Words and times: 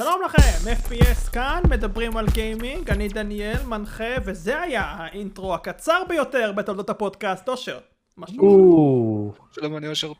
שלום 0.00 0.22
לכם, 0.22 0.70
FPS 0.70 1.30
כאן, 1.32 1.62
מדברים 1.70 2.16
על 2.16 2.26
גיימינג, 2.26 2.90
אני 2.90 3.08
דניאל, 3.08 3.62
מנחה, 3.66 4.14
וזה 4.24 4.60
היה 4.60 4.82
האינטרו 4.82 5.54
הקצר 5.54 6.02
ביותר 6.08 6.52
בתולדות 6.52 6.90
הפודקאסט, 6.90 7.48
אושר. 7.48 7.78
משהו? 8.18 9.32
שלום, 9.52 9.76
אני 9.76 9.88
אושר. 9.88 10.12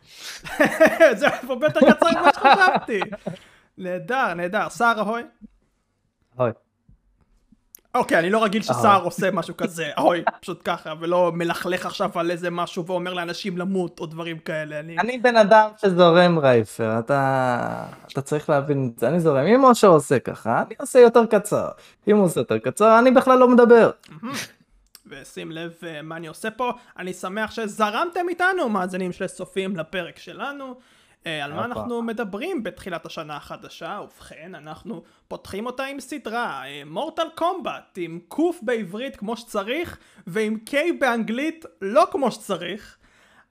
זה 1.19 1.27
הרבה 1.49 1.67
יותר 1.67 1.81
קצר 1.81 2.21
ממה 2.21 2.31
שחשבתי. 2.35 3.01
נהדר, 3.79 4.35
נהדר. 4.35 4.69
סער 4.69 4.99
אהוי? 5.01 5.23
אהוי. 6.41 6.51
אוקיי, 7.95 8.19
אני 8.19 8.31
לא 8.31 8.45
רגיל 8.45 8.63
שסער 8.63 9.05
עושה 9.05 9.31
משהו 9.31 9.57
כזה, 9.57 9.91
אוי, 9.99 10.23
פשוט 10.41 10.61
ככה, 10.65 10.93
ולא 11.01 11.33
מלכלך 11.35 11.87
עכשיו 11.87 12.11
על 12.15 12.31
איזה 12.31 12.51
משהו 12.51 12.87
ואומר 12.87 13.15
לאנשים 13.15 13.59
למות 13.59 14.01
או 14.01 14.07
דברים 14.07 14.39
כאלה. 14.39 14.81
אני, 14.81 14.99
אני 14.99 15.19
בן 15.19 15.37
אדם 15.37 15.71
שזורם 15.81 16.39
רייפר, 16.39 16.99
אתה, 16.99 17.87
אתה 18.13 18.21
צריך 18.23 18.51
להבין 18.51 18.91
את 18.95 18.99
זה, 18.99 19.09
אני 19.09 19.21
זורם. 19.21 19.47
אם 19.47 19.65
משה 19.65 19.87
עושה 19.87 20.19
ככה, 20.19 20.63
אני 20.67 20.75
עושה 20.79 20.99
יותר 20.99 21.27
קצר. 21.27 21.69
אם 22.09 22.17
הוא 22.17 22.25
עושה 22.25 22.41
יותר 22.41 22.59
קצר, 22.59 22.99
אני 22.99 23.11
בכלל 23.11 23.39
לא 23.39 23.49
מדבר. 23.49 23.91
ושים 25.07 25.53
לב 25.53 25.73
uh, 25.81 25.85
מה 26.03 26.17
אני 26.17 26.27
עושה 26.27 26.51
פה, 26.51 26.73
אני 26.99 27.13
שמח 27.13 27.51
שזרמתם 27.51 28.29
איתנו, 28.29 28.69
מאזינים 28.69 29.13
של 29.13 29.27
סופים 29.27 29.77
לפרק 29.77 30.19
שלנו. 30.19 30.75
אה, 31.27 31.45
על 31.45 31.53
מה 31.53 31.65
אנחנו 31.65 32.03
מדברים 32.03 32.63
בתחילת 32.63 33.07
השנה 33.07 33.37
החדשה? 33.37 34.01
ובכן, 34.05 34.55
אנחנו 34.55 35.03
פותחים 35.29 35.67
אותה 35.67 35.85
עם 35.85 36.01
סדרה, 36.01 36.63
מורטל 36.87 37.23
אה, 37.23 37.31
קומבט, 37.35 37.97
עם 37.97 38.19
קוף 38.29 38.59
בעברית 38.63 39.17
כמו 39.17 39.37
שצריך, 39.37 39.99
ועם 40.27 40.59
קיי 40.65 40.93
באנגלית 40.93 41.65
לא 41.83 42.09
כמו 42.11 42.33
שצריך, 42.33 42.97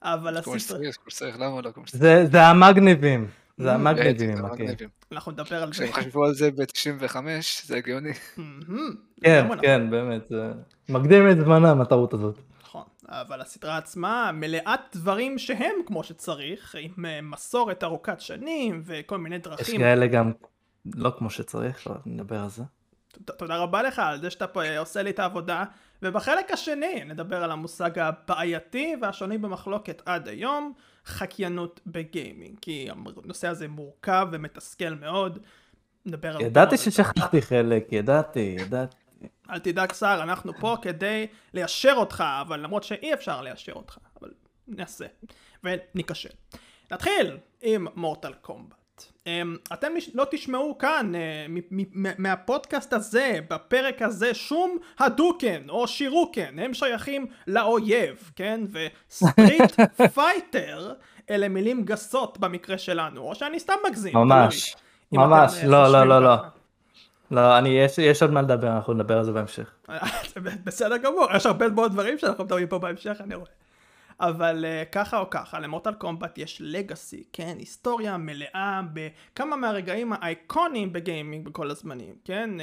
אבל 0.02 0.36
הסדרה... 0.36 0.42
כמו 0.42 0.60
שצריך, 0.60 0.96
כמו 1.02 1.10
שצריך, 1.10 1.40
למה 1.40 1.60
לא 1.60 1.70
כמו 1.70 1.86
שצריך? 1.86 2.02
זה 2.32 2.42
המגניבים. 2.42 3.28
זה 3.58 3.72
המגניבים, 3.72 4.38
אנחנו 5.12 5.32
נדבר 5.32 5.62
על 5.62 5.72
זה. 5.72 5.72
כשהם 5.72 5.92
חשבו 5.92 6.24
על 6.24 6.34
זה 6.34 6.50
ב-95, 6.50 7.16
זה 7.64 7.76
הגיוני. 7.76 8.12
כן, 9.22 9.48
כן, 9.60 9.90
באמת, 9.90 10.26
זה 10.28 10.52
מקדים 10.88 11.30
את 11.30 11.36
זמנם, 11.36 11.80
הטעות 11.80 12.14
הזאת. 12.14 12.49
אבל 13.10 13.40
הסדרה 13.40 13.76
עצמה 13.76 14.30
מלאת 14.32 14.80
דברים 14.92 15.38
שהם 15.38 15.74
כמו 15.86 16.04
שצריך, 16.04 16.76
עם 16.78 17.06
אה, 17.06 17.20
מסורת 17.22 17.84
ארוכת 17.84 18.20
שנים 18.20 18.82
וכל 18.84 19.18
מיני 19.18 19.38
דרכים. 19.38 19.74
יש 19.74 19.80
כאלה 19.80 20.06
גם 20.06 20.32
לא 20.94 21.12
כמו 21.18 21.30
שצריך, 21.30 21.86
לא 21.86 21.94
נדבר 22.06 22.38
על 22.40 22.48
זה. 22.48 22.62
תודה 23.24 23.56
רבה 23.56 23.82
לך 23.82 23.98
על 23.98 24.20
זה 24.20 24.30
שאתה 24.30 24.46
פה 24.46 24.62
אה, 24.62 24.78
עושה 24.78 25.02
לי 25.02 25.10
את 25.10 25.18
העבודה, 25.18 25.64
ובחלק 26.02 26.50
השני 26.50 27.04
נדבר 27.04 27.44
על 27.44 27.50
המושג 27.50 27.98
הבעייתי 27.98 28.94
והשונה 29.02 29.38
במחלוקת 29.38 30.02
עד 30.06 30.28
היום, 30.28 30.72
חקיינות 31.06 31.80
בגיימינג, 31.86 32.58
כי 32.60 32.88
הנושא 33.24 33.48
הזה 33.48 33.68
מורכב 33.68 34.28
ומתסכל 34.32 34.94
מאוד. 35.00 35.38
נדבר 36.06 36.36
על... 36.36 36.40
ידעתי 36.40 36.76
ששכחתי 36.76 37.42
חלק, 37.42 37.92
ידעתי, 37.92 38.56
ידעתי. 38.60 38.96
אל 39.50 39.58
תדאג 39.58 39.92
שר, 39.92 40.20
אנחנו 40.22 40.52
פה 40.60 40.76
כדי 40.82 41.26
ליישר 41.54 41.94
אותך, 41.96 42.24
אבל 42.40 42.60
למרות 42.60 42.84
שאי 42.84 43.14
אפשר 43.14 43.40
ליישר 43.40 43.72
אותך, 43.72 43.98
אבל 44.20 44.30
נעשה, 44.68 45.06
וניכשל. 45.64 46.28
נתחיל 46.90 47.36
עם 47.62 47.86
מורטל 47.94 48.32
קומבט. 48.32 48.80
אמ, 49.26 49.56
אתם 49.72 49.92
לא 50.14 50.26
תשמעו 50.30 50.78
כאן 50.78 51.12
אה, 51.14 51.46
מהפודקאסט 52.18 52.92
הזה, 52.92 53.38
בפרק 53.50 54.02
הזה, 54.02 54.34
שום 54.34 54.78
Hadouken 54.98 55.68
או 55.68 55.88
Shoryuken, 55.88 56.58
הם 56.58 56.74
שייכים 56.74 57.26
לאויב, 57.46 58.30
כן? 58.36 58.60
ו 58.70 58.86
Street 58.86 59.80
Fighter 60.14 60.92
אלה 61.30 61.48
מילים 61.48 61.84
גסות 61.84 62.38
במקרה 62.38 62.78
שלנו, 62.78 63.20
או 63.20 63.34
שאני 63.34 63.60
סתם 63.60 63.74
מגזים. 63.88 64.16
ממש, 64.16 64.76
ממש, 65.12 65.52
אה, 65.62 65.68
לא, 65.68 65.92
לא, 65.92 66.04
לא, 66.04 66.22
לא. 66.22 66.36
לא, 67.30 67.58
אני, 67.58 67.68
יש, 67.68 67.98
יש 67.98 68.22
עוד 68.22 68.30
מה 68.30 68.42
לדבר, 68.42 68.76
אנחנו 68.76 68.92
נדבר 68.92 69.18
על 69.18 69.24
זה 69.24 69.32
בהמשך. 69.32 69.74
בסדר 70.64 70.96
גמור, 70.96 71.26
יש 71.36 71.46
הרבה 71.46 71.68
מאוד 71.68 71.92
דברים 71.92 72.18
שאנחנו 72.18 72.44
מדברים 72.44 72.68
פה 72.68 72.78
בהמשך, 72.78 73.16
אני 73.20 73.34
רואה. 73.34 73.50
אבל 74.20 74.64
uh, 74.64 74.88
ככה 74.92 75.18
או 75.18 75.30
ככה, 75.30 75.60
ל 75.60 75.65
Mortal 75.65 75.94
Kombat 75.94 76.38
יש 76.38 76.58
legacy, 76.64 77.24
כן? 77.32 77.54
היסטוריה 77.58 78.16
מלאה 78.16 78.80
בכמה 78.92 79.56
מהרגעים 79.56 80.12
האייקוניים 80.12 80.92
ב 80.92 81.00
gaming 81.00 81.46
בכל 81.46 81.70
הזמנים, 81.70 82.14
כן? 82.24 82.50
Uh, 82.58 82.62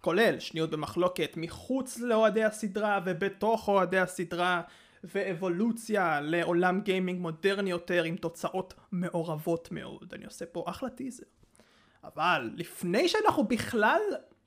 כולל 0.00 0.38
שניות 0.38 0.70
במחלוקת 0.70 1.32
מחוץ 1.36 1.98
לאוהדי 1.98 2.44
הסדרה 2.44 3.00
ובתוך 3.04 3.68
אוהדי 3.68 3.98
הסדרה. 3.98 4.62
ואבולוציה 5.14 6.20
לעולם 6.20 6.80
גיימינג 6.80 7.20
מודרני 7.20 7.70
יותר 7.70 8.02
עם 8.02 8.16
תוצאות 8.16 8.74
מעורבות 8.92 9.68
מאוד. 9.72 10.12
אני 10.12 10.24
עושה 10.24 10.46
פה 10.46 10.64
אחלה 10.66 10.90
טיזר. 10.90 11.26
אבל 12.14 12.50
לפני 12.56 13.08
שאנחנו 13.08 13.44
בכלל 13.44 14.00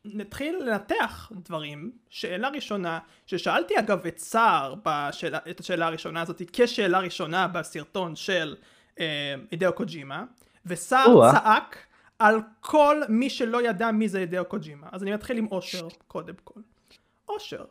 נתחיל 0.05 0.55
לנתח 0.65 1.31
דברים, 1.35 1.91
שאלה 2.09 2.49
ראשונה, 2.49 2.99
ששאלתי 3.25 3.79
אגב 3.79 4.05
את 4.07 4.19
סער 4.19 4.75
בשאלה, 4.83 5.39
את 5.49 5.59
השאלה 5.59 5.87
הראשונה 5.87 6.21
הזאת 6.21 6.41
כשאלה 6.53 6.99
ראשונה 6.99 7.47
בסרטון 7.47 8.15
של 8.15 8.55
אה, 8.99 9.35
הידאו 9.51 9.73
קוג'ימה, 9.73 10.23
וסער 10.65 11.31
צעק 11.31 11.85
על 12.19 12.39
כל 12.59 13.01
מי 13.09 13.29
שלא 13.29 13.69
ידע 13.69 13.91
מי 13.91 14.09
זה 14.09 14.19
הידאו 14.19 14.45
קוג'ימה. 14.45 14.87
אז 14.91 15.03
אני 15.03 15.13
מתחיל 15.13 15.37
עם 15.37 15.47
אושר 15.51 15.87
קודם 16.07 16.35
כל. 16.43 16.59
אושר, 17.29 17.65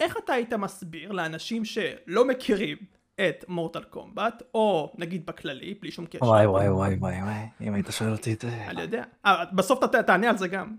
איך 0.00 0.16
אתה 0.16 0.32
היית 0.32 0.52
מסביר 0.52 1.12
לאנשים 1.12 1.64
שלא 1.64 2.24
מכירים 2.24 2.76
את 3.20 3.44
מורטל 3.48 3.84
קומבט, 3.84 4.42
או 4.54 4.92
נגיד 4.98 5.26
בכללי, 5.26 5.74
בלי 5.74 5.90
שום 5.90 6.06
קשר. 6.06 6.24
וואי 6.24 6.46
וואי 6.46 6.68
וואי 6.68 6.94
וואי 6.94 7.22
וואי, 7.22 7.68
אם 7.68 7.74
היית 7.74 7.86
שואל 7.90 8.12
אותי 8.12 8.32
את 8.32 8.40
זה. 8.40 8.48
אני 8.48 8.82
יודע, 8.82 9.04
אה, 9.26 9.44
בסוף 9.52 9.84
אתה 9.84 10.02
תענה 10.02 10.30
על 10.30 10.38
זה 10.38 10.48
גם. 10.48 10.76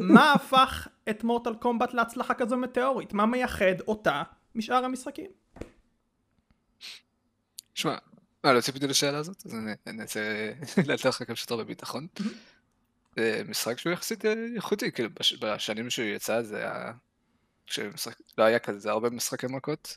מה 0.00 0.32
הפך 0.36 0.88
את 1.10 1.24
מורטל 1.24 1.54
קומבט 1.54 1.94
להצלחה 1.94 2.34
כזו 2.34 2.56
מטאורית? 2.56 3.12
מה 3.12 3.26
מייחד 3.26 3.80
אותה 3.88 4.22
משאר 4.54 4.84
המשחקים? 4.84 5.30
שמע, 7.74 7.96
אה, 8.44 8.52
לא 8.52 8.60
ציפיתי 8.60 8.86
לשאלה 8.86 9.18
הזאת, 9.18 9.46
אז 9.46 9.54
אני 9.54 10.00
אנסה 10.00 10.52
לתאר 10.88 11.08
לך 11.08 11.22
כמה 11.26 11.36
שיותר 11.36 11.56
בביטחון. 11.56 12.06
זה 13.16 13.42
משחק 13.48 13.78
שהוא 13.78 13.92
יחסית 13.92 14.24
אה, 14.24 14.34
איכותי, 14.56 14.92
כאילו 14.92 15.08
בשנים 15.40 15.90
שהוא 15.90 16.06
יצא 16.06 16.42
זה 16.42 16.58
היה... 16.58 16.92
כשמשחק... 17.66 18.14
לא 18.38 18.44
היה 18.44 18.58
כזה, 18.58 18.78
זה 18.78 18.90
הרבה 18.90 19.10
משחקי 19.10 19.46
מכות. 19.46 19.96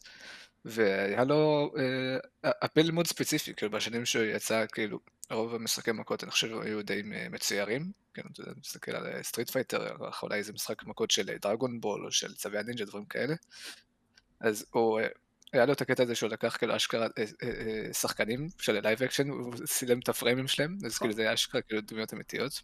והיה 0.67 1.23
לו 1.23 1.73
אה, 1.77 2.51
appeal 2.65 2.91
מאוד 2.91 3.07
ספציפי, 3.07 3.53
כאילו 3.53 3.71
בשנים 3.71 4.05
שהוא 4.05 4.23
יצא, 4.23 4.65
כאילו, 4.71 4.99
רוב 5.31 5.55
המשחקי 5.55 5.91
מכות 5.91 6.23
אני 6.23 6.31
חושב 6.31 6.59
היו 6.61 6.81
די 6.81 7.01
מצוירים, 7.31 7.91
כאילו, 8.13 8.29
אתה 8.33 8.41
יודע, 8.41 8.51
מסתכל 8.59 8.91
על 8.91 9.23
Street 9.23 9.49
Fighter, 9.49 9.95
אולי 10.23 10.37
איזה 10.37 10.53
משחק 10.53 10.83
מכות 10.83 11.11
של 11.11 11.37
Dragon 11.41 11.81
Ball 11.81 12.05
או 12.05 12.11
של 12.11 12.33
צבי 12.33 12.59
הנינג'ה, 12.59 12.85
דברים 12.85 13.05
כאלה. 13.05 13.35
אז 14.39 14.65
הוא, 14.71 14.99
אה, 14.99 15.07
היה 15.53 15.65
לו 15.65 15.73
את 15.73 15.81
הקטע 15.81 16.03
הזה 16.03 16.15
שהוא 16.15 16.29
לקח 16.29 16.57
כאילו 16.57 16.75
אשכרה 16.75 17.07
אה, 17.17 17.93
שחקנים 17.93 18.47
של 18.59 18.79
live 18.79 19.03
action, 19.03 19.29
הוא 19.29 19.53
צילם 19.65 19.99
את 19.99 20.09
הפריימים 20.09 20.47
שלהם, 20.47 20.77
אז 20.85 20.97
כאילו 20.97 21.13
זה 21.13 21.21
היה 21.21 21.33
אשכרה 21.33 21.61
כאילו 21.61 21.81
דמויות 21.81 22.13
אמיתיות. 22.13 22.61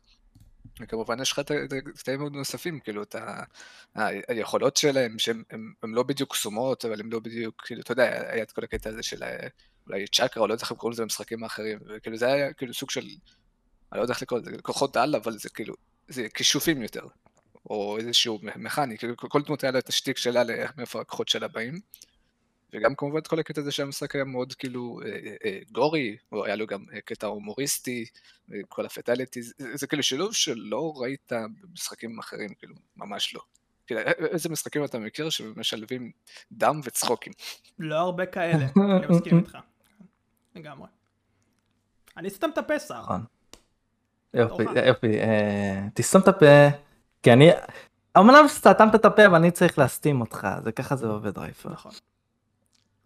וכמובן 0.81 1.22
יש 1.22 1.31
לך 1.31 1.39
את 1.39 2.09
מאוד 2.09 2.34
נוספים, 2.34 2.79
כאילו 2.79 3.03
את. 3.03 3.16
היכולות 4.28 4.78
שלהם, 4.78 5.19
שהן 5.19 5.44
לא 5.84 6.03
בדיוק 6.03 6.31
קסומות, 6.31 6.85
אבל 6.85 7.00
הן 7.00 7.09
לא 7.11 7.19
בדיוק, 7.19 7.61
כאילו, 7.66 7.81
אתה 7.81 7.91
יודע, 7.91 8.31
היה 8.31 8.44
את 8.44 8.51
כל 8.51 8.63
הקטע 8.63 8.89
הזה 8.89 9.03
של 9.03 9.23
אולי 9.88 10.07
צ'קרה, 10.07 10.44
או 10.44 10.47
לא 10.47 10.53
יודע 10.53 10.62
איך 10.63 10.72
הם 10.72 10.78
קוראים 10.78 10.94
לזה 10.94 11.03
במשחקים 11.03 11.44
האחרים, 11.44 11.79
וכאילו 11.88 12.17
זה 12.17 12.28
היה 12.28 12.53
כאילו 12.53 12.73
סוג 12.73 12.89
של, 12.89 13.01
אני 13.01 13.97
לא 13.97 14.01
יודע 14.01 14.13
איך 14.13 14.22
לקרוא 14.22 14.39
לזה, 14.39 14.51
כוחות 14.62 14.97
על, 14.97 15.16
אבל 15.16 15.38
זה 15.38 15.50
כאילו, 15.50 15.75
זה 16.07 16.28
כישופים 16.33 16.81
יותר, 16.81 17.07
או 17.69 17.97
איזשהו 17.97 18.39
מכני, 18.44 18.97
כאילו 18.97 19.17
כל 19.17 19.41
דמות 19.41 19.63
היה 19.63 19.72
לה 19.72 19.79
את 19.79 19.89
השטיק 19.89 20.17
שלה 20.17 20.44
מאיפה 20.78 21.01
הכוחות 21.01 21.28
שלה 21.28 21.47
באים. 21.47 21.79
וגם 22.73 22.95
כמובן 22.95 23.17
את 23.17 23.28
כל 23.28 23.39
הקטע 23.39 23.61
הזה 23.61 23.72
שהמשחק 23.72 24.16
היה 24.16 24.23
מאוד 24.23 24.53
כאילו 24.53 25.00
אה, 25.06 25.09
אה, 25.09 25.35
אה, 25.45 25.59
גורי, 25.71 26.18
או 26.31 26.45
היה 26.45 26.56
לו 26.56 26.68
גם 26.68 26.86
קטע 27.06 27.27
הומוריסטי, 27.27 28.06
כל 28.69 28.86
הפטליטי, 28.86 29.42
זה, 29.42 29.53
זה 29.74 29.88
כאילו 29.88 30.03
שילוב 30.03 30.33
שלא 30.33 30.94
ראית 30.95 31.31
במשחקים 31.63 32.19
אחרים, 32.19 32.53
כאילו, 32.53 32.75
ממש 32.98 33.36
לא. 33.36 33.42
כאילו, 33.88 34.01
איזה 34.31 34.50
משחקים 34.50 34.86
אתה 34.86 35.00
מכיר 35.00 35.30
שמשלבים 35.30 36.12
דם 36.51 36.80
וצחוקים? 36.83 37.33
לא 37.80 37.95
הרבה 37.95 38.25
כאלה, 38.25 38.65
אני 38.75 39.07
מסכים 39.09 39.38
איתך. 39.38 39.57
לגמרי. 40.56 40.88
אני 42.18 42.30
סתם 42.30 42.50
את 42.53 42.57
הפה, 42.57 42.80
שר. 42.80 43.01
נכון. 43.01 43.24
יופי, 44.33 44.63
יופי, 44.88 45.07
תסתום 45.94 46.21
את 46.21 46.27
הפה, 46.27 46.68
כי 47.24 47.33
אני, 47.33 47.50
אמנם 48.18 48.45
סתמת 48.48 48.95
את 48.95 49.06
הפה 49.06 49.21
ואני 49.31 49.51
צריך 49.51 49.80
להסתים 49.80 50.21
אותך, 50.21 50.48
זה 50.63 50.71
ככה 50.71 50.95
זה 50.95 51.07
עובד 51.07 51.38
רייפר. 51.38 51.69
נכון. 51.69 51.92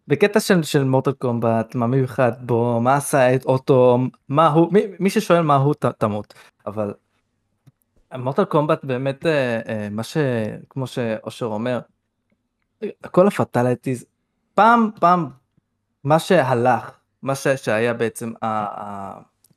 בקטע 0.07 0.39
של, 0.39 0.63
של 0.63 0.83
מורטל 0.83 1.11
קומבט 1.11 1.75
מה 1.75 1.87
מיוחד 1.87 2.31
בו 2.41 2.81
מה 2.81 2.95
עשה 2.95 3.35
את 3.35 3.45
אוטו 3.45 3.99
מה 4.29 4.47
הוא 4.47 4.73
מי, 4.73 4.81
מי 4.99 5.09
ששואל 5.09 5.41
מה 5.41 5.55
הוא 5.55 5.73
ת, 5.73 5.85
תמות. 5.85 6.33
אבל 6.65 6.93
מורטל 8.17 8.45
קומבט 8.45 8.85
באמת 8.85 9.25
אה, 9.25 9.59
אה, 9.67 9.87
מה 9.91 10.03
שכמו 10.03 10.87
שאושר 10.87 11.45
אומר 11.45 11.79
כל 13.11 13.27
הפטליטיז 13.27 14.05
פעם 14.53 14.89
פעם 14.99 15.29
מה 16.03 16.19
שהלך 16.19 16.91
מה 17.21 17.35
ש, 17.35 17.47
שהיה 17.47 17.93
בעצם 17.93 18.31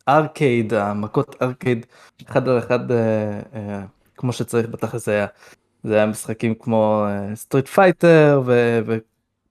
הארקייד, 0.06 0.74
המכות 0.74 1.42
ארקייד, 1.42 1.86
אחד 2.28 2.48
על 2.48 2.58
אחד 2.58 2.90
אה, 2.90 3.40
אה, 3.54 3.82
כמו 4.16 4.32
שצריך 4.32 4.68
בתכלס 4.68 5.08
היה, 5.08 5.26
זה 5.82 5.94
היה 5.94 6.06
משחקים 6.06 6.54
כמו 6.54 7.06
Street 7.34 7.66
אה, 7.66 7.72
Fighter 7.72 8.42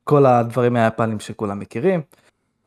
וכל 0.09 0.25
הדברים 0.25 0.75
היפנים 0.75 1.19
שכולם 1.19 1.59
מכירים, 1.59 2.01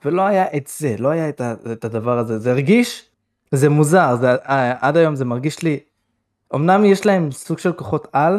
ולא 0.05 0.23
היה 0.23 0.45
את 0.57 0.71
זה, 0.79 0.95
לא 0.99 1.09
היה 1.09 1.29
את, 1.29 1.41
ה, 1.41 1.55
את 1.73 1.85
הדבר 1.85 2.19
הזה, 2.19 2.39
זה 2.39 2.51
הרגיש, 2.51 3.11
זה 3.53 3.69
מוזר, 3.69 4.17
זה, 4.17 4.35
אה, 4.35 4.75
עד 4.81 4.97
היום 4.97 5.17
זה 5.17 5.25
מרגיש 5.25 5.63
לי, 5.63 5.79
אמנם 6.55 6.85
יש 6.85 7.07
להם 7.07 7.31
סוג 7.31 7.59
של 7.59 7.73
כוחות 7.73 8.09
על, 8.13 8.39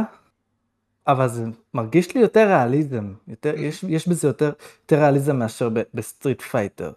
אבל 1.07 1.27
זה 1.27 1.45
מרגיש 1.73 2.15
לי 2.15 2.21
יותר 2.21 2.47
ריאליזם, 2.47 3.13
יותר, 3.27 3.53
יש, 3.57 3.85
יש 3.89 4.07
בזה 4.07 4.27
יותר, 4.27 4.51
יותר 4.81 4.99
ריאליזם 4.99 5.39
מאשר 5.39 5.69
ב 5.93 6.00
Street 6.00 6.41
Fighter. 6.41 6.91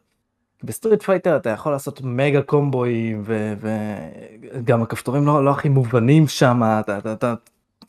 ב 0.65 0.70
Street 0.70 1.03
Fighter 1.03 1.37
אתה 1.37 1.51
יכול 1.51 1.73
לעשות 1.73 2.01
מגה 2.05 2.43
קומבואים 2.43 3.25
וגם 3.27 4.83
הכפתורים 4.83 5.27
לא, 5.27 5.45
לא 5.45 5.51
הכי 5.51 5.69
מובנים 5.69 6.29
שם, 6.29 6.63
אתה, 6.81 6.99
אתה, 6.99 7.13
אתה 7.13 7.35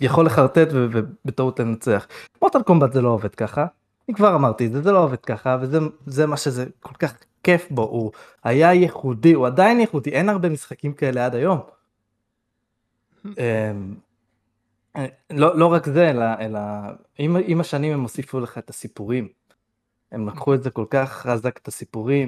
יכול 0.01 0.25
לחרטט 0.25 0.67
ובטעות 0.71 1.59
לנצח. 1.59 2.07
Mortal 2.41 2.63
Kombat 2.63 2.93
זה 2.93 3.01
לא 3.01 3.09
עובד 3.09 3.35
ככה, 3.35 3.65
כבר 4.15 4.35
אמרתי 4.35 4.69
זה, 4.69 4.81
זה 4.81 4.91
לא 4.91 5.03
עובד 5.03 5.17
ככה 5.25 5.57
וזה 5.61 6.25
מה 6.25 6.37
שזה 6.37 6.65
כל 6.79 6.93
כך 6.93 7.13
כיף 7.43 7.71
בו, 7.71 7.81
הוא 7.81 8.11
היה 8.43 8.73
ייחודי, 8.73 9.33
הוא 9.33 9.47
עדיין 9.47 9.79
ייחודי, 9.79 10.09
אין 10.09 10.29
הרבה 10.29 10.49
משחקים 10.49 10.93
כאלה 10.93 11.25
עד 11.25 11.35
היום. 11.35 11.59
אמ, 13.25 13.95
לא, 15.29 15.59
לא 15.59 15.65
רק 15.73 15.85
זה, 15.85 16.09
אלא, 16.09 16.25
אלא 16.39 16.59
עם, 17.17 17.37
עם 17.45 17.59
השנים 17.61 17.93
הם 17.93 18.01
הוסיפו 18.01 18.39
לך 18.39 18.57
את 18.57 18.69
הסיפורים. 18.69 19.27
הם 20.11 20.27
לקחו 20.27 20.53
את 20.53 20.63
זה 20.63 20.69
כל 20.69 20.85
כך 20.89 21.11
חזק, 21.11 21.57
את 21.57 21.67
הסיפורים. 21.67 22.27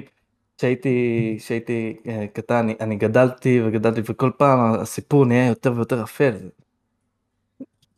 כשהייתי, 0.58 1.36
כשהייתי 1.38 1.96
אה, 2.06 2.26
קטן, 2.32 2.54
אני, 2.54 2.74
אני 2.80 2.96
גדלתי 2.96 3.62
וגדלתי, 3.64 4.00
וכל 4.04 4.30
פעם 4.36 4.74
הסיפור 4.74 5.26
נהיה 5.26 5.46
יותר 5.46 5.72
ויותר 5.76 6.02
אפל. 6.02 6.34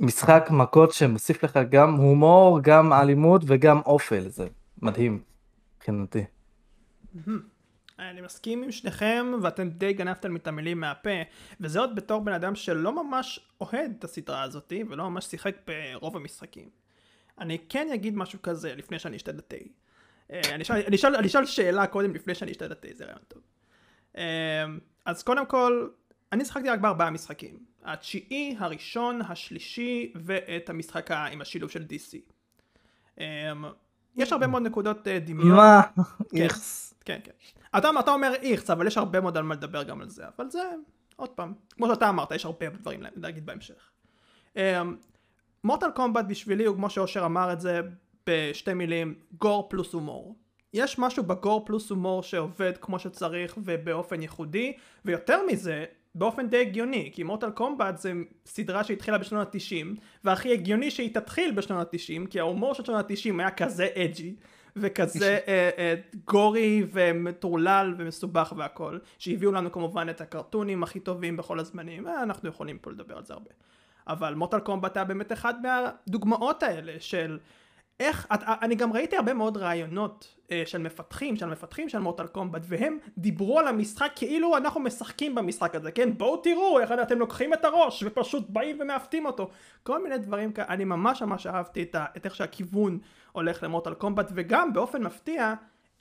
משחק 0.02 0.48
מכות 0.50 0.92
שמוסיף 0.92 1.44
לך 1.44 1.58
גם 1.70 1.94
הומור, 1.94 2.60
גם 2.62 2.92
אלימות 2.92 3.42
וגם 3.46 3.80
אופל, 3.86 4.28
זה 4.28 4.46
מדהים 4.82 5.22
מבחינתי. 5.76 6.24
אני 7.98 8.20
מסכים 8.20 8.62
עם 8.62 8.72
שניכם 8.72 9.26
ואתם 9.42 9.68
די 9.68 9.92
גנבתם 9.92 10.36
את 10.36 10.46
המילים 10.46 10.80
מהפה 10.80 11.10
וזה 11.60 11.80
עוד 11.80 11.96
בתור 11.96 12.20
בן 12.20 12.32
אדם 12.32 12.54
שלא 12.54 13.04
ממש 13.04 13.40
אוהד 13.60 13.92
את 13.98 14.04
הסדרה 14.04 14.42
הזאתי 14.42 14.84
ולא 14.88 15.10
ממש 15.10 15.24
שיחק 15.24 15.54
ברוב 15.66 16.16
המשחקים. 16.16 16.68
אני 17.38 17.58
כן 17.68 17.88
אגיד 17.94 18.16
משהו 18.16 18.42
כזה 18.42 18.74
לפני 18.74 18.98
שאני 18.98 19.16
אשתה 19.16 19.32
תה. 19.32 19.56
אה, 20.30 20.40
אני 20.54 20.62
אשאל, 20.62 20.82
אני, 20.86 20.96
אשאל, 20.96 21.16
אני 21.16 21.26
אשאל 21.26 21.46
שאלה 21.46 21.86
קודם 21.86 22.14
לפני 22.14 22.34
שאני 22.34 22.52
אשתה 22.52 22.74
תה, 22.74 22.88
זה 22.94 23.04
רעיון 23.04 23.22
טוב. 23.28 23.42
אה, 24.16 24.64
אז 25.04 25.22
קודם 25.22 25.46
כל, 25.46 25.88
אני 26.32 26.44
שיחקתי 26.44 26.68
רק 26.68 26.80
בארבעה 26.80 27.10
משחקים. 27.10 27.71
התשיעי, 27.84 28.56
הראשון, 28.58 29.20
השלישי 29.22 30.12
ואת 30.14 30.70
המשחק 30.70 31.10
עם 31.10 31.40
השילוב 31.40 31.70
של 31.70 31.82
DC. 31.82 32.16
אה, 33.20 33.52
יש 34.16 34.32
הרבה 34.32 34.46
מאוד 34.46 34.62
נקודות 34.62 35.08
דמיון. 35.08 35.56
מה? 35.56 35.80
כן, 36.30 36.46
כן, 37.04 37.18
כן. 37.24 37.78
אתה, 37.78 37.90
אתה 38.00 38.10
אומר 38.10 38.32
איכס, 38.42 38.70
אבל 38.70 38.86
יש 38.86 38.98
הרבה 38.98 39.20
מאוד 39.20 39.36
על 39.36 39.42
מה 39.42 39.54
לדבר 39.54 39.82
גם 39.82 40.00
על 40.00 40.08
זה, 40.08 40.24
אבל 40.36 40.50
זה, 40.50 40.62
עוד 41.16 41.28
פעם, 41.28 41.54
כמו 41.70 41.86
שאתה 41.86 42.08
אמרת, 42.08 42.32
יש 42.32 42.44
הרבה 42.44 42.68
דברים 42.68 43.02
להגיד 43.16 43.46
בהמשך. 43.46 43.90
מורטל 45.64 45.90
קומבט 45.94 46.24
בשבילי 46.28 46.64
הוא 46.64 46.76
כמו 46.76 46.90
שאושר 46.90 47.24
אמר 47.24 47.52
את 47.52 47.60
זה 47.60 47.80
בשתי 48.26 48.74
מילים, 48.74 49.14
גור 49.38 49.68
פלוס 49.70 49.92
הומור. 49.92 50.36
יש 50.72 50.98
משהו 50.98 51.22
בגור 51.22 51.66
פלוס 51.66 51.90
הומור 51.90 52.22
שעובד 52.22 52.72
כמו 52.80 52.98
שצריך 52.98 53.58
ובאופן 53.64 54.22
ייחודי, 54.22 54.72
ויותר 55.04 55.40
מזה, 55.46 55.84
באופן 56.14 56.48
די 56.48 56.60
הגיוני, 56.60 57.10
כי 57.14 57.22
מורטל 57.22 57.50
קומבט 57.50 57.98
זה 57.98 58.12
סדרה 58.46 58.84
שהתחילה 58.84 59.18
בשנות 59.18 59.54
ה-90, 59.54 60.00
והכי 60.24 60.52
הגיוני 60.52 60.90
שהיא 60.90 61.14
תתחיל 61.14 61.52
בשנות 61.52 61.94
ה-90, 61.94 62.26
כי 62.30 62.40
ההומור 62.40 62.74
של 62.74 62.84
שנות 62.84 63.10
ה-90 63.10 63.38
היה 63.38 63.50
כזה 63.50 63.88
אג'י, 63.96 64.34
וכזה 64.76 65.38
אה, 65.48 65.70
אה, 65.78 65.94
גורי 66.26 66.86
ומטורלל 66.92 67.94
ומסובך 67.98 68.52
והכל, 68.56 68.98
שהביאו 69.18 69.52
לנו 69.52 69.72
כמובן 69.72 70.08
את 70.08 70.20
הקרטונים 70.20 70.82
הכי 70.82 71.00
טובים 71.00 71.36
בכל 71.36 71.58
הזמנים, 71.58 72.08
אה, 72.08 72.22
אנחנו 72.22 72.48
יכולים 72.48 72.78
פה 72.78 72.90
לדבר 72.90 73.16
על 73.16 73.24
זה 73.24 73.34
הרבה. 73.34 73.50
אבל 74.06 74.34
מורטל 74.34 74.60
קומבט 74.60 74.96
היה 74.96 75.04
באמת 75.04 75.32
אחד 75.32 75.54
מהדוגמאות 75.62 76.62
האלה 76.62 76.92
של 76.98 77.38
איך, 78.02 78.26
את, 78.34 78.40
אני 78.62 78.74
גם 78.74 78.92
ראיתי 78.92 79.16
הרבה 79.16 79.34
מאוד 79.34 79.56
רעיונות 79.56 80.36
אה, 80.50 80.62
של 80.66 80.78
מפתחים, 80.78 81.36
של 81.36 81.46
מפתחים 81.46 81.88
של 81.88 81.98
מורטל 81.98 82.26
קומבט, 82.26 82.62
והם 82.64 82.98
דיברו 83.18 83.58
על 83.58 83.68
המשחק 83.68 84.12
כאילו 84.16 84.56
אנחנו 84.56 84.80
משחקים 84.80 85.34
במשחק 85.34 85.74
הזה, 85.74 85.92
כן? 85.92 86.18
בואו 86.18 86.36
תראו 86.36 86.80
איך 86.80 86.92
אתם 86.92 87.18
לוקחים 87.18 87.54
את 87.54 87.64
הראש 87.64 88.02
ופשוט 88.06 88.50
באים 88.50 88.78
ומעוותים 88.80 89.26
אותו. 89.26 89.50
כל 89.82 90.02
מיני 90.02 90.18
דברים 90.18 90.52
כאלה, 90.52 90.68
אני 90.68 90.84
ממש 90.84 91.22
ממש 91.22 91.46
אהבתי 91.46 91.82
את, 91.82 91.94
ה, 91.94 92.04
את 92.16 92.24
איך 92.24 92.34
שהכיוון 92.34 92.98
הולך 93.32 93.62
למורטל 93.62 93.94
קומבט, 93.94 94.30
וגם 94.34 94.72
באופן 94.72 95.02
מפתיע 95.02 95.54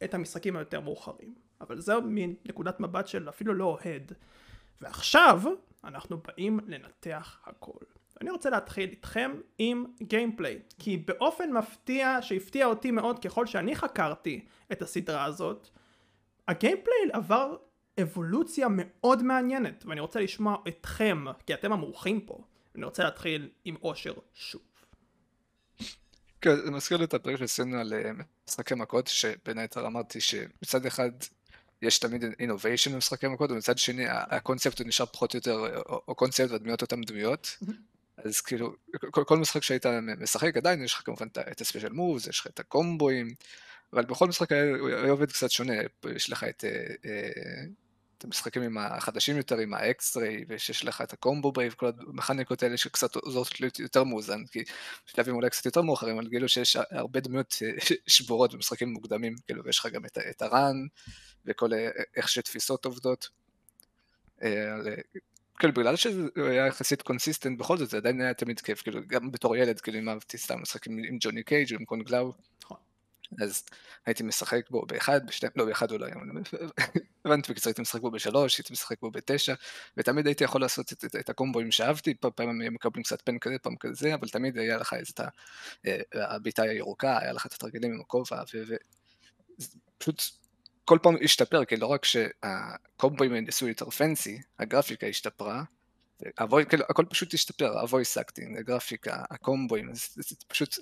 את 0.04 0.14
המשחקים 0.14 0.56
היותר 0.56 0.80
מאוחרים. 0.80 1.34
אבל 1.62 1.80
זהו 1.80 2.02
מין 2.02 2.36
נקודת 2.46 2.80
מבט 2.80 3.08
של 3.08 3.30
אפילו 3.30 3.54
לא 3.54 3.66
אוהד. 3.66 4.12
ועכשיו 4.82 5.42
אנחנו 5.84 6.18
באים 6.18 6.60
לנתח 6.68 7.40
הכל. 7.46 8.01
אני 8.22 8.30
רוצה 8.30 8.50
להתחיל 8.50 8.90
איתכם 8.90 9.32
עם 9.58 9.86
גיימפליי, 10.02 10.60
כי 10.80 10.98
באופן 10.98 11.52
מפתיע, 11.54 12.18
שהפתיע 12.22 12.66
אותי 12.66 12.92
מאוד 12.92 13.20
ככל 13.20 13.46
שאני 13.46 13.76
חקרתי 13.76 14.46
את 14.72 14.82
הסדרה 14.82 15.26
הזאת, 15.26 15.70
הגיימפליי 16.48 16.96
עבר 17.14 17.56
אבולוציה 18.02 18.68
מאוד 18.70 19.24
מעניינת, 19.24 19.86
ואני 19.86 20.00
רוצה 20.00 20.20
לשמוע 20.20 20.58
אתכם, 20.68 21.26
כי 21.46 21.54
אתם 21.54 21.72
המורחים 21.72 22.22
פה, 22.22 22.44
אני 22.76 22.86
רוצה 22.86 23.04
להתחיל 23.04 23.50
עם 23.66 23.76
אושר 23.84 24.14
שוב. 24.34 24.62
כן, 26.42 26.56
זה 26.56 26.72
מזכיר 26.72 26.98
לי 26.98 27.04
את 27.04 27.14
הפרק 27.14 27.36
שעשינו 27.36 27.78
על 27.78 27.94
משחקי 28.48 28.76
מכות, 28.76 29.08
שבין 29.08 29.58
היתר 29.58 29.88
אמרתי 29.88 30.22
שמצד 30.22 30.86
אחד 30.86 31.12
יש 31.82 32.00
תמיד 32.00 32.24
אינוביישן 32.40 32.94
במשחקי 32.94 33.28
מכות, 33.28 33.52
ומצד 33.52 33.78
שני 33.78 34.06
הקונספט 34.10 34.80
הוא 34.80 34.88
נשאר 34.88 35.06
פחות 35.06 35.34
או 35.34 35.38
יותר, 35.38 35.82
או 36.08 36.16
קונספט 36.16 36.52
והדמויות 36.52 36.82
אותן 36.82 37.02
דמויות. 37.02 37.58
אז 38.26 38.42
כאילו, 38.42 38.74
כל, 39.12 39.24
כל 39.24 39.38
משחק 39.38 39.64
שהיית 39.64 39.86
משחק 40.20 40.58
עדיין 40.58 40.84
יש 40.84 40.94
לך 40.94 41.02
כמובן 41.06 41.28
את 41.52 41.62
הספיישל 41.62 41.92
מובס, 41.92 42.28
יש 42.28 42.40
לך 42.40 42.48
את 42.48 42.60
הקומבואים, 42.60 43.34
אבל 43.94 44.06
בכל 44.06 44.28
משחק 44.28 44.52
היה, 44.52 45.10
עובד 45.10 45.32
קצת 45.32 45.52
שונה, 45.52 45.74
יש 46.16 46.30
לך 46.30 46.44
את, 46.44 46.66
אה, 46.66 46.70
אה, 47.06 47.64
את 48.18 48.24
המשחקים 48.24 48.62
עם 48.62 48.78
החדשים 48.78 49.38
יותר, 49.38 49.58
עם 49.58 49.74
האקסטרי, 49.74 50.46
ויש 50.48 50.86
לך 50.86 51.02
את 51.02 51.14
הקומבו 51.14 51.52
ברייב, 51.52 51.74
כל 51.74 51.92
המכניקות 52.08 52.64
האלה 52.64 52.78
שקצת 52.78 53.16
עוזרות 53.16 53.62
להיות 53.62 53.80
יותר 53.80 54.04
מאוזן, 54.04 54.46
כי 54.46 54.64
בשלבים 55.08 55.36
אולי 55.36 55.50
קצת 55.50 55.66
יותר 55.66 55.82
מאוחרים, 55.82 56.18
אבל 56.18 56.28
גילו 56.28 56.50
שיש 56.50 56.78
הרבה 56.92 57.20
דמויות 57.20 57.56
אה, 57.62 57.96
שבורות 58.08 58.54
במשחקים 58.54 58.90
מוקדמים, 58.90 59.36
כאילו, 59.46 59.64
ויש 59.66 59.80
לך 59.80 59.86
גם 59.86 60.06
את, 60.06 60.18
את 60.30 60.42
הרן, 60.42 60.76
וכל 61.46 61.70
איך 62.16 62.30
שתפיסות 62.30 62.86
עובדות. 62.86 63.30
כאילו 65.62 65.74
בגלל 65.74 65.96
שזה 65.96 66.28
היה 66.36 66.68
יחסית 66.68 67.02
קונסיסטנט 67.02 67.60
בכל 67.60 67.78
זאת 67.78 67.90
זה 67.90 67.98
עדיין 67.98 68.22
היה 68.22 68.34
תמיד 68.34 68.60
כיף 68.60 68.82
כאילו 68.82 69.00
גם 69.08 69.32
בתור 69.32 69.56
ילד 69.56 69.82
כאילו 69.82 70.00
אם 70.00 70.10
אהבתי 70.10 70.38
סתם 70.38 70.62
משחק 70.62 70.88
עם, 70.88 70.98
עם 71.08 71.18
ג'וני 71.22 71.44
קייג' 71.44 71.74
עם 71.74 71.86
קונגלאו 71.86 72.34
נכון. 72.64 72.78
אז 73.42 73.64
הייתי 74.06 74.24
משחק 74.24 74.70
בו 74.70 74.86
באחד, 74.86 75.28
בשתי, 75.28 75.48
לא 75.56 75.66
באחד 75.66 75.92
אולי, 75.92 76.12
הבנתי 77.26 77.52
בקיצור 77.52 77.70
הייתי 77.70 77.82
משחק 77.82 78.02
בו 78.02 78.12
בשלוש, 78.12 78.58
הייתי 78.58 78.74
משחק 78.74 79.02
בו 79.02 79.12
בתשע, 79.12 79.54
ותמיד 79.98 80.28
הייתי 80.28 80.44
יכול 80.44 80.62
לעשות 80.62 80.94
את, 80.94 81.06
את, 81.06 81.16
את 81.16 81.30
הקומבוים 81.30 81.72
שאהבתי, 81.72 82.14
פעם 82.14 82.50
הם 82.50 82.74
מקבלים 82.74 83.04
קצת 83.04 83.22
פן 83.22 83.40
כזה, 83.40 83.56
פעם 83.62 83.76
כזה, 83.76 84.14
אבל 84.14 84.28
תמיד 84.28 84.58
היה 84.58 84.78
לך 84.78 84.94
את 84.94 85.20
אה, 85.88 86.02
הבעיטה 86.14 86.64
הירוקה, 86.64 87.18
היה 87.22 87.34
לך 87.34 87.46
את 87.46 87.54
התרגילים 87.54 87.94
עם 87.94 88.02
הכובע, 88.02 88.44
ופשוט 89.98 90.22
כל 90.92 90.98
פעם 91.02 91.16
השתפר, 91.24 91.66
כי 91.66 91.78
לא 91.78 91.88
רק 91.88 92.06
שהקומבואים 92.06 93.36
נעשו 93.36 93.68
יותר 93.68 93.90
fancy, 93.90 94.42
הגרפיקה 94.60 95.08
השתפרה, 95.08 95.64
הווי, 96.40 96.66
כאילו, 96.66 96.84
הכל 96.90 97.06
פשוט 97.10 97.34
השתפר, 97.34 97.80
ה 97.80 97.86
voice 97.86 98.18
acting, 98.18 98.58
הגרפיקה, 98.58 99.24
הקומבואים, 99.30 99.94
זה, 99.94 100.08
זה, 100.16 100.22
זה 100.30 100.46
פשוט, 100.48 100.76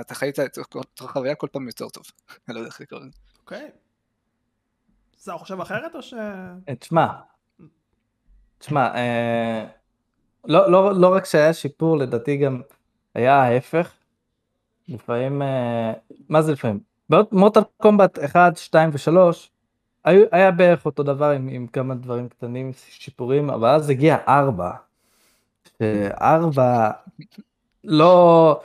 אתה 0.00 0.14
חיית 0.14 0.40
את 0.40 0.58
החוויה 1.00 1.34
כל 1.34 1.46
פעם 1.52 1.66
יותר 1.66 1.88
טוב, 1.88 2.04
אני 2.48 2.54
לא 2.54 2.60
יודע 2.60 2.70
איך 2.70 2.80
לקרוא 2.80 3.00
לזה. 3.00 3.18
אוקיי. 3.40 3.70
זה 5.16 5.32
חושב 5.32 5.60
אחרת 5.60 5.94
או 5.94 6.02
ש... 6.02 6.14
אה, 6.68 6.74
תשמע, 6.74 7.06
תשמע, 8.58 8.94
אה, 8.94 9.66
לא, 10.44 10.70
לא, 10.70 11.00
לא 11.00 11.14
רק 11.14 11.24
שהיה 11.24 11.54
שיפור, 11.54 11.98
לדעתי 11.98 12.36
גם 12.36 12.62
היה 13.14 13.34
ההפך. 13.34 13.92
לפעמים, 14.88 15.42
אה, 15.42 15.92
מה 16.28 16.42
זה 16.42 16.52
לפעמים? 16.52 16.93
מוטל 17.10 17.60
קומבט 17.76 18.18
1, 18.18 18.56
2 18.56 18.90
ו-3 18.92 20.10
היה 20.32 20.50
בערך 20.50 20.86
אותו 20.86 21.02
דבר 21.02 21.30
עם, 21.30 21.48
עם 21.48 21.66
כמה 21.66 21.94
דברים 21.94 22.28
קטנים, 22.28 22.72
שיפורים, 22.90 23.50
אבל 23.50 23.68
אז 23.68 23.90
הגיע 23.90 24.16
4. 24.28 24.70
4 25.82 26.90
לא, 27.84 28.60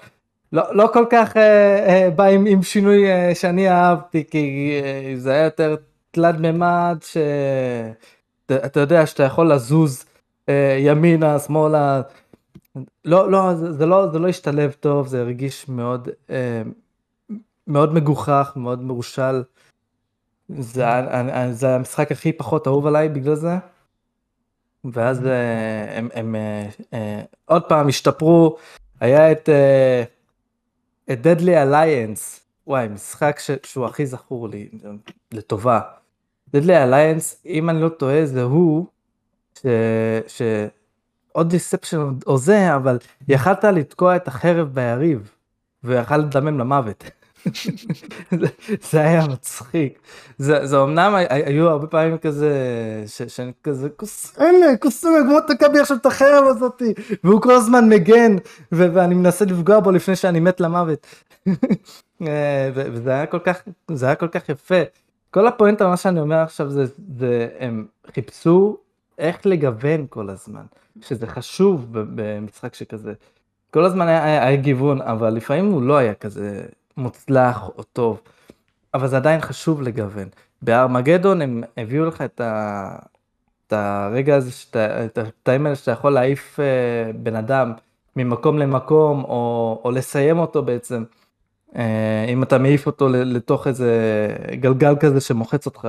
לא, 0.54 0.64
לא 0.76 0.90
כל 0.94 1.06
כך 1.10 1.38
אה, 1.38 1.88
אה, 1.88 2.10
בא 2.10 2.24
עם, 2.24 2.46
עם 2.46 2.64
שינוי 2.64 3.12
אה, 3.12 3.36
שאני 3.36 3.70
אהבתי, 3.70 4.24
כי 4.32 4.72
אה, 4.84 5.14
זה 5.16 5.32
היה 5.32 5.44
יותר 5.44 5.76
תלת 6.12 6.36
מימד, 6.36 6.98
אתה 8.66 8.80
יודע 8.80 9.06
שאתה 9.06 9.24
יכול 9.24 9.54
לזוז 9.54 10.06
אה, 10.50 10.78
ימינה, 10.80 11.40
שמאלה, 11.40 12.02
לא, 13.06 13.32
לא, 13.32 13.54
זה 13.56 13.86
לא, 13.86 14.12
זה 14.12 14.20
לא 14.20 14.28
השתלב 14.28 14.72
טוב, 14.80 15.08
זה 15.08 15.22
הרגיש 15.22 15.70
מאוד, 15.70 16.10
אה, 16.30 16.62
מאוד 17.70 17.94
מגוחך, 17.94 18.54
מאוד 18.56 18.82
מרושל. 18.82 19.44
זה, 20.50 20.86
זה 21.52 21.76
המשחק 21.76 22.12
הכי 22.12 22.34
פחות 22.34 22.68
אהוב 22.68 22.88
עליי 22.88 23.10
בגלל 23.10 23.36
זה. 23.36 23.58
ואז 24.86 25.26
אה, 25.26 25.98
הם, 25.98 26.10
הם 26.14 26.36
אה, 26.94 27.22
עוד 27.46 27.64
פעם 27.64 27.88
השתפרו, 27.88 28.58
היה 29.00 29.32
את, 29.32 29.50
את 31.12 31.20
Deadly 31.26 31.66
Alliance, 31.66 32.40
וואי, 32.68 32.88
משחק 32.88 33.40
ש, 33.40 33.52
שהוא 33.64 33.86
הכי 33.86 34.06
זכור 34.06 34.50
לי, 34.50 34.70
לטובה. 35.32 35.82
Deadly 36.56 36.86
Alliance, 36.86 37.46
אם 37.46 37.70
אני 37.70 37.82
לא 37.82 37.90
טועה, 37.90 38.26
זה 38.26 38.44
הוא, 38.44 38.86
ש... 39.60 39.66
ש... 40.28 40.42
עוד 41.32 41.50
דיספשן 41.50 41.98
או 42.28 42.38
זה, 42.38 42.76
אבל 42.76 42.98
יכלת 43.28 43.64
לתקוע 43.64 44.16
את 44.16 44.28
החרב 44.28 44.68
ביריב, 44.74 45.32
ויכל 45.84 46.18
לדמם 46.18 46.60
למוות. 46.60 47.04
זה 48.92 49.02
היה 49.02 49.28
מצחיק. 49.28 50.00
זה, 50.38 50.66
זה 50.66 50.82
אמנם 50.82 51.16
היו 51.30 51.70
הרבה 51.70 51.88
פעמים 51.88 52.18
כזה, 52.18 52.54
ש, 53.08 53.22
שאני 53.22 53.52
כזה, 53.64 53.90
קוסמק, 53.90 54.44
קוסמק, 54.80 55.26
בוא 55.30 55.40
תקע 55.48 55.68
בי 55.68 55.80
עכשיו 55.80 55.98
את 55.98 56.06
החרב 56.06 56.44
הזאתי, 56.48 56.94
והוא 57.24 57.42
כל 57.42 57.54
הזמן 57.54 57.90
מגן, 57.90 58.36
ו- 58.72 58.94
ואני 58.94 59.16
מנסה 59.16 59.46
לפגוע 59.46 59.80
בו 59.80 59.92
לפני 59.92 60.16
שאני 60.16 60.40
מת 60.40 60.60
למוות. 60.60 61.08
אה, 62.28 62.70
וזה 62.74 63.12
היה 63.12 63.26
כל 63.26 63.40
כך, 63.40 63.62
זה 63.92 64.06
היה 64.06 64.16
כל 64.16 64.28
כך 64.28 64.50
יפה. 64.50 64.82
כל 65.32 65.48
הפואנטה, 65.48 65.88
מה 65.88 65.98
שאני 65.98 66.20
אומר 66.20 66.36
עכשיו 66.36 66.70
זה, 66.70 66.84
זה 67.18 67.48
הם 67.60 67.86
חיפשו 68.14 68.78
איך 69.18 69.46
לגוון 69.46 70.06
כל 70.10 70.30
הזמן, 70.30 70.64
שזה 71.02 71.28
חשוב 71.28 71.88
במשחק 71.92 72.74
שכזה. 72.74 73.14
כל 73.72 73.86
הזמן 73.86 74.08
היה, 74.08 74.24
היה, 74.24 74.48
היה 74.48 74.56
גיוון, 74.56 75.02
אבל 75.02 75.30
לפעמים 75.30 75.66
הוא 75.66 75.82
לא 75.82 75.98
היה 75.98 76.14
כזה 76.14 76.62
מוצלח 76.98 77.70
או 77.78 77.84
טוב, 77.84 78.22
אבל 78.94 79.08
זה 79.08 79.18
עדיין 79.18 79.42
חשוב 79.42 79.82
לגוון. 79.82 80.28
בארמגדון 80.62 81.42
הם 81.42 81.64
הביאו 81.78 82.06
לך 82.06 82.22
את, 82.22 82.42
ה, 82.42 82.96
את 83.68 83.74
הרגע 83.74 84.36
הזה, 84.36 84.52
שאתה, 84.52 85.06
את 85.06 85.18
הקטעים 85.18 85.66
האלה 85.66 85.76
שאתה 85.76 85.92
יכול 85.92 86.14
להעיף 86.14 86.60
uh, 86.60 87.18
בן 87.18 87.36
אדם 87.36 87.74
ממקום 88.16 88.58
למקום, 88.60 89.24
או, 89.24 89.82
או 89.84 89.92
לסיים 89.92 90.40
אותו 90.40 90.64
בעצם. 90.64 91.04
Uh, 91.70 91.78
אם 92.28 92.44
אתה 92.44 92.58
מעיף 92.58 92.86
אותו 92.86 93.10
לתוך 93.10 93.68
איזה 93.68 93.92
גלגל 94.60 94.96
כזה 95.00 95.22
שמוחץ 95.22 95.66
אותך. 95.66 95.88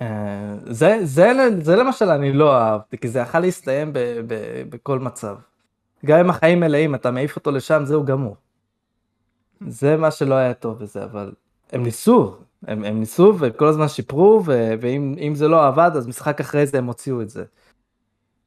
אה, 0.00 0.54
זה, 0.66 0.98
זה, 1.02 1.32
זה 1.60 1.76
למשל 1.76 2.08
אני 2.08 2.32
לא 2.32 2.56
אהבתי, 2.56 2.98
כי 2.98 3.08
זה 3.08 3.18
יכול 3.18 3.40
להסתיים 3.40 3.92
ב, 3.92 3.98
ב, 4.26 4.62
בכל 4.68 4.98
מצב. 4.98 5.36
גם 6.06 6.18
אם 6.18 6.30
החיים 6.30 6.60
מלאים, 6.60 6.94
אתה 6.94 7.10
מעיף 7.10 7.36
אותו 7.36 7.50
לשם, 7.50 7.82
זהו 7.84 8.04
גמור. 8.04 8.36
זה 9.60 9.96
מה 9.96 10.10
שלא 10.10 10.34
היה 10.34 10.54
טוב 10.54 10.78
בזה, 10.78 11.04
אבל 11.04 11.32
הם 11.72 11.82
ניסו, 11.82 12.36
הם, 12.62 12.84
הם 12.84 13.00
ניסו 13.00 13.34
וכל 13.40 13.66
הזמן 13.66 13.88
שיפרו, 13.88 14.42
ו, 14.46 14.74
ואם 14.80 15.34
זה 15.34 15.48
לא 15.48 15.66
עבד, 15.66 15.90
אז 15.94 16.06
משחק 16.06 16.40
אחרי 16.40 16.66
זה 16.66 16.78
הם 16.78 16.86
הוציאו 16.86 17.22
את 17.22 17.30
זה. 17.30 17.44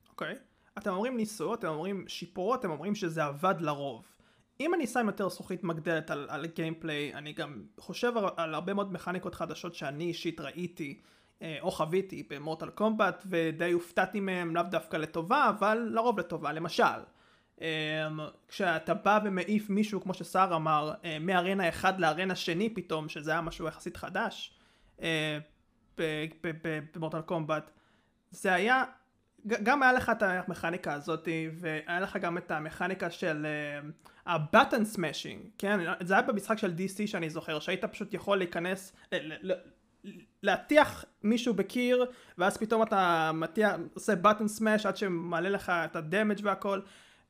אוקיי, 0.10 0.34
okay. 0.34 0.38
אתם 0.78 0.90
אומרים 0.90 1.18
ניסו, 1.18 1.54
אתם 1.54 1.68
אומרים 1.68 2.06
שיפרו, 2.08 2.56
אתם 2.56 2.70
אומרים 2.72 2.96
שזה 2.96 3.24
עבד 3.24 3.56
לרוב. 3.60 4.06
אם 4.60 4.74
אני 4.74 4.88
שם 4.88 5.08
יותר 5.08 5.30
זכוכית 5.30 5.64
מגדלת 5.64 6.12
על, 6.12 6.28
על 6.30 6.46
גיימפליי, 6.46 7.14
אני 7.14 7.34
גם 7.34 7.62
חושב 7.80 8.18
על, 8.18 8.26
על 8.38 8.54
הרבה 8.54 8.74
מאוד 8.74 8.94
מכניקות 8.94 9.36
חדשות 9.36 9.76
שאני 9.76 10.04
אישית 10.04 10.40
ראיתי. 10.40 11.00
אה, 11.42 11.58
או 11.62 11.72
חוויתי 11.72 12.24
במורטל 12.30 12.70
קומבט 12.70 13.24
ודי 13.26 13.72
הופתעתי 13.72 14.20
מהם 14.20 14.56
לאו 14.56 14.64
דווקא 14.64 14.98
לטובה 14.98 15.50
אבל 15.50 15.88
לרוב 15.92 16.20
לטובה 16.20 16.54
למשל 16.54 16.84
כשאתה 18.48 18.94
בא 18.94 19.20
ומעיף 19.24 19.70
מישהו 19.70 20.02
כמו 20.02 20.14
שסער 20.14 20.56
אמר 20.56 20.94
אה, 21.06 21.18
מארנה 21.20 21.70
אחד 21.70 22.00
לארנה 22.00 22.36
שני 22.36 22.70
פתאום 22.70 23.10
שזה 23.10 23.32
היה 23.32 23.42
משהו 23.42 23.68
יחסית 23.68 23.98
חדש 23.98 24.58
ב 26.94 26.98
Mortal 26.98 27.22
Kombat 27.22 27.72
זה 28.32 28.54
היה 28.54 28.84
גם 29.46 29.84
היה 29.84 29.94
לך 29.94 30.10
את 30.10 30.24
המכניקה 30.24 30.94
הזאת 30.94 31.28
והיה 31.54 32.00
לך 32.00 32.18
גם 32.18 32.38
את 32.38 32.52
המכניקה 32.52 33.12
של 33.12 33.48
ה 34.26 34.34
button 34.34 34.86
smashing 34.86 35.42
כן? 35.58 35.80
זה 36.02 36.14
היה 36.14 36.24
במשחק 36.24 36.58
של 36.58 36.74
DC 36.78 37.08
שאני 37.08 37.30
זוכר 37.30 37.60
שהיית 37.60 37.86
פשוט 37.86 38.14
יכול 38.14 38.38
להיכנס 38.38 38.96
להטיח 40.44 41.06
מישהו 41.24 41.54
בקיר 41.54 42.06
ואז 42.38 42.58
פתאום 42.58 42.84
אתה 42.84 43.32
מטיח, 43.34 43.76
עושה 43.94 44.16
button 44.16 44.48
smash 44.48 44.86
עד 44.86 44.98
שמעלה 44.98 45.50
לך 45.50 45.70
את 45.70 45.96
ה 45.96 46.02
damage 46.02 46.40
והכל 46.44 46.82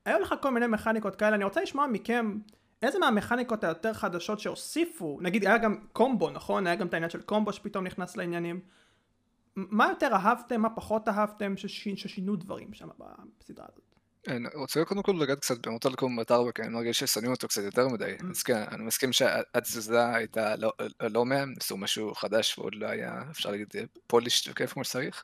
היו 0.05 0.19
לך 0.19 0.35
כל 0.41 0.51
מיני 0.51 0.67
מכניקות 0.67 1.15
כאלה 1.15 1.35
אני 1.35 1.43
רוצה 1.43 1.61
לשמוע 1.61 1.87
מכם 1.87 2.37
איזה 2.81 2.99
מהמכניקות 2.99 3.63
היותר 3.63 3.93
חדשות 3.93 4.39
שהוסיפו 4.39 5.19
נגיד 5.21 5.45
היה 5.45 5.57
גם 5.57 5.75
קומבו 5.93 6.29
נכון 6.29 6.67
היה 6.67 6.75
גם 6.75 6.87
את 6.87 6.93
העניין 6.93 7.09
של 7.09 7.21
קומבו 7.21 7.53
שפתאום 7.53 7.85
נכנס 7.85 8.17
לעניינים 8.17 8.59
מה 9.55 9.87
יותר 9.89 10.13
אהבתם 10.13 10.61
מה 10.61 10.69
פחות 10.69 11.07
אהבתם 11.07 11.57
ששינו 11.57 12.35
דברים 12.35 12.73
שם 12.73 12.89
בסדרה 13.39 13.65
הזאת 13.69 13.91
אני 14.27 14.47
רוצה 14.55 14.85
קודם 14.85 15.03
כל 15.03 15.11
לגעת 15.19 15.39
קצת 15.39 15.67
במוטל 15.67 15.95
קומבט 15.95 16.31
4, 16.31 16.51
כי 16.51 16.61
אני 16.61 16.69
מרגיש 16.69 16.99
ששמים 16.99 17.31
אותו 17.31 17.47
קצת 17.47 17.61
יותר 17.63 17.87
מדי. 17.87 18.15
Mm. 18.19 18.25
אז 18.31 18.43
כן, 18.43 18.63
אני 18.71 18.83
מסכים 18.83 19.13
שהתזוזה 19.13 20.15
הייתה 20.15 20.55
לא, 20.55 20.71
לא 21.01 21.25
מהם, 21.25 21.49
ניסו 21.49 21.77
משהו 21.77 22.15
חדש 22.15 22.57
ועוד 22.57 22.75
לא 22.75 22.87
היה, 22.87 23.23
אפשר 23.31 23.51
להגיד, 23.51 23.67
פולישט 24.07 24.51
וכיף 24.51 24.73
כמו 24.73 24.83
שצריך. 24.83 25.23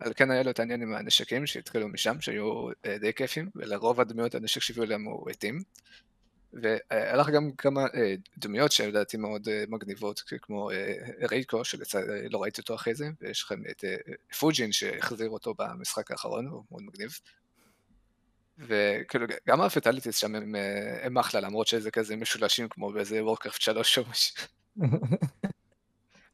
אבל 0.00 0.12
כן 0.16 0.30
היה 0.30 0.42
לו 0.42 0.50
את 0.50 0.60
העניין 0.60 0.82
עם 0.82 0.94
הנשקים 0.94 1.46
שהתחילו 1.46 1.88
משם, 1.88 2.20
שהיו 2.20 2.68
אה, 2.86 2.98
די 2.98 3.12
כיפים, 3.12 3.50
ולרוב 3.54 4.00
הדמויות 4.00 4.34
הנשק 4.34 4.60
שהביאו 4.60 4.84
אליהם 4.84 5.04
הוא 5.04 5.30
עטים. 5.30 5.62
והיה 6.52 7.16
לך 7.16 7.28
גם 7.28 7.52
כמה 7.52 7.80
אה, 7.80 8.14
דמויות 8.38 8.72
שלדעתי 8.72 9.16
מאוד 9.16 9.48
אה, 9.48 9.64
מגניבות, 9.68 10.22
כמו 10.42 10.70
רייקו, 11.30 11.64
שלצערי 11.64 12.28
לא 12.28 12.42
ראיתי 12.42 12.60
אותו 12.60 12.74
אחרי 12.74 12.94
זה, 12.94 13.08
ויש 13.20 13.42
לכם 13.42 13.62
את 13.70 13.84
פוג'ין 14.38 14.72
שהחזיר 14.72 15.30
אותו 15.30 15.54
במשחק 15.58 16.10
האחרון, 16.10 16.46
הוא 16.46 16.64
מאוד 16.70 16.82
מגניב. 16.82 17.18
וכאילו 18.58 19.26
גם 19.48 19.60
הפטליטיס 19.60 20.16
שם 20.16 20.34
הם, 20.34 20.54
הם 21.02 21.18
אחלה 21.18 21.40
למרות 21.40 21.66
שזה 21.66 21.90
כזה 21.90 22.16
משולשים 22.16 22.68
כמו 22.68 22.92
באיזה 22.92 23.24
וורקראפט 23.24 23.60
3 23.60 23.98
או 23.98 24.04
משהו. 24.10 24.34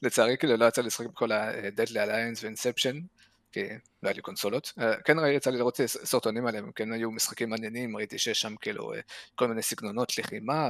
לצערי 0.03 0.37
כאילו 0.37 0.57
לא 0.57 0.65
יצא 0.65 0.83
לשחק 0.83 1.07
בכל 1.07 1.33
ה-Deadly 1.33 1.95
Alliance 1.95 2.43
ו-Inception 2.43 3.22
לא 3.61 4.09
היה 4.09 4.17
לי 4.17 4.23
קונסולות. 4.23 4.73
אה, 4.79 4.97
כן 4.97 5.17
יצא 5.37 5.51
לי 5.51 5.59
לראות 5.59 5.81
סרטונים 5.87 6.47
עליהם, 6.47 6.73
כן 6.73 6.93
היו 6.93 7.11
משחקים 7.11 7.51
מעניינים, 7.51 7.97
ראיתי 7.97 8.19
שיש 8.19 8.41
שם 8.41 8.55
כאילו 8.61 8.95
אה, 8.95 9.01
כל 9.35 9.49
מיני 9.49 9.63
סגנונות 9.63 10.19
לחימה 10.19 10.69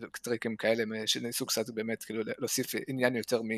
וטריקים 0.00 0.56
כאלה 0.56 0.84
שניסו 1.06 1.46
קצת 1.46 1.70
באמת 1.70 2.04
כאילו 2.04 2.22
להוסיף 2.38 2.72
עניין 2.88 3.16
יותר 3.16 3.42
מ... 3.42 3.48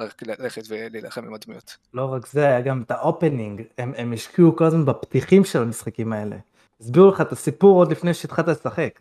רק 0.00 0.22
ללכת 0.22 0.62
ולהילחם 0.68 1.24
עם 1.24 1.34
הדמויות. 1.34 1.76
לא 1.94 2.04
רק 2.04 2.26
זה, 2.26 2.46
היה 2.46 2.60
גם 2.60 2.82
את 2.82 2.90
האופנינג, 2.90 3.62
הם, 3.78 3.92
הם 3.96 4.12
השקיעו 4.12 4.56
כל 4.56 4.64
הזמן 4.64 4.84
בפתיחים 4.84 5.44
של 5.44 5.62
המשחקים 5.62 6.12
האלה. 6.12 6.36
הסבירו 6.80 7.10
לך 7.10 7.20
את 7.20 7.32
הסיפור 7.32 7.78
עוד 7.78 7.92
לפני 7.92 8.14
שהתחלת 8.14 8.48
לשחק. 8.48 9.00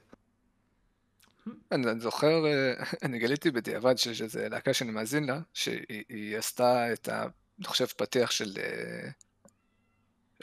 אני, 1.72 1.92
אני 1.92 2.00
זוכר, 2.00 2.46
אה, 2.46 2.74
אני 3.04 3.20
גיליתי 3.20 3.52
בדיעבד 3.52 3.98
שיש 3.98 4.22
איזו 4.22 4.40
להקה 4.50 4.74
שאני 4.74 4.92
מאזין 4.92 5.24
לה, 5.24 5.40
שהיא 5.54 6.38
עשתה 6.38 6.94
את 6.94 7.10
ה... 7.10 7.26
אני 7.60 7.68
חושב 7.68 7.86
פתיח 7.86 8.32
של... 8.32 8.54
אה, 8.58 9.10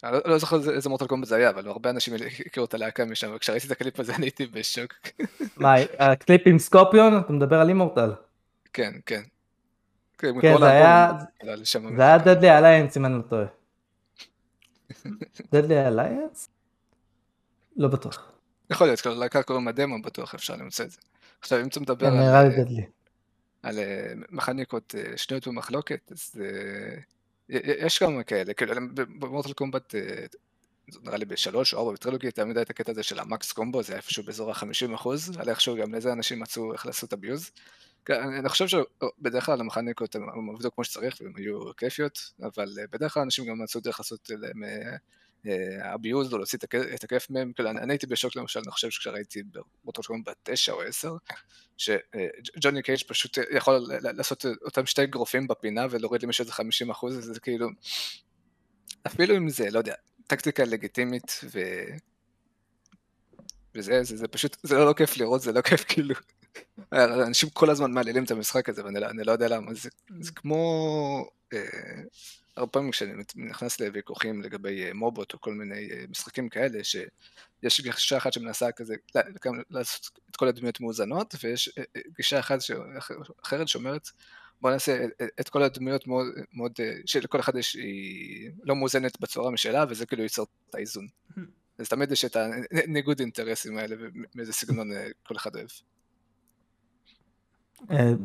אני 0.05 0.13
לא, 0.13 0.21
לא 0.25 0.39
זוכר 0.39 0.57
איזה 0.57 0.89
Mortal 0.89 1.07
Kombat 1.07 1.29
זה 1.29 1.37
היה, 1.37 1.51
אבל 1.51 1.69
הרבה 1.69 1.91
אנשים 1.91 2.15
הכירו 2.47 2.67
את 2.67 2.75
הלהקה 2.75 3.05
משם, 3.05 3.33
וכשראיתי 3.35 3.67
את 3.67 3.73
הקליפ 3.73 4.01
הזה 4.01 4.15
אני 4.15 4.27
הייתי 4.27 4.47
בשוק. 4.47 4.93
מה, 5.57 5.75
הקליפ 5.99 6.43
עם 6.47 6.59
סקורפיון? 6.59 7.19
אתה 7.19 7.33
מדבר 7.33 7.61
על 7.61 7.69
Immortal. 7.69 8.13
כן, 8.73 8.93
כן. 9.07 9.23
כן, 10.19 10.41
כן 10.41 10.55
זה 10.59 10.67
היה, 10.67 11.13
זה 11.97 12.03
היה 12.03 12.19
Deadly 12.19 12.51
Alliance 12.51 12.97
אם 12.97 13.07
אני 13.07 13.15
לא 13.15 13.23
טועה. 13.23 13.47
Deadly 15.53 15.87
Alliance? 15.87 16.49
לא 17.77 17.89
בטוח. 17.89 18.33
יכול 18.71 18.87
להיות, 18.87 19.01
כאילו 19.01 19.15
להקה 19.15 19.43
קוראים 19.43 19.69
הדמו 19.69 20.03
בטוח 20.03 20.35
אפשר 20.35 20.57
למצוא 20.57 20.85
את 20.85 20.91
זה. 20.91 20.99
עכשיו 21.41 21.61
אם 21.61 21.67
אתה 21.67 21.81
מדבר 21.81 22.11
כן, 22.11 22.17
על, 22.17 22.51
אה, 22.51 22.85
על 23.63 23.79
אה, 23.79 24.13
מכניקות 24.31 24.95
אה, 24.99 25.17
שנויות 25.17 25.49
במחלוקת, 25.49 26.13
אז 26.13 26.41
יש 27.49 27.99
כמה 27.99 28.23
כאלה, 28.23 28.55
כאילו 28.55 28.75
במורטל 28.95 29.53
קומבט 29.53 29.95
נראה 31.03 31.17
לי 31.17 31.25
בשלוש 31.25 31.75
או 31.75 31.79
ארבע 31.79 31.93
בטרילוגי 31.93 32.31
תמיד 32.31 32.57
היה 32.57 32.63
את 32.63 32.71
הקטע 32.71 32.93
הזה 32.93 33.03
של 33.03 33.19
המקס 33.19 33.53
קומבו, 33.53 33.83
זה 33.83 33.93
היה 33.93 33.97
איפשהו 33.97 34.25
באזור 34.25 34.51
ה-50 34.51 34.95
אחוז, 34.95 35.37
על 35.39 35.49
איכשהו 35.49 35.77
גם 35.77 35.95
לזה 35.95 36.13
אנשים 36.13 36.41
מצאו 36.41 36.73
איך 36.73 36.87
לעשות 36.87 37.13
אביוז. 37.13 37.51
כן, 38.05 38.23
אני 38.23 38.49
חושב 38.49 38.67
שבדרך 38.67 39.47
כלל 39.47 39.61
המכניקות 39.61 40.15
הן 40.15 40.23
עובדו 40.49 40.71
כמו 40.75 40.85
שצריך 40.85 41.17
והן 41.21 41.33
היו 41.37 41.77
כיפיות, 41.77 42.19
אבל 42.43 42.69
אה, 42.81 42.85
בדרך 42.91 43.15
כלל 43.15 43.23
אנשים 43.23 43.47
גם 43.47 43.63
מצאו 43.63 43.81
דרך 43.81 44.01
לעשות 44.01 44.31
להם 44.31 44.63
אביוז 45.81 46.33
או 46.33 46.39
להוציא 46.39 46.59
את 46.95 47.05
הכיף 47.05 47.31
מהם, 47.31 47.53
כאילו 47.53 47.71
אני 47.71 47.93
הייתי 47.93 48.07
בשוק 48.07 48.37
למשל, 48.37 48.61
אני 48.61 48.71
חושב 48.71 48.91
שכשראיתי 48.91 49.43
באותו 49.85 50.03
שקוראים 50.03 50.25
בתשע 50.25 50.73
או 50.73 50.83
עשר, 50.83 51.17
שג'וני 51.77 52.83
קייג' 52.83 53.03
פשוט 53.07 53.39
יכול 53.51 53.87
לעשות 54.01 54.47
אותם 54.65 54.87
שתי 54.87 55.07
גרופים 55.07 55.47
בפינה 55.47 55.87
ולהוריד 55.91 56.23
למישהו 56.23 56.43
איזה 56.43 56.53
50 56.53 56.91
אחוז, 56.91 57.15
זה 57.15 57.41
כאילו, 57.41 57.69
אפילו 59.07 59.37
אם 59.37 59.49
זה, 59.49 59.71
לא 59.71 59.79
יודע, 59.79 59.95
טקטיקה 60.27 60.65
לגיטימית 60.65 61.41
ו... 61.45 61.61
וזה, 63.75 64.03
זה, 64.03 64.17
זה 64.17 64.29
פשוט, 64.29 64.57
זה 64.63 64.77
לא, 64.77 64.87
לא 64.87 64.93
כיף 64.93 65.17
לראות, 65.17 65.41
זה 65.41 65.53
לא 65.53 65.61
כיף 65.61 65.85
כאילו. 65.89 66.15
אנשים 66.93 67.51
כל 67.51 67.71
הזמן 67.71 67.93
מעלילים 67.93 68.25
את 68.25 68.31
המשחק 68.31 68.69
הזה, 68.69 68.85
ואני 68.85 69.01
לא, 69.01 69.09
לא 69.25 69.33
יודע 69.33 69.49
למה, 69.49 69.75
זה, 69.75 69.89
זה 70.21 70.33
כמו... 70.33 71.27
אה, 71.53 72.03
הרבה 72.57 72.73
פעמים 72.73 72.91
כשאני 72.91 73.23
נכנס 73.37 73.81
לוויכוחים 73.81 74.43
לגבי 74.43 74.85
אה, 74.85 74.95
מובות 74.95 75.35
או 75.35 75.41
כל 75.41 75.55
מיני 75.55 75.91
אה, 75.91 76.05
משחקים 76.11 76.49
כאלה, 76.49 76.85
שיש 76.85 77.81
גישה 77.81 78.17
אחת 78.17 78.33
שמנסה 78.33 78.73
כזה, 78.73 78.95
לעשות 79.71 80.11
את 80.31 80.37
כל 80.37 80.49
הדמויות 80.49 80.81
מאוזנות, 80.81 81.35
ויש 81.43 81.71
אה, 81.79 81.85
גישה 82.17 82.41
אחת 82.41 82.59
אחרת 83.45 83.69
שאומרת, 83.69 84.09
בוא 84.61 84.71
נעשה 84.71 85.05
את 85.41 85.49
כל 85.49 85.63
הדמויות 85.63 86.07
מאוד, 86.07 86.27
מאוד 86.53 86.73
שלכל 87.07 87.41
אחד 87.41 87.57
יש, 87.57 87.75
היא 87.75 88.51
לא 88.63 88.77
מאוזנת 88.77 89.21
בצורה 89.21 89.51
משלה, 89.51 89.85
וזה 89.89 90.07
כאילו 90.07 90.23
ייצור 90.23 90.47
את 90.71 90.75
האיזון. 90.75 91.07
אז 91.79 91.89
תמיד 91.89 92.13
יש 92.13 92.25
את 92.25 92.37
הניגוד 92.37 93.21
אינטרסים 93.21 93.79
האלה, 93.79 93.97
ומאיזה 93.99 94.53
סגנון 94.53 94.91
כל 95.23 95.37
אחד 95.37 95.57
אוהב. 95.57 95.69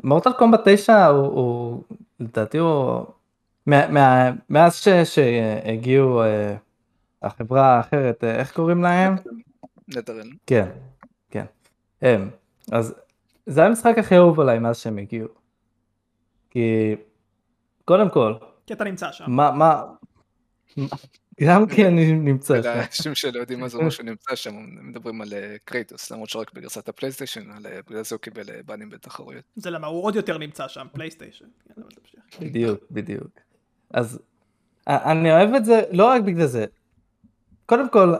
מורטל 0.03 0.33
קומבט 0.33 0.59
9 0.65 1.05
הוא 1.05 1.83
לדעתי 2.19 2.57
הוא 2.57 3.05
מאז 4.49 4.87
שהגיעו 5.03 6.23
אה, 6.23 6.55
החברה 7.21 7.77
האחרת, 7.77 8.23
אה, 8.23 8.35
איך 8.35 8.53
קוראים 8.55 8.83
להם? 8.83 9.15
נטרל. 9.87 10.29
כן, 10.45 10.69
כן. 11.31 11.45
הם. 12.01 12.29
אז 12.71 12.95
זה 13.45 13.65
המשחק 13.65 13.97
הכי 13.97 14.17
אהוב 14.17 14.39
עליי 14.39 14.59
מאז 14.59 14.77
שהם 14.77 14.97
הגיעו. 14.97 15.27
כי 16.49 16.95
קודם 17.85 18.09
כל. 18.09 18.33
כי 18.65 18.73
אתה 18.73 18.83
נמצא 18.83 19.11
שם. 19.11 19.25
מה, 19.27 19.51
מה, 19.51 19.83
גם 21.44 21.67
כי 21.67 21.88
אני 21.88 22.12
נמצא 22.12 22.62
שם. 22.62 22.70
אנשים 22.88 23.15
שלא 23.15 23.39
יודעים 23.39 23.60
מה 23.60 23.67
זה 23.67 23.77
אומר 23.77 23.89
שהוא 23.89 24.06
נמצא 24.06 24.36
שם, 24.36 24.56
מדברים 24.82 25.22
על 25.22 25.34
אה, 25.34 25.56
קרייטוס, 25.65 26.12
למרות 26.12 26.29
שרק 26.29 26.53
בגרסת 26.53 26.89
ה 26.89 26.93
PlayStation, 26.93 27.41
בגלל 27.89 28.03
זה 28.03 28.15
הוא 28.15 28.22
קיבל 28.22 28.44
באנים 28.65 28.89
בתחרויות. 28.89 29.44
זה 29.56 29.70
למה 29.70 29.88
הוא 29.88 30.03
עוד 30.03 30.15
יותר 30.15 30.38
נמצא 30.38 30.67
שם, 30.67 30.88
PlayStation. 30.93 31.45
בדיוק, 32.41 32.79
בדיוק. 32.91 33.27
אז 33.94 34.20
אני 34.88 35.32
אוהב 35.32 35.53
את 35.53 35.65
זה 35.65 35.82
לא 35.91 36.06
רק 36.06 36.22
בגלל 36.22 36.48
זה. 36.48 36.65
קודם 37.65 37.89
כל, 37.89 38.13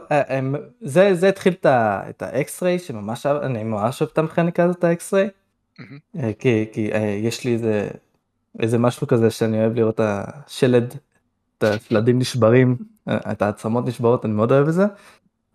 זה, 0.80 1.14
זה 1.14 1.28
התחיל 1.28 1.54
את 1.66 2.22
ה 2.22 2.30
X-ray, 2.30 2.78
שממש, 2.78 3.26
אני 3.26 3.64
ממש 3.64 4.00
אוהב 4.00 4.10
את 4.12 4.18
המכניקה 4.18 4.64
הזאת, 4.64 4.84
ה 4.84 4.90
X-ray. 4.90 5.28
כי, 6.38 6.66
כי 6.72 6.90
יש 7.22 7.44
לי 7.44 7.52
איזה, 7.52 7.88
איזה 8.60 8.78
משהו 8.78 9.06
כזה 9.06 9.30
שאני 9.30 9.60
אוהב 9.60 9.74
לראות 9.74 9.94
את 9.94 10.00
השלד, 10.04 10.94
את 11.58 11.64
השלדים 11.64 12.18
נשברים, 12.18 12.76
את 13.08 13.42
העצמות 13.42 13.86
נשברות, 13.86 14.24
אני 14.24 14.32
מאוד 14.32 14.52
אוהב 14.52 14.68
את 14.68 14.74
זה. 14.74 14.86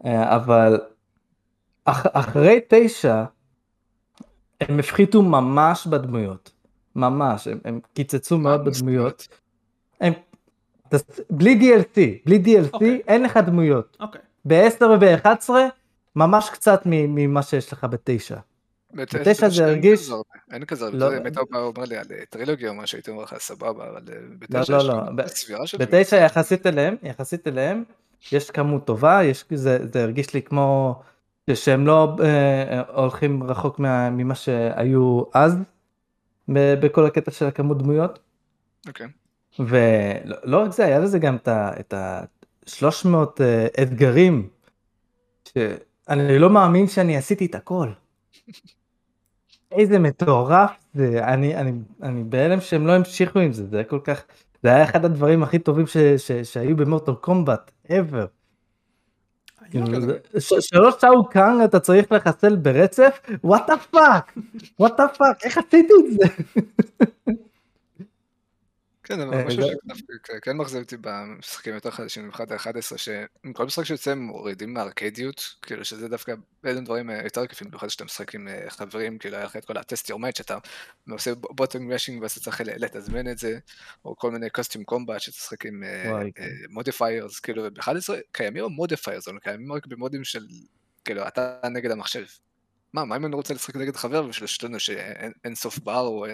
אבל 0.06 0.80
אח, 1.86 2.06
אחרי 2.14 2.60
תשע, 2.68 3.24
הם 4.62 4.80
הפחיתו 4.80 5.22
ממש 5.22 5.88
בדמויות. 5.88 6.52
ממש, 6.96 7.48
הם, 7.48 7.60
הם 7.66 7.80
קיצצו 7.94 8.38
מאוד 8.38 8.66
בדמויות. 8.66 9.28
הם... 10.02 10.14
בלי 11.30 11.60
DLC, 11.62 12.00
בלי 12.26 12.44
DLC 12.46 12.70
okay. 12.70 12.74
אוקיי. 12.74 13.02
אין 13.08 13.24
לך 13.24 13.38
דמויות. 13.38 13.98
Okay. 14.02 14.18
ב-10 14.46 14.86
וב-11 14.86 15.50
ממש 16.16 16.50
קצת 16.50 16.82
ממה 16.86 17.42
שיש 17.42 17.74
לך 17.74 17.88
בתשע. 17.90 18.38
בתשע 18.94 19.50
זה 19.50 19.66
הרגיש... 19.66 20.10
אין 20.52 20.66
כזה, 20.66 20.92
לא, 20.92 21.18
אם 21.18 21.26
היית 21.26 21.38
אומר 21.54 21.84
לי 21.84 21.98
על 21.98 22.06
אה, 22.12 22.26
טרילוגיה 22.30 22.70
או 22.70 22.76
משהו, 22.76 22.96
הייתי 22.96 23.12
אומר 23.12 23.24
לך 23.24 23.36
סבבה, 23.40 23.90
אבל 23.90 24.02
אה, 24.12 24.18
בתשע 24.40 24.78
לא, 24.78 24.88
לא, 24.88 24.94
לא. 24.94 25.26
בתשע 25.80 26.16
יחסית 26.16 26.68
אליהם, 26.68 26.96
יחסית 27.04 27.48
אליהם, 27.48 27.84
יש 28.32 28.52
כמות 28.52 28.86
טובה, 28.86 29.24
יש, 29.24 29.46
זה, 29.54 29.80
הרגיש 29.96 30.34
לי 30.34 30.42
כמו 30.42 31.02
שהם 31.54 31.88
לא 31.88 32.16
אה, 32.24 32.82
הולכים 32.88 33.44
רחוק 33.44 33.80
מה, 33.80 34.10
ממה 34.10 34.36
שהיו 34.36 35.24
אז, 35.34 35.58
בכל 36.50 37.06
הקטע 37.06 37.32
של 37.32 37.46
הכמות 37.46 37.78
דמויות. 37.78 38.20
אוקיי. 38.88 39.08
ולא 39.60 40.62
רק 40.62 40.72
זה, 40.72 40.86
היה 40.86 41.00
לזה 41.00 41.20
גם 41.20 41.38
את 41.48 41.94
ה-300 41.94 43.08
אה, 43.42 43.68
אתגרים, 43.82 44.50
שאני 45.48 46.40
לא 46.40 46.50
מאמין 46.50 46.88
שאני 46.88 47.18
עשיתי 47.18 47.46
את 47.46 47.56
הכל. 47.56 47.90
איזה 49.78 50.00
מטורף 50.00 50.72
זה, 50.94 51.24
אני, 51.24 51.56
אני, 51.56 51.72
אני 52.04 52.24
בהלם 52.24 52.62
שהם 52.62 52.88
לא 52.88 52.92
המשיכו 52.92 53.40
עם 53.40 53.52
זה, 53.52 53.66
זה 53.68 53.78
היה 53.78 53.84
כל 53.84 54.00
כך, 54.04 54.24
זה 54.64 54.70
היה 54.70 54.84
אחד 54.84 55.06
הדברים 55.06 55.44
הכי 55.44 55.60
טובים 55.60 55.88
ש, 55.88 55.98
ש, 55.98 56.32
שהיו 56.32 56.78
ב 56.78 56.83
Mortal 56.83 57.14
Kombat, 57.14 57.72
ever. 57.88 58.28
כאילו, 59.72 59.86
שלוש 60.60 60.96
Shao 61.02 61.32
Kahn 61.32 61.60
אתה 61.66 61.80
צריך 61.80 62.12
לחסל 62.12 62.56
ברצף? 62.56 63.20
What 63.44 63.70
the 63.70 63.78
fuck? 63.78 64.38
What 64.80 65.00
the 65.00 65.08
fuck? 65.08 65.44
איך 65.44 65.58
עשיתי 65.58 65.94
את 66.00 66.14
זה? 66.14 66.28
כן, 69.04 69.20
אבל 69.20 69.44
משהו 69.46 69.62
שדווקא 69.64 70.34
כן 70.42 70.58
מחזיר 70.58 70.82
אותי 70.82 70.98
במשחקים 71.02 71.74
יותר 71.74 71.92
חדשים, 71.92 72.24
במיוחד 72.24 72.52
ה-11, 72.52 72.98
שכל 72.98 73.66
משחק 73.66 73.84
שיוצא 73.84 74.12
הם 74.12 74.20
מורידים 74.20 74.74
מהארקדיות, 74.74 75.56
כאילו 75.62 75.86
שזה 75.86 76.08
דווקא 76.08 76.34
בין 76.64 76.84
דברים 76.84 77.10
אה, 77.10 77.22
יותר 77.24 77.48
כיפים, 77.48 77.68
במיוחד 77.68 77.90
שאתה 77.90 78.06
משחק 78.06 78.36
עם 78.36 78.48
אה, 78.48 78.70
חברים, 78.70 79.18
כאילו 79.18 79.36
היה 79.36 79.46
לך 79.46 79.56
את 79.56 79.66
כל 79.66 79.78
ה 79.78 79.84
Test 79.84 80.10
Your 80.10 80.20
Might, 80.20 80.36
שאתה 80.36 80.58
עושה 81.10 81.36
button 81.36 81.94
mashing 81.94 82.22
ואז 82.22 82.32
אתה 82.32 82.40
צריך 82.40 82.62
לתזמן 82.66 83.32
את 83.32 83.38
זה, 83.38 83.60
או 84.06 84.16
כל 84.16 84.32
מיני 84.32 84.50
custom 84.50 84.84
combat 84.84 85.20
שאתה 85.20 85.38
משחק 85.38 85.66
עם 85.66 85.84
modifiers, 86.70 87.36
אה, 87.36 87.42
כאילו 87.42 87.64
ב-11 87.74 88.14
קיימים 88.32 88.66
modifiers, 88.66 89.28
אבל 89.28 89.40
קיימים 89.40 89.72
רק 89.72 89.88
במודים 89.88 90.24
של, 90.24 90.46
כאילו 91.06 91.28
אתה 91.28 91.60
נגד 91.72 91.92
המחשב. 91.92 92.26
מה, 92.94 93.06
מה 93.06 93.16
אם 93.16 93.26
אני 93.26 93.36
רוצה 93.36 93.54
לשחק 93.54 93.76
נגד 93.76 93.96
חבר 93.96 94.26
ושלשנינו 94.30 94.64
יש 94.64 94.80
אין 94.80 95.56
סוף 95.56 95.80
בר 95.80 96.00
או, 96.00 96.26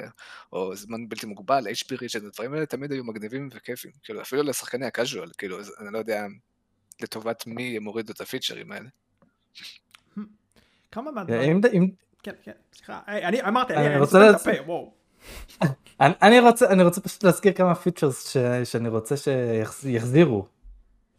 או 0.54 0.76
זמן 0.76 1.10
בלתי 1.10 1.26
מוגבל, 1.26 1.68
HP 1.68 1.96
regen, 2.02 2.26
הדברים 2.26 2.54
האלה 2.54 2.66
תמיד 2.66 2.92
היו 2.92 3.04
מגניבים 3.04 3.50
וכיפים, 3.52 3.92
כאילו 4.04 4.22
אפילו 4.22 4.44
לשחקני 4.44 4.86
ה 4.86 4.91
casual, 4.91 5.30
כאילו 5.38 5.58
אני 5.80 5.94
לא 5.94 5.98
יודע 5.98 6.26
לטובת 7.02 7.48
מי 7.48 7.78
הם 7.78 7.86
הורידו 7.86 8.14
את 8.14 8.22
הפיצ'רים 8.22 8.72
האלה. 8.72 8.90
כמה 10.92 11.12
מהדברים... 11.12 11.62
כן, 12.24 12.32
כן, 12.44 12.52
סליחה, 12.74 13.00
אני 13.08 13.42
אמרתי, 13.42 13.74
אני 13.74 14.00
רוצה 14.00 14.30
את 14.30 14.36
הפה, 14.36 14.52
וואו. 14.66 14.94
אני 16.00 16.40
רוצה, 16.40 16.70
אני 16.70 16.84
רוצה 16.84 17.02
פשוט 17.02 17.24
להזכיר 17.24 17.54
כמה 17.54 17.76
features 17.76 18.36
שאני 18.64 18.90
רוצה 18.90 19.16
שיחזירו. 19.18 20.59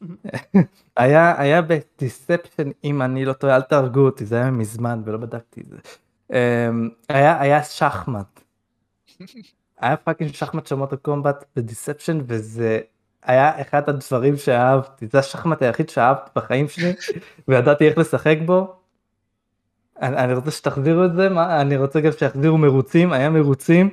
היה 0.97 1.41
היה 1.41 1.63
ב 1.63 1.74
Deception 1.74 2.71
אם 2.85 3.03
אני 3.03 3.25
לא 3.25 3.33
טועה 3.33 3.57
אל 3.57 3.63
תהרגו 3.63 4.01
אותי 4.01 4.27
זה 4.27 4.37
היה 4.37 4.51
מזמן 4.51 5.03
ולא 5.05 5.19
בדקתי 5.19 5.61
את 5.61 5.67
זה 5.69 5.77
אמ, 6.33 6.89
היה 7.09 7.41
היה 7.41 7.63
שחמט. 7.63 8.41
היה 9.81 9.97
fucking 9.97 10.35
שחמט 10.35 10.67
של 10.67 10.75
Mortal 10.75 10.99
Kombat 10.99 11.45
ב 11.57 11.63
Deception 11.63 12.19
וזה 12.27 12.81
היה 13.23 13.61
אחד 13.61 13.89
הדברים 13.89 14.37
שאהבתי 14.37 15.07
זה 15.07 15.19
השחמט 15.19 15.63
היחיד 15.63 15.89
שאהבתי 15.89 16.31
בחיים 16.37 16.69
שלי 16.69 16.93
וידעתי 17.49 17.89
איך 17.89 17.99
לשחק 17.99 18.37
בו. 18.47 18.77
אני, 20.03 20.17
אני 20.17 20.35
רוצה 20.35 20.51
שתחזירו 20.51 21.05
את 21.05 21.15
זה 21.15 21.29
מה 21.29 21.61
אני 21.61 21.77
רוצה 21.77 22.01
גם 22.01 22.13
שיחזירו 22.13 22.59
מרוצים 22.59 23.13
היה 23.13 23.31
מרוצים 23.31 23.91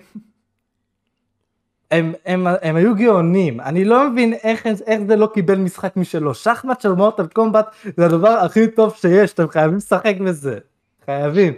הם, 1.91 2.13
הם, 2.26 2.47
הם 2.62 2.76
היו 2.76 2.95
גאונים, 2.95 3.62
אני 3.62 3.86
לא 3.86 4.10
מבין 4.10 4.34
איך, 4.34 4.67
איך 4.67 5.02
זה 5.08 5.15
לא 5.15 5.30
קיבל 5.34 5.56
משחק 5.56 5.97
משלו, 5.97 6.36
שחמט 6.36 6.82
של 6.82 6.91
מורטל 6.91 7.28
קומבט 7.28 7.65
זה 7.97 8.06
הדבר 8.06 8.30
הכי 8.30 8.71
טוב 8.71 8.95
שיש, 8.95 9.34
אתם 9.34 9.50
חייבים 9.50 9.78
לשחק 9.78 10.15
בזה, 10.26 10.60
חייבים. 11.06 11.54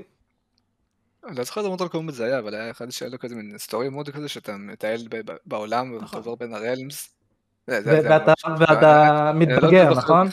אני 1.27 1.37
לא 1.37 1.43
זוכר 1.43 1.59
איזה 1.59 1.69
מורטל 1.69 1.87
קומבט 1.87 2.13
זה 2.13 2.25
היה, 2.25 2.39
אבל 2.39 2.55
היה 2.55 2.71
אחד 2.71 2.89
שהיה 2.89 3.11
לו 3.11 3.19
כזה 3.19 3.35
מין 3.35 3.57
סטורי 3.57 3.89
מוד 3.89 4.09
כזה 4.09 4.29
שאתה 4.29 4.57
מטייל 4.57 5.07
בעולם 5.45 5.91
ואתה 5.91 6.03
נכון. 6.03 6.19
עובר 6.19 6.35
בין 6.35 6.53
הריילמס. 6.53 7.09
ואתה 7.67 8.33
מתבגר, 9.35 9.93
נכון? 9.93 10.27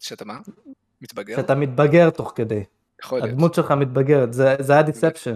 שאתה 0.00 0.24
מה? 0.24 0.38
מתבגר? 1.02 1.36
שאתה 1.36 1.54
מתבגר 1.54 2.10
תוך 2.10 2.32
כדי. 2.34 2.64
הדמות 3.10 3.54
שלך 3.54 3.70
מתבגרת, 3.70 4.32
זה 4.32 4.72
היה 4.72 4.82
Deception. 4.82 5.34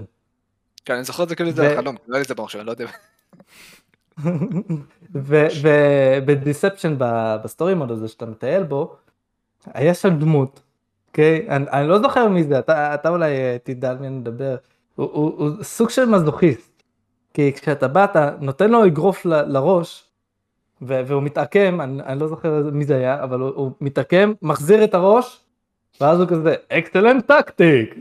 כן, 0.85 0.95
אני 0.95 1.05
זוכר 1.05 1.23
את 1.23 1.29
זה 1.29 1.37
כאילו 1.37 1.51
זה 1.53 1.73
החלום, 1.73 1.97
לא 2.07 2.15
היה 2.15 2.19
לי 2.19 2.23
את 2.23 2.29
זה 2.29 2.35
במחשב, 2.35 2.59
אני 2.59 2.67
לא 2.67 2.71
יודע. 2.71 2.87
וב 5.13 5.46
Deception 5.46 6.95
ב 7.45 7.50
story 7.50 7.75
mode 7.75 7.91
הזה 7.91 8.09
שאתה 8.09 8.27
מטייל 8.27 8.63
בו, 8.63 8.97
היה 9.75 9.95
שם 9.95 10.19
דמות, 10.19 10.61
אוקיי? 11.09 11.47
אני, 11.49 11.71
אני 11.71 11.89
לא 11.89 11.99
זוכר 11.99 12.29
מי 12.29 12.45
זה, 12.45 12.59
אתה, 12.59 12.95
אתה 12.95 13.09
אולי 13.09 13.31
אה, 13.37 13.57
תדע 13.63 13.91
על 13.91 13.99
מי 13.99 14.07
אני 14.07 14.17
מדבר, 14.17 14.57
הוא, 14.95 15.11
הוא, 15.13 15.33
הוא 15.39 15.63
סוג 15.63 15.91
של 15.91 16.05
מזוכיסט, 16.05 16.83
כי 17.35 17.53
כשאתה 17.53 17.89
בא 17.89 18.05
אתה 18.05 18.31
נותן 18.41 18.71
לו 18.71 18.87
אגרוף 18.87 19.27
ל, 19.27 19.43
לראש, 19.43 20.05
והוא 20.81 21.23
מתעקם, 21.23 21.81
אני, 21.81 22.03
אני 22.03 22.21
לא 22.21 22.29
זוכר 22.29 22.71
מי 22.73 22.85
זה 22.85 22.97
היה, 22.97 23.23
אבל 23.23 23.41
הוא, 23.41 23.51
הוא 23.55 23.73
מתעקם, 23.81 24.33
מחזיר 24.43 24.85
את 24.85 24.95
הראש, 24.95 25.41
ואז 26.01 26.21
הוא 26.21 26.29
כזה, 26.29 26.55
excellent 26.69 27.27
tactic, 27.27 27.95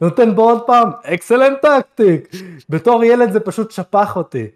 נותן 0.00 0.34
בו 0.34 0.50
עוד 0.50 0.62
פעם, 0.66 0.90
excellent 1.04 1.58
tactic, 1.62 2.28
בתור 2.68 3.04
ילד 3.04 3.32
זה 3.32 3.40
פשוט 3.40 3.70
שפך 3.70 4.12
אותי. 4.16 4.46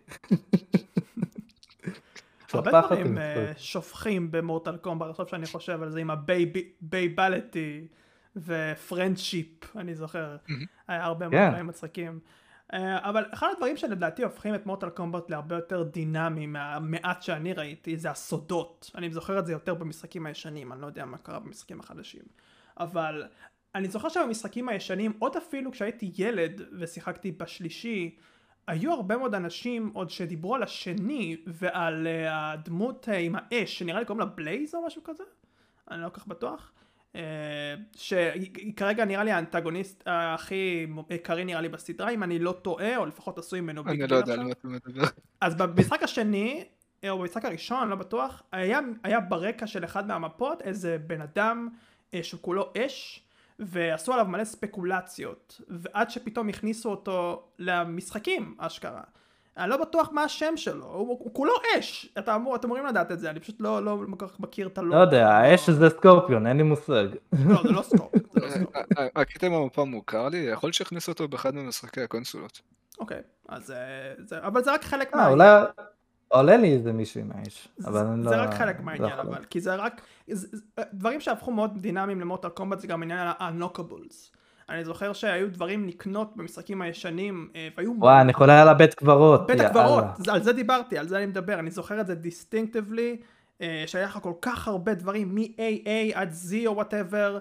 הרבה 2.53 2.81
דברים 2.81 3.19
אה, 3.19 3.53
שופכים 3.57 4.31
ב 4.31 4.38
Mortal 4.38 4.77
Kombat, 4.77 5.11
עכשיו 5.11 5.29
שאני 5.29 5.47
חושב 5.47 5.83
על 5.83 5.91
זה 5.91 6.01
עם 6.01 6.11
ה 6.11 6.31
Babality 6.31 7.87
ו 8.37 8.49
Friendship, 8.49 9.77
אני 9.77 9.95
זוכר, 9.95 10.37
היה 10.89 11.05
הרבה 11.05 11.29
מאוד 11.29 11.41
כן. 11.41 11.51
דברים 11.51 11.67
מצחיקים. 11.67 12.19
אה, 12.73 13.09
אבל 13.09 13.25
אחד 13.35 13.49
הדברים 13.53 13.77
שלדעתי 13.77 14.23
הופכים 14.23 14.55
את 14.55 14.67
מורטל 14.67 14.89
קומבט 14.89 15.31
להרבה 15.31 15.57
יותר 15.57 15.83
דינמי 15.83 16.47
מהמעט 16.47 17.23
שאני 17.23 17.53
ראיתי 17.53 17.97
זה 17.97 18.11
הסודות. 18.11 18.91
אני 18.95 19.11
זוכר 19.11 19.39
את 19.39 19.47
זה 19.47 19.53
יותר 19.53 19.75
במשחקים 19.75 20.27
הישנים, 20.27 20.73
אני 20.73 20.81
לא 20.81 20.87
יודע 20.87 21.05
מה 21.05 21.19
קרה 21.19 21.39
במשחקים 21.39 21.81
החדשים. 21.81 22.23
אבל 22.81 23.25
אני 23.75 23.89
זוכר 23.89 24.09
שבמשחקים 24.09 24.69
הישנים, 24.69 25.13
עוד 25.19 25.37
אפילו 25.37 25.73
כשהייתי 25.73 26.13
ילד 26.19 26.63
ושיחקתי 26.79 27.33
בשלישי, 27.33 28.17
היו 28.67 28.93
הרבה 28.93 29.17
מאוד 29.17 29.35
אנשים 29.35 29.91
עוד 29.95 30.11
שדיברו 30.11 30.55
על 30.55 30.63
השני 30.63 31.37
ועל 31.47 32.07
uh, 32.07 32.31
הדמות 32.33 33.09
uh, 33.09 33.13
עם 33.13 33.35
האש, 33.39 33.79
שנראה 33.79 34.01
לי 34.01 34.07
קוראים 34.07 34.21
לה 34.21 34.27
בלייז 34.27 34.75
או 34.75 34.87
משהו 34.87 35.03
כזה? 35.05 35.25
אני 35.91 36.03
לא 36.03 36.09
כל 36.09 36.21
כך 36.21 36.27
בטוח. 36.27 36.73
Uh, 37.13 37.17
שהיא 37.97 38.75
כרגע 38.77 39.05
נראה 39.05 39.25
לי 39.25 39.31
האנטגוניסט 39.31 40.03
הכי 40.07 40.87
עיקרי 41.09 41.45
נראה 41.45 41.61
לי 41.61 41.69
בסדרה, 41.69 42.11
אם 42.11 42.23
אני 42.23 42.39
לא 42.39 42.53
טועה, 42.53 42.97
או 42.97 43.07
לפחות 43.07 43.39
עשוי 43.39 43.61
ממנו 43.61 43.83
אני 43.87 44.07
לא 44.07 44.17
יודע 44.17 44.33
על 44.33 44.43
מה 44.45 44.53
אתה 44.53 44.69
מדבר. 44.69 45.05
אז 45.41 45.55
במשחק 45.55 46.03
השני, 46.03 46.65
או 47.11 47.19
במשחק 47.19 47.45
הראשון, 47.45 47.89
לא 47.89 47.97
בטוח, 47.97 48.43
היה, 48.53 48.81
היה 49.03 49.21
ברקע 49.21 49.67
של 49.67 49.85
אחד 49.85 50.07
מהמפות 50.07 50.63
איזה 50.63 50.99
בן 51.07 51.21
אדם 51.21 51.69
שכולו 52.23 52.73
אש. 52.79 53.25
ועשו 53.59 54.13
עליו 54.13 54.27
מלא 54.27 54.45
ספקולציות, 54.45 55.61
ועד 55.69 56.11
שפתאום 56.11 56.49
הכניסו 56.49 56.91
אותו 56.91 57.43
למשחקים, 57.59 58.55
אשכרה. 58.59 59.03
אני 59.57 59.71
לא 59.71 59.77
בטוח 59.77 60.09
מה 60.13 60.23
השם 60.23 60.57
שלו, 60.57 60.85
הוא, 60.85 61.09
הוא 61.09 61.35
כולו 61.35 61.53
אש, 61.79 62.13
אתה 62.19 62.35
אמור, 62.35 62.57
אתם 62.57 62.67
אמורים 62.67 62.87
לדעת 62.87 63.13
את 63.13 63.21
זה, 63.21 63.31
אני 63.31 63.41
פשוט 63.41 63.61
לא, 63.61 63.85
לא 63.85 63.99
כל 64.19 64.29
כך 64.29 64.41
מכיר 64.41 64.67
את 64.67 64.79
הלא. 64.79 64.97
לא 64.97 65.01
יודע, 65.01 65.29
האש 65.29 65.71
זה 65.71 65.91
סקורפיון, 65.91 66.47
אין 66.47 66.57
לי 66.57 66.63
מושג. 66.63 67.07
לא, 67.47 67.63
זה 67.63 67.73
לא 67.73 67.83
סקורפיון, 67.83 68.25
זה 68.31 68.41
לא 68.41 68.51
סקורפיון. 68.51 69.09
הקטע 69.17 69.49
במפה 69.49 69.85
מוכר 69.85 70.29
לי, 70.29 70.37
יכול 70.37 70.67
להיות 70.67 70.75
שהכניסו 70.75 71.13
אותו 71.13 71.29
באחד 71.29 71.55
ממשחקי 71.55 72.01
הקונסולות. 72.01 72.61
אוקיי, 72.99 73.21
אז 73.49 73.75
זה, 74.19 74.39
אבל 74.39 74.65
זה 74.65 74.73
רק 74.75 74.85
חלק 74.85 75.15
אה, 75.15 75.19
מה... 75.19 75.29
אולי... 75.29 75.65
עולה 76.35 76.57
לי 76.57 76.73
איזה 76.73 76.93
מישהו 76.93 77.21
עם 77.21 77.31
האש, 77.35 77.69
אבל 77.85 78.07
אני 78.07 78.25
לא... 78.25 78.31
זה 78.31 78.37
רק 78.37 78.55
חלק 78.55 78.81
מהעניין, 78.81 79.19
אבל, 79.19 79.45
כי 79.51 79.61
זה 79.61 79.75
רק... 79.75 80.03
דברים 80.93 81.21
שהפכו 81.21 81.53
מאוד 81.53 81.71
דינמיים 81.81 82.21
למוטל 82.21 82.49
קומבט 82.49 82.81
זה 82.81 82.87
גם 82.87 83.03
עניין 83.03 83.29
הנוקבולס. 83.39 84.33
אני 84.69 84.85
זוכר 84.85 85.13
שהיו 85.13 85.51
דברים 85.51 85.89
לקנות 85.89 86.37
במשחקים 86.37 86.83
הישנים, 86.83 87.49
אה, 87.57 87.69
והיו... 87.77 87.93
וואי, 87.99 88.21
אני 88.21 88.33
חולה 88.33 88.63
על 88.63 88.69
הבית 88.69 88.95
קברות. 88.95 89.47
בית 89.47 89.61
הקברות, 89.61 90.05
על 90.29 90.43
זה 90.43 90.53
דיברתי, 90.53 90.99
על 90.99 91.09
זה 91.09 91.19
אני 91.19 91.27
מדבר, 91.27 91.59
אני 91.59 91.71
זוכר 91.71 92.01
את 92.01 92.07
זה 92.07 92.15
distinctively, 92.15 93.17
אה, 93.61 93.85
שהיה 93.87 94.05
לך 94.05 94.19
כל 94.23 94.33
כך 94.43 94.69
הרבה 94.69 94.95
דברים, 94.95 95.35
מ-A 95.35 96.15
עד 96.15 96.31
Z 96.31 96.55
או 96.67 96.75
whatever, 96.75 97.39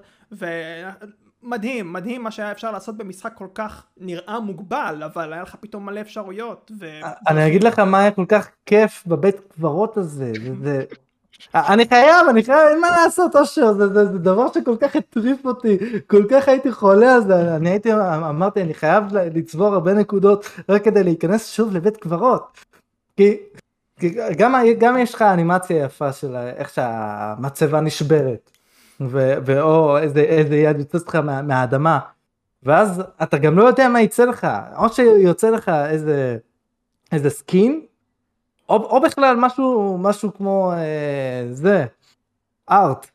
מדהים, 1.43 1.93
מדהים 1.93 2.23
מה 2.23 2.31
שהיה 2.31 2.51
אפשר 2.51 2.71
לעשות 2.71 2.97
במשחק 2.97 3.33
כל 3.35 3.47
כך 3.53 3.83
נראה 3.97 4.39
מוגבל, 4.39 5.03
אבל 5.05 5.33
היה 5.33 5.41
לך 5.41 5.55
פתאום 5.59 5.85
מלא 5.85 6.01
אפשרויות. 6.01 6.71
ו... 6.79 6.85
אני 7.27 7.47
אגיד 7.47 7.63
לך 7.63 7.79
מה 7.79 7.99
היה 7.99 8.11
כל 8.11 8.25
כך 8.27 8.49
כיף 8.65 9.03
בבית 9.07 9.35
קברות 9.39 9.97
הזה, 9.97 10.31
זה... 10.63 10.83
אני 11.55 11.87
חייב, 11.87 12.27
אני 12.29 12.43
חייב, 12.43 12.59
אין 12.69 12.81
מה 12.81 12.87
לעשות 12.89 13.35
אושר, 13.35 13.73
זה, 13.73 13.87
זה, 13.87 14.05
זה 14.05 14.17
דבר 14.17 14.53
שכל 14.53 14.75
כך 14.79 14.95
הטריף 14.95 15.45
אותי, 15.45 15.77
כל 16.07 16.23
כך 16.29 16.47
הייתי 16.47 16.71
חולה 16.71 17.21
זה, 17.21 17.55
אני 17.55 17.69
הייתי, 17.69 17.93
אמרתי, 18.29 18.61
אני 18.61 18.73
חייב 18.73 19.03
לצבור 19.13 19.73
הרבה 19.73 19.93
נקודות 19.93 20.49
רק 20.69 20.83
כדי 20.83 21.03
להיכנס 21.03 21.51
שוב 21.51 21.75
לבית 21.75 21.97
קברות. 21.97 22.57
כי, 23.17 23.37
כי 23.99 24.09
גם, 24.37 24.55
גם 24.79 24.97
יש 24.97 25.13
לך 25.13 25.21
אנימציה 25.21 25.83
יפה 25.83 26.13
של 26.13 26.35
איך 26.35 26.69
שהמצבה 26.69 27.81
נשברת. 27.81 28.52
ואו 29.45 29.97
איזה, 29.97 30.19
איזה 30.19 30.55
יד 30.55 30.79
יוצאת 30.79 31.07
לך 31.07 31.15
מה, 31.15 31.41
מהאדמה, 31.41 31.99
ואז 32.63 33.03
אתה 33.23 33.37
גם 33.37 33.57
לא 33.57 33.63
יודע 33.63 33.89
מה 33.89 34.01
יצא 34.01 34.25
לך, 34.25 34.47
או 34.77 34.89
שיוצא 34.89 35.49
לך 35.49 35.71
איזה, 35.89 36.37
איזה 37.11 37.29
סקין, 37.29 37.81
או, 38.69 38.75
או 38.75 39.01
בכלל 39.01 39.35
משהו, 39.39 39.97
משהו 39.97 40.33
כמו 40.33 40.73
אה, 40.73 41.47
זה, 41.51 41.85
ארט. 42.71 43.07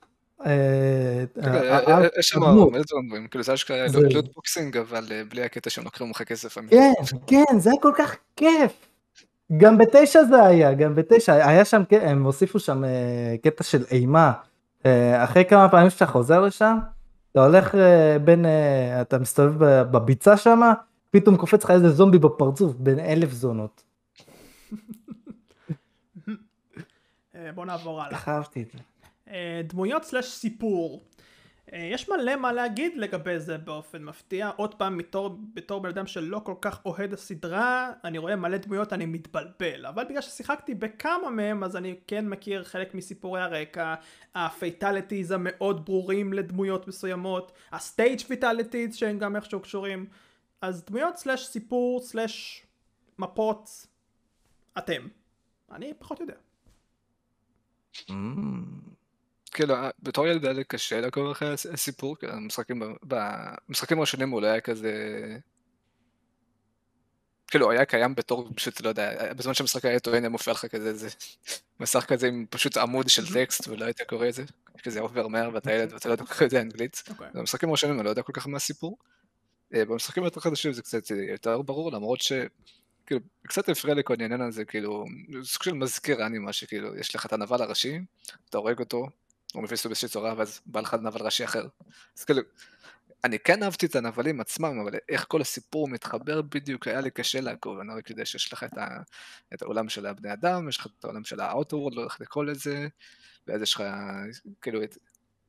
אה, 0.47 1.25
אה, 1.43 2.07
יש 2.19 2.29
שם 2.29 2.43
הרבה 2.43 2.79
דברים, 2.83 3.27
כאילו 3.31 3.45
זה 3.45 3.55
אשכרה 3.55 3.87
loot 4.09 4.35
boxing 4.35 4.77
אבל 4.77 5.05
בלי 5.29 5.43
הקטע 5.43 5.71
שהם 5.71 5.85
לוקחים 5.85 6.11
לך 6.11 6.23
כסף. 6.23 6.59
כן, 6.71 6.93
כן, 7.27 7.59
זה 7.59 7.71
היה 7.71 7.81
כל 7.83 7.93
כך 7.99 8.17
כיף. 8.37 8.73
גם 9.57 9.79
בתשע 9.79 10.25
זה 10.25 10.43
היה, 10.43 10.75
גם 10.75 10.95
בתשע, 10.95 11.49
היה 11.49 11.65
שם, 11.65 11.83
הם 11.91 12.25
הוסיפו 12.25 12.59
שם 12.59 12.83
קטע 13.43 13.65
של 13.65 13.85
אימה, 13.91 14.27
אה, 14.29 14.48
אחרי 15.25 15.45
כמה 15.45 15.69
פעמים 15.69 15.91
שאתה 15.91 16.07
חוזר 16.07 16.41
לשם, 16.41 16.79
אתה 17.33 17.47
הולך 17.47 17.75
אה, 17.75 18.19
בין, 18.25 18.47
אה, 18.47 19.01
אתה 19.01 19.19
מסתובב 19.19 19.83
בביצה 19.83 20.37
שם, 20.37 20.61
פתאום 21.11 21.37
קופץ 21.37 21.65
לך 21.65 21.71
איזה 21.71 21.91
זומבי 21.91 22.19
בפרצוף 22.19 22.75
בן 22.75 22.99
אלף 22.99 23.33
זונות. 23.33 23.83
בוא 27.55 27.67
נעבור 27.67 28.03
הלאה. 28.03 28.11
איך 28.11 28.29
אהבתי 28.29 28.63
את 28.63 28.71
זה. 28.73 28.79
דמויות 29.65 30.05
slash 30.05 30.27
סיפור. 30.27 31.03
אה, 31.73 31.89
יש 31.93 32.09
מלא 32.09 32.37
מה 32.37 32.53
להגיד 32.53 32.97
לגבי 32.97 33.41
זה 33.41 33.59
באופן 33.59 34.05
מפתיע, 34.05 34.51
עוד 34.57 34.75
פעם 34.75 34.97
מתור, 34.97 35.39
בתור 35.55 35.81
בן 35.81 35.89
אדם 35.89 36.07
שלא 36.07 36.41
כל 36.45 36.55
כך 36.61 36.87
אוהד 36.87 37.13
הסדרה, 37.13 37.93
אני 38.05 38.19
רואה 38.19 38.37
מלא 38.37 38.57
דמויות 38.57 38.93
אני 38.93 39.07
מתבלבל, 39.07 39.87
אבל 39.87 40.05
בגלל 40.05 40.23
ששיחקתי 40.23 40.75
בכמה 40.75 41.31
מהם 41.31 41.65
אז 41.65 41.77
אני 41.77 41.95
כן 42.07 42.29
מכיר 42.29 42.65
חלק 42.65 42.95
מסיפורי 42.95 43.41
הרקע, 43.41 43.95
ה 44.35 44.44
fatalities 44.44 45.31
המאוד 45.31 45.85
ברורים 45.85 46.33
לדמויות 46.33 46.89
מסוימות, 46.89 47.53
ה 47.73 47.81
stage 47.81 48.21
fatalities 48.21 48.97
שהם 48.97 49.19
גם 49.19 49.37
איכשהו 49.37 49.61
קשורים, 49.61 50.07
אז 50.61 50.85
דמויות 50.85 51.17
slash 51.17 51.47
סיפור 51.47 52.01
slash 52.01 52.67
מפות, 53.19 53.87
אתם, 54.79 55.09
אני 55.73 55.95
פחות 55.99 56.21
יודע. 56.21 56.35
Mm. 57.95 58.98
כאילו, 59.49 59.75
בתור 60.03 60.27
ילד 60.27 60.45
היה 60.45 60.53
לי 60.53 60.65
קשה 60.65 61.01
לעקוב 61.01 61.31
אחרי 61.31 61.53
הסיפור, 61.53 62.17
כאילו, 62.17 62.33
המשחקים, 62.33 62.83
במשחקים 63.03 63.99
הראשונים 63.99 64.31
הוא 64.31 64.43
לא 64.43 64.47
היה 64.47 64.61
כזה... 64.61 64.93
כאילו, 67.51 67.71
היה 67.71 67.85
קיים 67.85 68.15
בתור, 68.15 68.51
פשוט, 68.55 68.81
לא 68.81 68.89
יודע, 68.89 69.35
בזמן 69.35 69.55
שהמשחק 69.55 69.85
היה 69.85 70.01
טוען, 70.01 70.23
היה 70.23 70.29
מופיע 70.29 70.53
לך 70.53 70.67
כזה, 70.67 70.89
איזה 70.89 71.09
מסך 71.81 72.05
כזה 72.09 72.29
עם 72.29 72.47
פשוט 72.51 72.77
עמוד 72.77 73.09
של 73.09 73.35
טקסט, 73.35 73.69
ולא 73.69 73.85
היית 73.85 74.01
קורא 74.03 74.29
את 74.29 74.35
זה, 74.35 74.45
כזה 74.83 75.01
עובר 75.01 75.29
מהר 75.29 75.51
ואתה 75.55 75.73
ילד 75.73 75.93
ואתה 75.93 76.09
לא 76.09 76.15
יודע 76.15 76.25
כל 76.25 76.35
כך 76.35 76.41
יודע 76.41 76.61
אנגלית. 76.61 77.03
אוקיי. 77.11 77.29
במשחקים 77.35 77.69
הראשונים 77.69 77.97
אני 77.97 78.05
לא 78.05 78.11
יודע 78.11 78.23
כל 78.23 78.33
כך 78.33 78.47
מה 78.47 78.57
הסיפור. 78.57 78.99
אה, 79.75 79.85
במשחקים 79.85 80.25
יותר 80.25 80.41
חדשים 80.41 80.73
זה 80.73 80.83
קצת 80.83 81.11
יותר 81.11 81.63
ברור, 81.63 81.93
למרות 81.93 82.21
ש... 82.21 82.33
כאילו, 83.07 83.21
קצת 83.43 83.69
הפריע 83.69 83.95
לי 83.95 84.03
כל 84.05 84.15
העניין 84.21 84.41
הזה, 84.41 84.65
כאילו, 84.65 85.05
סוג 85.43 85.63
של 85.63 85.73
מזכיר 85.73 86.27
אנימה, 86.27 86.53
שכאילו, 86.53 86.97
יש 86.97 87.15
לך 87.15 87.27
את 87.27 87.33
הנבל 87.33 87.63
הראשי, 87.63 87.99
אתה 88.51 88.59
הורג 88.59 88.79
אותו, 88.79 89.07
הוא 89.55 89.63
מביס 89.63 89.81
אותו 89.81 89.89
באיזושהי 89.89 90.09
צורה, 90.09 90.35
ואז 90.37 90.61
בא 90.67 90.81
לך 90.81 90.95
נבל 90.95 91.23
ראשי 91.23 91.45
אחר. 91.45 91.67
אז 92.19 92.25
כאילו, 92.25 92.43
אני 93.25 93.39
כן 93.39 93.63
אהבתי 93.63 93.87
את 93.87 93.97
הנבלים 93.97 94.41
עצמם, 94.41 94.81
אבל 94.81 94.99
איך 95.09 95.25
כל 95.29 95.41
הסיפור 95.41 95.89
מתחבר 95.89 96.43
בדיוק, 96.43 96.89
היה 96.89 97.01
לי 97.01 97.11
קשה 97.11 97.41
לעקוב, 97.41 97.79
אני 97.79 97.95
רק 97.99 98.11
יודע 98.11 98.25
שיש 98.25 98.53
לך 98.53 98.65
את, 98.65 98.79
ה, 98.79 98.87
את 99.55 99.63
העולם 99.63 99.89
של 99.89 100.07
הבני 100.07 100.33
אדם, 100.33 100.69
יש 100.69 100.79
לך 100.79 100.87
את 100.99 101.05
העולם 101.05 101.25
של 101.25 101.41
האוטוורד, 101.41 101.95
לא 101.95 102.05
איך 102.05 102.21
לקרוא 102.21 102.45
לזה, 102.45 102.89
ואז 103.47 103.63
יש 103.63 103.75
לך, 103.75 103.83
כאילו, 104.63 104.83
את 104.83 104.99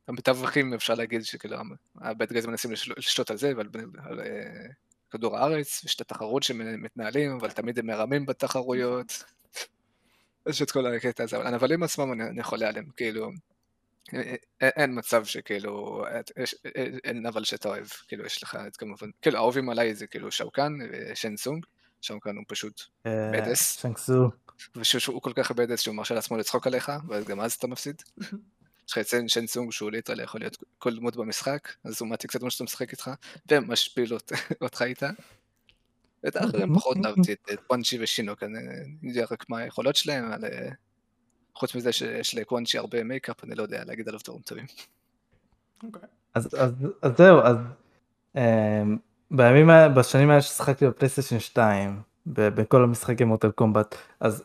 המתווכים, 0.08 0.74
אפשר 0.74 0.94
להגיד 0.94 1.24
שכאילו, 1.24 1.56
הבית 1.96 2.32
גז 2.32 2.46
מנסים 2.46 2.70
לשלוט 2.96 3.30
על 3.30 3.36
זה, 3.36 3.52
ועל 3.56 3.68
על, 3.98 4.20
אה, 4.20 4.66
כדור 5.10 5.38
הארץ, 5.38 5.84
יש 5.84 5.94
את 5.94 6.00
התחרות 6.00 6.42
שמתנהלים, 6.42 7.36
אבל 7.36 7.50
תמיד 7.50 7.78
הם 7.78 7.86
מרמים 7.86 8.26
בתחרויות. 8.26 9.24
יש 10.48 10.62
את 10.62 10.70
כל 10.70 10.86
הקטע 10.86 11.24
הזה, 11.24 11.36
אבל 11.36 11.46
הנבלים 11.46 11.82
עצמם 11.82 12.12
אני 12.12 12.42
חולה 12.42 12.68
עליהם, 12.68 12.86
כאילו, 12.96 13.30
אין 14.60 14.98
מצב 14.98 15.24
שכאילו, 15.24 16.04
אין 17.04 17.26
אבל 17.26 17.44
שאתה 17.44 17.68
אוהב, 17.68 17.86
כאילו 18.08 18.24
יש 18.26 18.42
לך 18.42 18.58
את 18.66 18.76
כמובן, 18.76 19.10
כאילו 19.22 19.36
האהובים 19.36 19.70
עליי 19.70 19.94
זה 19.94 20.06
כאילו 20.06 20.30
שאוקן 20.30 20.72
ושן 20.92 21.36
סונג, 21.36 21.66
שאוקן 22.00 22.36
הוא 22.36 22.44
פשוט 22.48 22.82
אה, 23.06 23.30
בדס, 23.32 23.80
שנקסו, 23.80 24.30
ושהוא 24.76 25.22
כל 25.22 25.32
כך 25.36 25.50
בדס 25.50 25.80
שהוא 25.80 25.94
מרשה 25.94 26.14
לעצמו 26.14 26.36
לצחוק 26.36 26.66
עליך, 26.66 26.92
וגם 27.08 27.40
אז 27.40 27.52
אתה 27.52 27.66
מפסיד. 27.66 28.02
יש 28.88 28.92
לך 28.92 28.98
את 28.98 29.28
Shang 29.28 29.46
Tsung 29.46 29.72
שהוא 29.72 29.90
literally 29.90 30.22
יכול 30.22 30.40
להיות 30.40 30.56
כל 30.78 30.96
דמות 30.96 31.16
במשחק, 31.16 31.68
אז 31.84 32.00
הוא 32.00 32.08
מעתיק 32.08 32.30
קצת 32.30 32.42
מה 32.42 32.50
שאתה 32.50 32.64
משחק 32.64 32.92
איתך, 32.92 33.10
ומשפיל 33.50 34.12
אותך 34.60 34.82
איתה. 34.82 35.10
ואת 36.24 36.36
האחרים 36.36 36.74
פחות 36.76 36.96
אהבתי 37.04 37.32
את 37.32 37.60
Quan 37.66 37.84
Chi 37.84 37.98
ו 38.02 38.06
Shinnok, 38.06 38.42
אני 38.42 38.58
יודע 39.02 39.24
רק 39.30 39.44
מה 39.48 39.58
היכולות 39.58 39.96
שלהם, 39.96 40.32
אבל... 40.32 40.48
חוץ 41.60 41.74
מזה 41.74 41.92
שיש 41.92 42.34
ל 42.34 42.40
Quan 42.40 42.62
Chi 42.62 42.78
הרבה 42.78 43.04
מייקאפ, 43.04 43.44
אני 43.44 43.54
לא 43.54 43.62
יודע 43.62 43.82
להגיד 43.86 44.08
עליו 44.08 44.20
דברים 44.24 44.42
טובים. 44.42 44.66
אוקיי. 45.84 46.02
אז, 46.34 46.48
אז, 46.58 46.72
אז 47.02 47.12
זהו, 47.16 47.40
אז 47.40 47.56
um, 48.36 48.40
בימים, 49.30 49.70
בשנים 49.94 50.30
האלה 50.30 50.42
ששחקתי 50.42 50.86
בפלייסטיישן 50.86 51.38
2, 51.38 52.00
בכל 52.26 52.84
המשחקים 52.84 53.28
Mortal 53.28 53.50
Kombat, 53.50 53.94
אז 54.20 54.44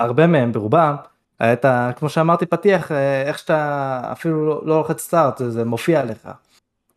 הרבה 0.00 0.26
מהם, 0.26 0.52
ברובם, 0.52 0.96
הייתה, 1.38 1.90
כמו 1.96 2.08
שאמרתי 2.08 2.46
פתיח, 2.46 2.92
אה, 2.92 3.22
איך 3.22 3.38
שאתה 3.38 4.00
אפילו 4.12 4.46
לא, 4.46 4.62
לא 4.66 4.78
לוחץ 4.78 5.00
סטארט, 5.00 5.38
זה, 5.38 5.50
זה 5.50 5.64
מופיע 5.64 6.04
לך. 6.04 6.30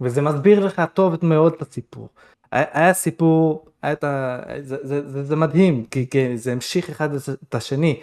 וזה 0.01 0.21
מסביר 0.21 0.65
לך 0.65 0.81
טוב 0.93 1.25
מאוד 1.25 1.53
את 1.53 1.61
הסיפור. 1.61 2.09
היה, 2.51 2.65
היה 2.71 2.93
סיפור, 2.93 3.65
היה 3.81 3.93
את 3.93 4.03
ה... 4.03 4.39
זה, 4.61 4.77
זה, 4.83 5.09
זה, 5.09 5.23
זה 5.23 5.35
מדהים, 5.35 5.85
כי, 5.85 6.09
כי 6.09 6.37
זה 6.37 6.51
המשיך 6.51 6.89
אחד 6.89 7.09
את 7.49 7.55
השני. 7.55 8.01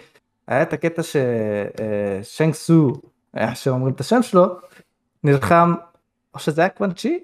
היה 0.49 0.61
את 0.61 0.73
הקטע 0.73 1.03
ששנק 1.03 2.49
אה, 2.49 2.53
סו, 2.53 2.93
איך 3.37 3.55
שאומרים 3.55 3.93
את 3.93 3.99
השם 3.99 4.21
שלו, 4.21 4.45
נלחם, 5.23 5.73
או 6.33 6.39
שזה 6.39 6.61
היה 6.61 6.69
קוונצ'י? 6.69 7.19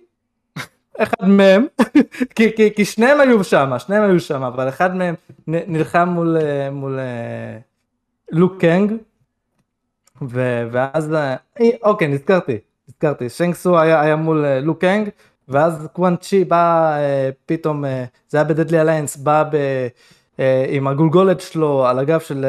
אחד 0.98 1.28
מהם, 1.28 1.66
כי, 2.36 2.56
כי, 2.56 2.74
כי 2.76 2.86
שניהם 2.86 3.20
היו 3.20 3.44
שם, 3.44 3.72
שניהם 3.78 4.04
היו 4.04 4.20
שם, 4.20 4.44
אבל 4.44 4.70
אחד 4.70 4.96
מהם 4.96 5.16
נלחם 5.48 6.10
מול, 6.10 6.38
אה, 6.38 6.72
מול 6.72 7.00
אה, 7.00 7.58
Liu 8.32 8.62
Kang, 8.62 8.94
ו, 10.22 10.64
ואז, 10.72 11.14
אה, 11.14 11.36
אוקיי, 11.84 12.08
נזכרתי, 12.08 12.58
נזכרתי, 12.90 13.30
Shang 13.30 13.54
Tsung 13.54 13.80
היה, 13.80 14.02
היה 14.02 14.16
מול 14.16 14.46
Liu 14.60 14.82
Kang, 14.82 15.10
ואז 15.48 15.88
Quan 15.94 16.16
Chi 16.16 16.44
בא 16.44 16.98
פתאום, 17.46 17.84
זה 18.28 18.38
היה 18.38 18.44
ב 18.44 18.49
Deadly 18.49 18.82
Alliance, 18.82 19.18
בא 19.18 19.44
ב, 19.44 19.58
עם 20.70 20.88
הגולגולת 20.88 21.42
שלו 21.42 21.86
על 21.86 22.00
הגב 22.00 22.20
של 22.20 22.46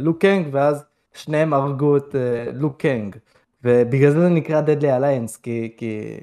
Liu 0.00 0.20
Kang, 0.20 0.48
ואז 0.52 0.84
שניהם 1.14 1.52
הרגו 1.52 1.96
את 1.96 2.14
Liu 2.54 2.80
Kang, 2.80 3.16
ובגלל 3.64 4.10
זה 4.10 4.20
זה 4.20 4.28
נקרא 4.28 4.60
Deadly 4.60 4.96
Alliance, 4.96 5.36
כי, 5.36 5.74
כי 5.76 6.20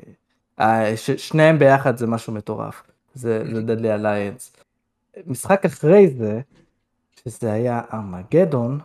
אה, 0.59 0.97
שניהם 0.97 1.59
ביחד 1.59 1.97
זה 1.97 2.07
משהו 2.07 2.33
מטורף, 2.33 2.83
זה, 3.13 3.43
דדלי 3.61 3.93
אליינס. 3.93 4.55
משחק 5.27 5.65
אחרי 5.65 6.07
זה, 6.07 6.41
שזה 7.23 7.51
היה 7.51 7.81
ארמגדון, 7.93 8.79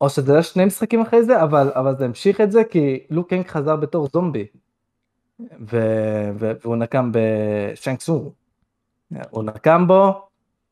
או 0.00 0.10
שזה 0.10 0.32
היה 0.32 0.42
שני 0.42 0.64
משחקים 0.64 1.00
אחרי 1.00 1.24
זה, 1.24 1.42
אבל, 1.42 1.72
אבל 1.74 1.96
זה 1.96 2.04
המשיך 2.04 2.40
את 2.40 2.52
זה 2.52 2.64
כי 2.64 3.06
לוק 3.10 3.30
קנג 3.30 3.46
חזר 3.46 3.76
בתור 3.76 4.08
זומבי. 4.12 4.46
ו, 5.60 5.78
והוא 6.38 6.76
נקם 6.76 7.10
בשנקסור. 7.12 8.32
הוא 9.30 9.44
נקם 9.44 9.86
בו, 9.86 10.28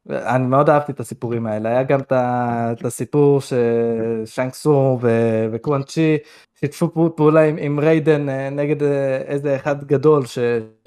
אני 0.09 0.47
מאוד 0.47 0.71
אהבתי 0.71 0.93
את 0.93 1.01
הסיפורים 1.01 1.47
האלה, 1.47 1.69
היה 1.69 1.83
גם 1.83 2.01
את 2.01 2.85
הסיפור 2.85 3.41
ששנקסור 3.41 4.99
וקוואנצ'י 5.53 6.19
שיתפו 6.55 7.17
פעולה 7.17 7.45
עם, 7.45 7.57
עם 7.61 7.81
ריידן 7.81 8.29
אה, 8.29 8.51
נגד 8.51 8.83
אה, 8.83 9.17
איזה 9.17 9.57
אחד 9.57 9.85
גדול 9.85 10.27
ש, 10.27 10.39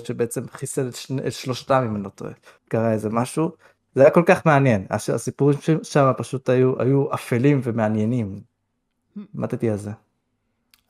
שבעצם 0.04 0.48
חיסל 0.48 0.88
את, 0.88 0.96
שני, 0.96 1.28
את 1.28 1.34
שלושתם 1.34 1.84
אם 1.90 1.96
אני 1.96 2.04
לא 2.04 2.10
טועה, 2.10 2.32
קרה 2.70 2.92
איזה 2.92 3.10
משהו, 3.10 3.52
זה 3.96 4.02
היה 4.02 4.12
כל 4.12 4.24
כך 4.26 4.46
מעניין, 4.46 4.86
הסיפורים 4.90 5.60
שם 5.84 6.12
פשוט 6.18 6.50
היו, 6.50 6.82
היו 6.82 7.14
אפלים 7.14 7.60
ומעניינים, 7.64 8.40
למדתי 9.36 9.70
על 9.70 9.78
זה. 9.78 9.92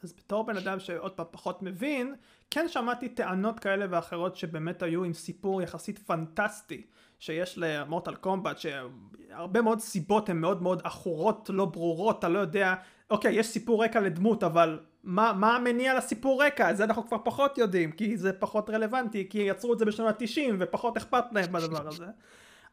אז 0.04 0.14
בתור 0.18 0.46
בן 0.46 0.58
אדם 0.58 0.80
שעוד 0.80 1.12
פעם 1.12 1.26
פחות 1.32 1.62
מבין, 1.62 2.16
כן 2.52 2.66
שמעתי 2.68 3.10
טענות 3.10 3.60
כאלה 3.60 3.86
ואחרות 3.90 4.36
שבאמת 4.36 4.82
היו 4.82 5.04
עם 5.04 5.14
סיפור 5.14 5.62
יחסית 5.62 6.00
פנטסטי 6.00 6.86
שיש 7.24 7.58
למורטל 7.58 8.16
קומבט 8.16 8.58
שהרבה 8.58 9.62
מאוד 9.62 9.80
סיבות 9.80 10.30
הן 10.30 10.38
מאוד 10.38 10.62
מאוד 10.62 10.82
עכורות 10.84 11.50
לא 11.54 11.66
ברורות 11.66 12.20
אתה 12.20 12.30
לא 12.30 12.40
יודע. 12.40 12.76
אוקיי 13.10 13.34
יש 13.34 13.48
סיפור 13.48 13.84
רקע 13.84 14.00
לדמות 14.00 14.44
אבל 14.44 14.80
מה, 15.04 15.34
מה 15.34 15.56
המניע 15.56 15.94
לסיפור 15.94 16.44
רקע? 16.44 16.74
זה 16.74 16.84
אנחנו 16.84 17.08
כבר 17.08 17.18
פחות 17.24 17.58
יודעים 17.58 17.92
כי 17.92 18.18
זה 18.18 18.34
פחות 18.34 18.70
רלוונטי 18.70 19.28
כי 19.30 19.40
יצרו 19.40 19.74
את 19.74 19.80
זה 19.80 19.86
בשנות 19.86 20.22
ה-90 20.22 20.54
ופחות 20.60 20.98
אכפת 20.98 21.24
להם 21.32 21.52
בדבר 21.52 21.88
הזה. 21.88 22.06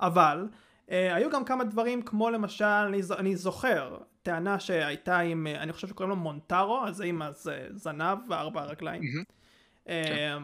אבל 0.00 0.48
אה, 0.90 1.14
היו 1.14 1.30
גם 1.30 1.44
כמה 1.44 1.64
דברים 1.64 2.02
כמו 2.02 2.30
למשל 2.30 2.64
אני, 2.64 3.00
אני 3.18 3.36
זוכר 3.36 3.98
טענה 4.22 4.60
שהייתה 4.60 5.18
עם 5.18 5.46
אה, 5.46 5.62
אני 5.62 5.72
חושב 5.72 5.88
שקוראים 5.88 6.10
לו 6.10 6.16
מונטרו 6.16 6.86
אז 6.86 6.96
זה 6.96 7.04
עם 7.04 7.22
הזנב 7.22 8.18
וארבע 8.28 8.62
הרגליים. 8.62 9.02
mm-hmm. 9.02 9.90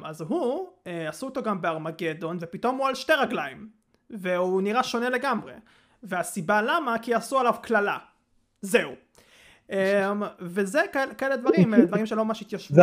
אז 0.04 0.20
הוא 0.20 0.68
אה, 0.86 1.08
עשו 1.08 1.26
אותו 1.26 1.42
גם 1.42 1.62
בארמגדון 1.62 2.36
ופתאום 2.40 2.76
הוא 2.76 2.86
על 2.86 2.94
שתי 2.94 3.12
רגליים 3.12 3.75
והוא 4.10 4.62
נראה 4.62 4.82
שונה 4.82 5.08
לגמרי. 5.08 5.52
והסיבה 6.02 6.62
למה 6.62 6.98
כי 6.98 7.14
עשו 7.14 7.38
עליו 7.38 7.54
קללה. 7.62 7.98
זהו. 8.62 8.92
um, 9.70 9.74
וזה 10.40 10.80
כאלה, 11.18 11.36
דברים 11.36 11.74
דברים 11.86 12.06
שלא 12.06 12.24
ממש 12.24 12.42
התיישבו. 12.42 12.74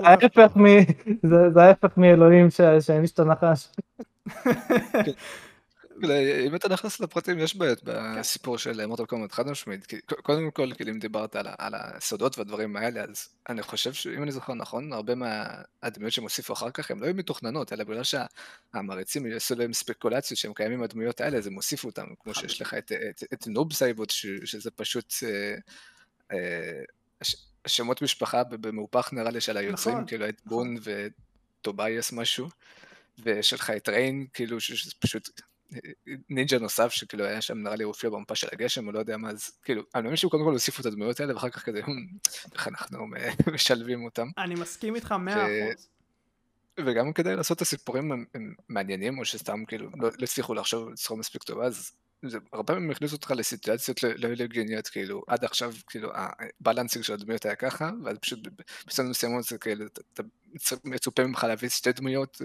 זה 1.54 1.62
ההפך 1.62 1.98
מאלוהים 1.98 2.48
שהעניש 2.80 3.12
את 3.12 3.20
הנחש 3.20 3.68
אם 6.48 6.56
אתה 6.56 6.70
נכנס 6.70 7.00
לפרטים 7.00 7.40
יש 7.40 7.56
בעיות 7.56 7.84
בסיפור 7.84 8.58
של 8.58 8.86
מוטל 8.86 9.06
קומט 9.06 9.32
חד 9.32 9.48
משמעית, 9.48 9.94
קודם 10.24 10.52
כל 10.52 10.70
כאילו 10.76 10.92
אם 10.92 11.00
דיברת 11.00 11.36
על 11.36 11.76
הסודות 11.76 12.38
והדברים 12.38 12.76
האלה 12.76 13.04
אז 13.04 13.30
אני 13.50 13.64
חושב 13.64 13.94
שאם 13.94 14.24
אני 14.24 14.32
זוכר 14.32 14.54
נכון 14.54 14.94
הרבה 14.94 15.14
מהדמויות 15.16 16.14
שהם 16.14 16.24
הוסיפו 16.24 16.54
אחר 16.54 16.72
כך 16.72 16.92
הם 16.92 17.02
לא 17.02 17.06
היו 17.06 17.16
מתוכננות 17.16 17.74
אלא 17.74 17.84
בגלל 17.84 18.04
שהמעריצים 18.04 19.26
יעשו 19.26 19.56
להם 19.56 19.74
ספקולציות 19.74 20.38
שהם 20.38 20.54
קיימים 20.54 20.84
הדמויות 20.84 21.22
האלה 21.22 21.38
אז 21.38 21.48
הם 21.48 21.54
הוסיפו 21.54 21.88
אותם 21.88 22.06
כמו 22.20 22.34
שיש 22.34 22.62
לך 22.62 22.74
את 23.34 23.48
נוב 23.48 23.74
סייבוט 23.74 24.10
שזה 24.46 24.72
פשוט 24.72 25.14
אה, 25.24 25.56
אה, 26.32 26.84
שמות 27.68 28.02
משפחה 28.02 28.44
במהופך 28.44 29.14
נראה 29.14 29.32
לי 29.32 29.42
של 29.42 29.58
היוצרים 29.58 29.96
נכון, 29.96 30.08
כאילו 30.08 30.30
את 30.30 30.42
בון 30.46 30.74
נכון. 30.74 30.94
וטובייס 31.62 32.12
משהו 32.12 32.50
ויש 33.20 33.54
לך 33.54 33.70
את 33.70 33.90
ריין 33.90 34.28
כאילו 34.34 34.60
שזה 34.60 34.92
פשוט 35.00 35.30
נינג'ה 36.30 36.60
נוסף 36.60 36.92
שכאילו 36.92 37.26
היה 37.26 37.42
שם 37.42 37.58
נראה 37.58 37.76
לי 37.76 37.84
הופיע 37.84 38.10
במפה 38.10 38.36
של 38.36 38.48
הגשם 38.52 38.88
או 38.88 38.92
לא 38.92 39.00
יודע 39.00 39.18
מה 39.18 39.30
אז 39.30 39.52
כאילו 39.64 39.84
אני 39.96 40.04
מאמין 40.04 40.18
שקודם 40.18 40.44
כל 40.44 40.52
הוסיפו 40.52 40.82
את 40.82 40.86
הדמויות 40.86 41.20
האלה 41.20 41.34
ואחר 41.34 41.50
כך 41.50 41.66
כזה 41.66 41.82
איך 42.54 42.68
אנחנו 42.68 43.08
משלבים 43.54 44.06
אותם. 44.06 44.28
אני 44.38 44.56
מסכים 44.56 44.96
איתך 44.96 45.12
מאה 45.12 45.46
אחוז. 45.46 45.88
וגם 46.80 47.14
כדי 47.14 47.36
לעשות 47.36 47.58
את 47.58 47.62
הסיפורים 47.62 48.26
מעניינים 48.70 49.20
או 49.20 49.26
שסתם 49.26 49.66
כאילו 49.66 49.90
לא, 49.90 50.10
לא 50.20 50.24
הצליחו 50.24 50.54
לחשוב 50.54 50.92
בצורה 50.92 51.20
מספיק 51.20 51.44
טובה 51.44 51.66
אז 51.66 51.92
זה 52.26 52.38
הרבה 52.54 52.74
פעמים 52.74 52.92
הכניסו 52.92 53.16
אותך 53.16 53.32
לסיטואציות 53.32 54.04
לא, 54.04 54.10
לא 54.18 54.44
הגיוניות 54.44 54.88
כאילו 54.88 55.24
עד 55.28 55.46
עכשיו 55.46 55.74
כאילו 55.88 56.12
הבלנסינג 56.16 57.06
של 57.06 57.14
הדמויות 57.14 57.46
היה 57.46 57.56
ככה 57.56 57.92
ואז 58.06 58.18
פשוט 58.18 58.40
בסדר 58.88 59.06
מסוימות 59.06 59.44
זה 59.44 59.58
כאילו 59.58 59.86
אתה 60.14 60.24
מצופה 60.84 61.24
ממך 61.24 61.44
להביא 61.44 61.70
שתי 61.70 61.92
דמויות 61.92 62.42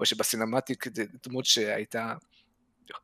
או 0.00 0.06
שבסינמטיק 0.06 0.86
דמות 1.28 1.44
שהייתה 1.44 2.14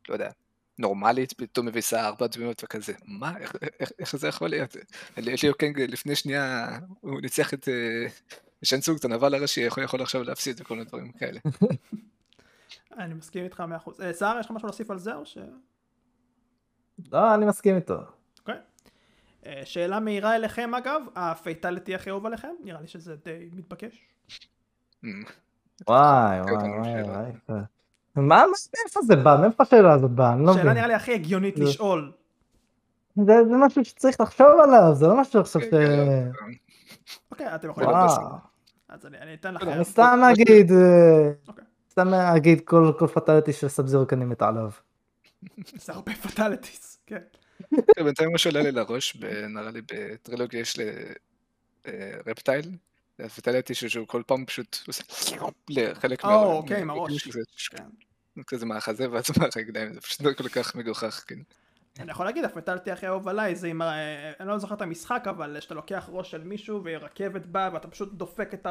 לא 0.08 0.14
יודע, 0.14 0.30
נורמלית, 0.78 1.32
פתאום 1.32 1.66
מביסה 1.66 2.06
ארבע 2.06 2.26
דמויות 2.26 2.64
וכזה, 2.64 2.92
מה, 3.04 3.38
איך, 3.38 3.56
איך, 3.80 3.92
איך 3.98 4.16
זה 4.16 4.28
יכול 4.28 4.48
להיות? 4.48 4.76
ליאו 5.16 5.54
קנג 5.54 5.80
לפני 5.80 6.14
שנייה, 6.14 6.78
הוא 7.00 7.20
ניצח 7.20 7.54
את 7.54 7.68
אה, 7.68 8.06
שנסוג, 8.62 8.96
את 8.98 9.04
הנבל 9.04 9.34
הראשי, 9.34 9.60
יכול, 9.60 9.84
יכול 9.84 10.02
עכשיו 10.02 10.22
להפסיד 10.22 10.60
וכל 10.60 10.74
מיני 10.74 10.86
דברים 10.86 11.12
כאלה. 11.12 11.40
אני 12.98 13.14
מסכים 13.14 13.44
איתך 13.44 13.60
מאה 13.60 13.76
אחוז. 13.76 14.00
אה, 14.00 14.12
סער, 14.12 14.38
יש 14.40 14.46
לך 14.46 14.52
משהו 14.52 14.68
להוסיף 14.68 14.90
על 14.90 14.98
זה 14.98 15.14
או 15.14 15.26
ש... 15.26 15.38
לא, 17.12 17.34
אני 17.34 17.46
מסכים 17.46 17.76
איתו. 17.76 17.98
אוקיי. 18.38 18.54
אה, 19.46 19.62
שאלה 19.64 20.00
מהירה 20.00 20.36
אליכם 20.36 20.74
אגב, 20.74 21.02
הפייטליטי 21.16 21.94
הכי 21.94 22.10
אהוב 22.10 22.26
עליכם? 22.26 22.54
נראה 22.64 22.80
לי 22.80 22.88
שזה 22.88 23.16
די 23.16 23.48
מתבקש. 23.52 24.08
וואי, 25.88 26.40
וואי, 26.40 27.02
וואי. 27.02 27.62
מה, 28.22 28.44
מאיפה 28.76 29.00
זה 29.02 29.16
בא? 29.16 29.36
מאיפה 29.40 29.62
השאלה 29.62 29.92
הזאת 29.92 30.10
באה? 30.10 30.32
אני 30.32 30.46
לא 30.46 30.52
מבין. 30.52 30.62
שאלה 30.62 30.74
נראה 30.74 30.86
לי 30.86 30.94
הכי 30.94 31.14
הגיונית 31.14 31.58
לשאול. 31.58 32.12
זה 33.26 33.56
משהו 33.66 33.84
שצריך 33.84 34.20
לחשוב 34.20 34.60
עליו, 34.62 34.94
זה 34.94 35.06
לא 35.06 35.20
משהו 35.20 35.40
עכשיו 35.40 35.62
ש... 35.62 35.64
אוקיי, 37.30 37.54
אתם 37.54 37.70
יכולים... 37.70 37.90
אז 38.88 39.06
אני 39.06 39.34
אתן 39.34 39.54
לכם. 39.54 39.68
אני 39.68 39.84
סתם 39.84 40.20
אגיד... 40.32 40.72
אה, 40.72 41.30
אוקיי. 41.48 41.64
סתם 41.90 42.14
אגיד 42.14 42.60
כל 42.64 43.06
פטליטי 43.14 43.52
של 43.52 43.68
סאבזירו 43.68 44.04
אני 44.12 44.24
מת 44.24 44.42
עליו. 44.42 44.70
זה 45.74 45.92
הרבה 45.92 46.14
פטליטיס, 46.14 46.98
כן. 47.06 47.18
כן. 47.70 48.04
בינתיים 48.04 48.32
מה 48.32 48.38
שעולה 48.38 48.62
לי 48.62 48.72
לראש, 48.72 49.16
נראה 49.48 49.70
לי 49.70 49.80
בטרילוגיה 49.92 50.60
יש 50.60 50.78
לרפטייל, 51.86 52.70
זה 53.18 53.28
פטליטי 53.28 53.74
שהוא 53.74 54.06
כל 54.06 54.22
פעם 54.26 54.46
פשוט 54.46 54.78
עושה 54.86 55.04
לחלק 55.68 56.24
מה... 56.24 56.34
או, 56.34 56.52
אוקיי, 56.52 56.80
עם 56.80 56.90
הראש. 56.90 57.28
כזה 58.46 58.66
מהחזה 58.66 59.10
ואז 59.10 59.24
מהרגליים, 59.38 59.92
זה 59.92 60.00
פשוט 60.00 60.20
לא 60.22 60.32
כל 60.32 60.48
כך 60.48 60.74
מגוחך, 60.74 61.24
כן. 61.26 61.38
אני 62.00 62.10
יכול 62.10 62.26
להגיד, 62.26 62.44
הפטלטי 62.44 62.90
הכי 62.90 63.06
אהוב 63.06 63.28
עליי 63.28 63.56
זה 63.56 63.68
עם, 63.68 63.82
אני 64.40 64.48
לא 64.48 64.58
זוכר 64.58 64.74
את 64.74 64.82
המשחק, 64.82 65.24
אבל 65.30 65.56
שאתה 65.60 65.74
לוקח 65.74 66.08
ראש 66.12 66.30
של 66.30 66.44
מישהו 66.44 66.80
ורכבת 66.84 67.46
באה 67.46 67.70
ואתה 67.72 67.88
פשוט 67.88 68.12
דופק 68.12 68.54
את 68.54 68.66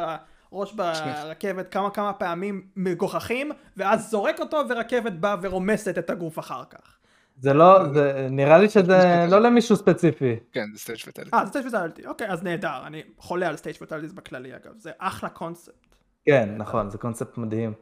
הראש 0.52 0.74
ברכבת 0.74 1.72
כמה 1.72 1.90
כמה 1.90 2.14
פעמים 2.14 2.68
מגוחכים, 2.76 3.52
ואז 3.78 4.10
זורק 4.10 4.40
אותו 4.40 4.62
ורכבת 4.70 5.14
באה 5.14 5.36
ורומסת 5.42 5.98
את 5.98 6.10
הגוף 6.10 6.40
אחר 6.40 6.64
כך. 6.70 6.98
זה 7.40 7.54
לא, 7.54 7.94
זה 7.94 8.28
נראה 8.32 8.58
לי 8.58 8.70
שזה 8.70 9.26
לא 9.30 9.40
למישהו 9.40 9.76
ספציפי. 9.76 10.36
כן, 10.52 10.66
זה 10.74 10.80
סטייג' 10.80 11.00
פטליטי. 11.00 11.30
אה, 11.34 11.46
זה 11.46 11.50
stage 11.50 11.68
fatality, 11.68 12.08
אוקיי, 12.08 12.30
אז 12.30 12.44
נהדר, 12.44 12.88
אני 12.88 13.04
חולה 13.18 13.48
על 13.48 13.58
stage 13.58 13.76
fatalities 13.76 14.14
בכללי 14.14 14.56
אגב, 14.56 14.72
זה 14.78 14.92
אחלה 14.98 15.30
קונספט. 15.30 15.96
כן, 16.26 16.50
נכון, 16.58 16.90
זה 16.90 16.98
קונספט 16.98 17.38
מדהים. 17.38 17.74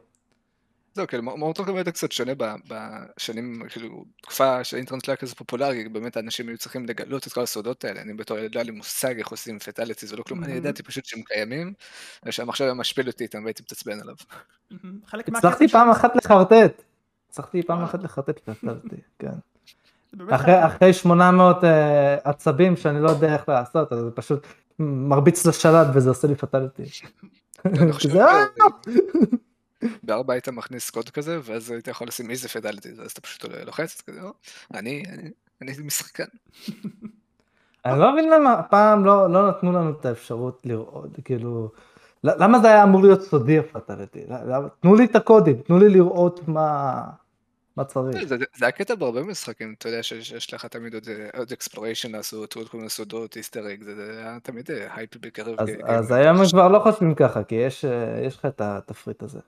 זהו, 0.96 1.06
כאילו, 1.06 1.22
Mortal 1.22 1.64
Kombat 1.64 1.88
קצת 1.88 2.12
שונה 2.12 2.32
בשנים, 2.68 3.62
כאילו, 3.68 4.04
תקופה 4.22 4.64
שהאינטרנט 4.64 5.08
לא 5.08 5.12
היה 5.12 5.16
כזה 5.16 5.34
פופולרי, 5.34 5.88
באמת 5.88 6.16
האנשים 6.16 6.48
היו 6.48 6.58
צריכים 6.58 6.86
לגלות 6.86 7.26
את 7.26 7.32
כל 7.32 7.42
הסודות 7.42 7.84
האלה, 7.84 8.00
אני 8.00 8.14
בתור 8.14 8.38
ילד 8.38 8.54
לא 8.54 8.60
היה 8.60 8.64
לי 8.64 8.70
מושג 8.70 9.18
איך 9.18 9.28
עושים 9.28 9.58
fatalities 9.58 10.12
ולא 10.12 10.22
כלום, 10.22 10.44
אני 10.44 10.52
ידעתי 10.52 10.82
פשוט 10.82 11.04
שהם 11.04 11.22
קיימים, 11.22 11.72
ושהמחשב 12.24 12.64
היה 12.64 12.74
משפיל 12.74 13.06
אותי 13.06 13.24
איתם 13.24 13.44
והייתי 13.44 13.62
מתעצבן 13.62 14.00
עליו. 14.00 14.14
הצלחתי 15.38 15.68
פעם 15.68 15.90
אחת 15.90 16.16
לחרטט, 16.16 16.82
הצלחתי 17.30 17.62
פעם 17.62 17.82
אחת 17.82 18.02
לחרטט 18.02 18.40
פטליטי, 18.40 18.96
כן. 19.18 19.34
אחרי 20.30 20.92
800 20.92 21.64
אה, 21.64 22.16
עצבים 22.24 22.76
שאני 22.76 23.02
לא 23.02 23.10
יודע 23.10 23.34
איך 23.34 23.48
לעשות, 23.48 23.92
אז 23.92 23.98
זה 23.98 24.10
פשוט 24.10 24.46
מרביץ 24.78 25.46
לשלט 25.46 25.86
וזה 25.94 26.08
עושה 26.08 26.28
לי 26.28 26.34
פטליטי. 26.34 26.82
בארבע 30.02 30.32
היית 30.32 30.48
מכניס 30.48 30.90
קוד 30.90 31.10
כזה, 31.10 31.38
ואז 31.42 31.70
היית 31.70 31.88
יכול 31.88 32.08
לשים 32.08 32.30
איזה 32.30 32.48
פדליטי, 32.48 32.88
אז 32.88 33.10
אתה 33.10 33.20
פשוט 33.20 33.44
לוחץ, 33.66 34.00
כזה, 34.00 34.20
אני, 34.74 35.02
אני, 35.12 35.30
אני 35.62 35.72
משחקן. 35.84 36.24
אני 37.84 38.00
לא 38.00 38.12
מבין 38.12 38.30
למה 38.30 38.62
פעם 38.62 39.04
לא, 39.04 39.32
לא 39.32 39.48
נתנו 39.48 39.72
לנו 39.72 39.90
את 39.90 40.06
האפשרות 40.06 40.60
לראות, 40.64 41.10
כאילו, 41.24 41.72
למה 42.24 42.60
זה 42.60 42.68
היה 42.68 42.82
אמור 42.82 43.02
להיות 43.02 43.22
סודי 43.22 43.58
ה 43.58 43.65
fatality? 43.65 44.24
תנו 44.80 44.94
לי 44.94 45.04
את 45.04 45.16
הקודים, 45.16 45.56
תנו 45.56 45.78
לי 45.78 45.88
לראות 45.88 46.48
מה, 46.48 47.02
מה 47.76 47.84
צריך. 47.84 48.24
זה, 48.24 48.36
זה 48.56 48.66
הקטע 48.66 48.94
בהרבה 48.94 49.22
משחקים, 49.22 49.74
אתה 49.78 49.88
יודע 49.88 50.02
שיש 50.02 50.54
לך 50.54 50.66
תמיד 50.66 50.94
עוד, 50.94 51.06
עוד 51.36 51.52
exploration 51.52 52.12
לעשות, 52.12 52.56
עוד 52.56 52.68
כל 52.68 52.76
מיני 52.76 52.90
סודות, 52.90 53.36
Easter 53.36 53.72
egg, 53.72 53.82
זה 53.82 54.18
היה 54.18 54.38
תמיד 54.42 54.70
הייפ 54.90 55.16
בקרב. 55.16 55.54
אז, 55.58 55.68
אז 55.84 56.10
היום 56.10 56.36
כבר 56.50 56.68
לא 56.68 56.78
חושבים 56.78 57.14
ככה, 57.14 57.44
כי 57.44 57.54
יש, 57.54 57.84
יש 58.26 58.36
לך 58.36 58.44
את 58.44 58.60
התפריט 58.60 59.22
הזה. 59.22 59.40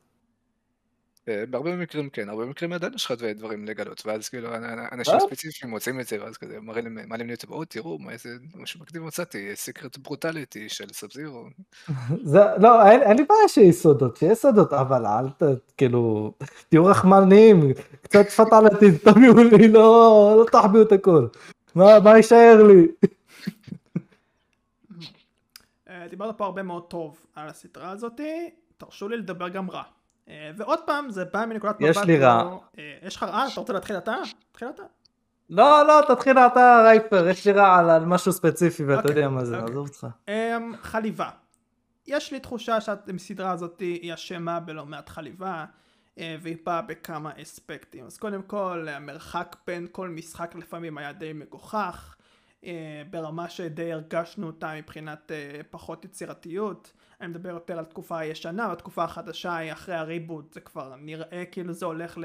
אה, 1.28 1.44
בהרבה 1.50 1.76
מקרים 1.76 2.10
כן, 2.10 2.28
הרבה 2.28 2.46
מקרים 2.46 2.72
עדיין 2.72 2.94
יש 2.94 3.04
לך 3.04 3.12
דברים 3.36 3.64
לגלות, 3.64 4.02
ואז 4.06 4.28
כאילו 4.28 4.48
אנשים 4.92 5.14
אה? 5.14 5.20
ספציפיים 5.20 5.70
מוצאים 5.70 6.00
את 6.00 6.06
זה, 6.06 6.22
ואז 6.22 6.36
כזה 6.36 6.58
מעלים 6.60 7.26
לי 7.26 7.34
את 7.34 7.40
זה, 7.40 7.46
או 7.50 7.64
תראו, 7.64 7.98
איזה 8.10 8.28
משהו 8.54 8.80
מקדים 8.80 9.06
מצאתי, 9.06 9.56
סיקרט 9.56 9.98
ברוטליטי 9.98 10.68
של 10.68 10.88
סאבזירו. 10.92 11.44
לא, 12.62 12.88
אין 12.88 13.16
לי 13.16 13.24
בעיה 13.24 13.48
שיהיה 13.48 13.72
סודות, 13.72 14.16
שיהיה 14.16 14.34
סודות, 14.34 14.72
אבל 14.72 15.06
אל 15.06 15.28
ת, 15.28 15.42
כאילו, 15.76 16.32
תהיו 16.68 16.86
רחמנים, 16.86 17.72
קצת 18.02 18.28
פטליטי, 18.28 18.98
תביאו 19.12 19.34
לי, 19.34 19.68
לא, 19.68 20.36
לא 20.40 20.44
תחביאו 20.52 20.82
את 20.82 20.92
הכל, 20.92 21.26
מה 21.74 22.16
יישאר 22.16 22.62
לי? 22.62 22.86
אה, 25.88 26.08
דיברת 26.10 26.38
פה 26.38 26.44
הרבה 26.44 26.62
מאוד 26.62 26.82
טוב 26.88 27.26
על 27.34 27.48
הסדרה 27.48 27.90
הזאתי, 27.90 28.50
תרשו 28.78 29.08
לי 29.08 29.16
לדבר 29.16 29.48
גם 29.48 29.70
רע. 29.70 29.82
אה, 30.28 30.50
ועוד 30.56 30.78
פעם 30.86 31.10
זה 31.10 31.24
בא 31.24 31.46
מנקודת 31.46 31.80
מבט. 31.80 31.90
יש 31.90 31.98
לי 31.98 32.18
רע. 32.18 32.56
אה, 32.78 32.98
יש 33.02 33.16
לך 33.16 33.22
רע? 33.22 33.46
אתה 33.52 33.60
רוצה 33.60 33.72
להתחיל 33.72 33.96
אתה? 33.96 34.14
תתחיל 34.50 34.68
אתה. 34.68 34.82
לא, 35.50 35.86
לא, 35.86 36.14
תתחיל 36.14 36.38
אתה 36.38 36.82
רייפר, 36.84 37.28
יש 37.28 37.46
לי 37.46 37.52
רע 37.52 37.76
על 37.76 38.04
משהו 38.04 38.32
ספציפי 38.32 38.84
ואתה 38.84 39.00
אוקיי, 39.00 39.16
יודע 39.16 39.28
מה 39.28 39.44
זה, 39.44 39.56
אוקיי. 39.56 39.70
עזוב 39.70 39.88
אותך. 39.88 40.06
אמ, 40.28 40.72
חליבה. 40.82 41.30
יש 42.06 42.32
לי 42.32 42.40
תחושה 42.40 42.80
שהסדרה 42.80 43.50
הזאת 43.50 43.80
היא 43.80 44.14
אשמה 44.14 44.60
בלא 44.60 44.86
מעט 44.86 45.08
חליבה, 45.08 45.64
אה, 46.18 46.36
והיא 46.42 46.56
באה 46.66 46.82
בכמה 46.82 47.30
אספקטים. 47.42 48.04
אז 48.06 48.18
קודם 48.18 48.42
כל, 48.42 48.86
המרחק 48.90 49.56
בין 49.66 49.86
כל 49.92 50.08
משחק 50.08 50.54
לפעמים 50.54 50.98
היה 50.98 51.12
די 51.12 51.32
מגוחך, 51.32 52.14
ברמה 53.10 53.48
שדי 53.48 53.92
הרגשנו 53.92 54.46
אותה 54.46 54.72
מבחינת 54.74 55.32
פחות 55.70 56.04
יצירתיות. 56.04 56.92
אני 57.20 57.28
מדבר 57.28 57.48
יותר 57.48 57.78
על 57.78 57.84
תקופה 57.84 58.18
הישנה, 58.18 58.68
והתקופה 58.68 59.04
החדשה 59.04 59.56
היא 59.56 59.72
אחרי 59.72 59.94
הריבוט, 59.94 60.52
זה 60.52 60.60
כבר 60.60 60.94
נראה 60.98 61.44
כאילו 61.52 61.72
זה 61.72 61.86
הולך 61.86 62.18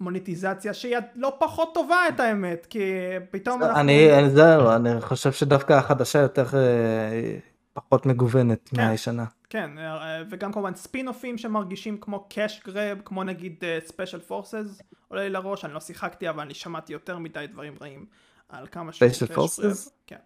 למוניטיזציה 0.00 0.74
שהיא 0.74 0.96
לא 1.14 1.36
פחות 1.38 1.74
טובה 1.74 2.08
את 2.08 2.20
האמת, 2.20 2.66
כי 2.70 2.82
פתאום 3.30 3.62
אנחנו... 3.62 3.80
אני, 3.80 4.30
זהו, 4.30 4.70
אני 4.70 5.00
חושב 5.00 5.32
שדווקא 5.32 5.72
החדשה 5.72 6.18
יותר 6.18 6.46
אה, 6.54 7.38
פחות 7.72 8.06
מגוונת 8.06 8.68
כן, 8.68 8.76
מהישנה. 8.76 9.24
כן, 9.50 9.78
אה, 9.78 10.22
וגם 10.30 10.52
כמובן 10.52 10.74
ספינופים 10.74 11.38
שמרגישים 11.38 11.98
כמו 12.00 12.26
קאש 12.28 12.62
גרב, 12.66 12.98
כמו 13.04 13.24
נגיד 13.24 13.64
ספיישל 13.86 14.18
uh, 14.18 14.22
פורסס, 14.22 14.82
עולה 15.08 15.22
לי 15.22 15.30
לראש, 15.30 15.64
אני 15.64 15.74
לא 15.74 15.80
שיחקתי 15.80 16.28
אבל 16.28 16.40
אני 16.40 16.54
שמעתי 16.54 16.92
יותר 16.92 17.18
מדי 17.18 17.46
דברים 17.52 17.74
רעים 17.80 18.06
על 18.48 18.66
כמה 18.66 18.92
ספיישל 18.92 19.26
פורסס? 19.26 19.88
כן. 20.06 20.16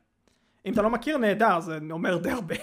אם 0.66 0.72
אתה 0.72 0.82
לא 0.82 0.90
מכיר 0.90 1.16
נהדר, 1.16 1.60
זה 1.60 1.78
אומר 1.90 2.16
די 2.16 2.30
הרבה. 2.30 2.54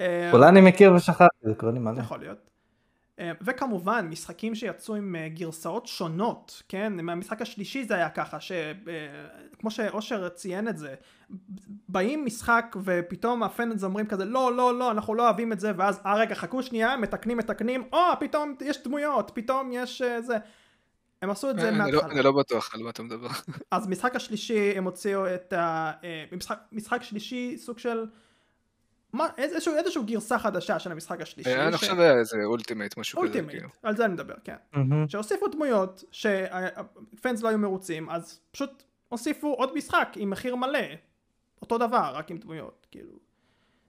אה, 0.00 0.30
אולי 0.32 0.48
אני 0.48 0.60
מכיר 0.60 0.92
ושכחתי, 0.92 1.24
זה 1.42 1.54
קורה 1.54 1.72
לי 1.72 1.78
מלא. 1.78 2.00
יכול 2.00 2.18
להיות. 2.18 2.38
אה, 3.18 3.32
וכמובן 3.40 4.08
משחקים 4.10 4.54
שיצאו 4.54 4.94
עם 4.94 5.16
אה, 5.16 5.28
גרסאות 5.28 5.86
שונות, 5.86 6.62
כן? 6.68 6.92
מהמשחק 6.92 7.42
השלישי 7.42 7.84
זה 7.84 7.94
היה 7.94 8.10
ככה, 8.10 8.38
כמו 9.58 9.70
שאושר 9.70 10.28
ציין 10.28 10.68
את 10.68 10.78
זה, 10.78 10.94
באים 11.88 12.24
משחק 12.24 12.76
ופתאום 12.84 13.42
הפנדס 13.42 13.84
אומרים 13.84 14.06
כזה 14.06 14.24
לא 14.24 14.56
לא 14.56 14.78
לא 14.78 14.90
אנחנו 14.90 15.14
לא 15.14 15.22
אוהבים 15.22 15.52
את 15.52 15.60
זה 15.60 15.72
ואז 15.76 16.00
אה 16.06 16.14
רגע 16.14 16.34
חכו 16.34 16.62
שנייה 16.62 16.96
מתקנים 16.96 17.38
מתקנים 17.38 17.84
או 17.92 17.98
פתאום 18.20 18.54
יש 18.60 18.82
דמויות 18.84 19.30
פתאום 19.34 19.70
יש 19.72 20.02
זה 20.20 20.36
הם 21.22 21.30
עשו 21.30 21.50
את 21.50 21.60
זה 21.60 21.70
לא- 21.70 21.76
מההתחלה. 21.76 22.12
אני 22.12 22.22
לא 22.22 22.32
בטוח 22.32 22.74
על 22.74 22.82
מה 22.82 22.90
אתה 22.90 23.02
מדבר. 23.02 23.28
אז 23.70 23.88
משחק 23.88 24.16
השלישי 24.16 24.72
הם 24.76 24.84
הוציאו 24.84 25.34
את 25.34 25.52
ה... 25.52 25.92
משחק 26.72 27.02
שלישי 27.02 27.58
סוג 27.58 27.78
של 27.78 28.06
מה, 29.12 29.26
איזשהו, 29.38 29.74
איזשהו 29.74 30.04
גרסה 30.04 30.38
חדשה 30.38 30.78
של 30.78 30.92
המשחק 30.92 31.20
השלישי. 31.20 31.56
אני 31.56 31.76
חושב 31.76 31.92
שזה 31.92 32.14
איזה 32.18 32.36
Ultimate, 32.44 32.96
משהו 32.96 33.22
כזה. 33.22 33.26
Ultimate, 33.26 33.62
על 33.82 33.96
זה 33.96 34.04
אני 34.04 34.12
מדבר, 34.12 34.34
כן. 34.44 34.56
שהוסיפו 35.08 35.48
דמויות 35.48 36.04
ש 36.10 36.54
fans 36.54 37.42
לא 37.42 37.48
היו 37.48 37.58
מרוצים, 37.58 38.10
אז 38.10 38.40
פשוט 38.50 38.82
הוסיפו 39.08 39.54
עוד 39.54 39.74
משחק 39.74 40.08
עם 40.16 40.30
מחיר 40.30 40.56
מלא. 40.56 40.78
אותו 41.62 41.78
דבר, 41.78 42.12
רק 42.14 42.30
עם 42.30 42.38
דמויות, 42.38 42.86
כאילו. 42.90 43.12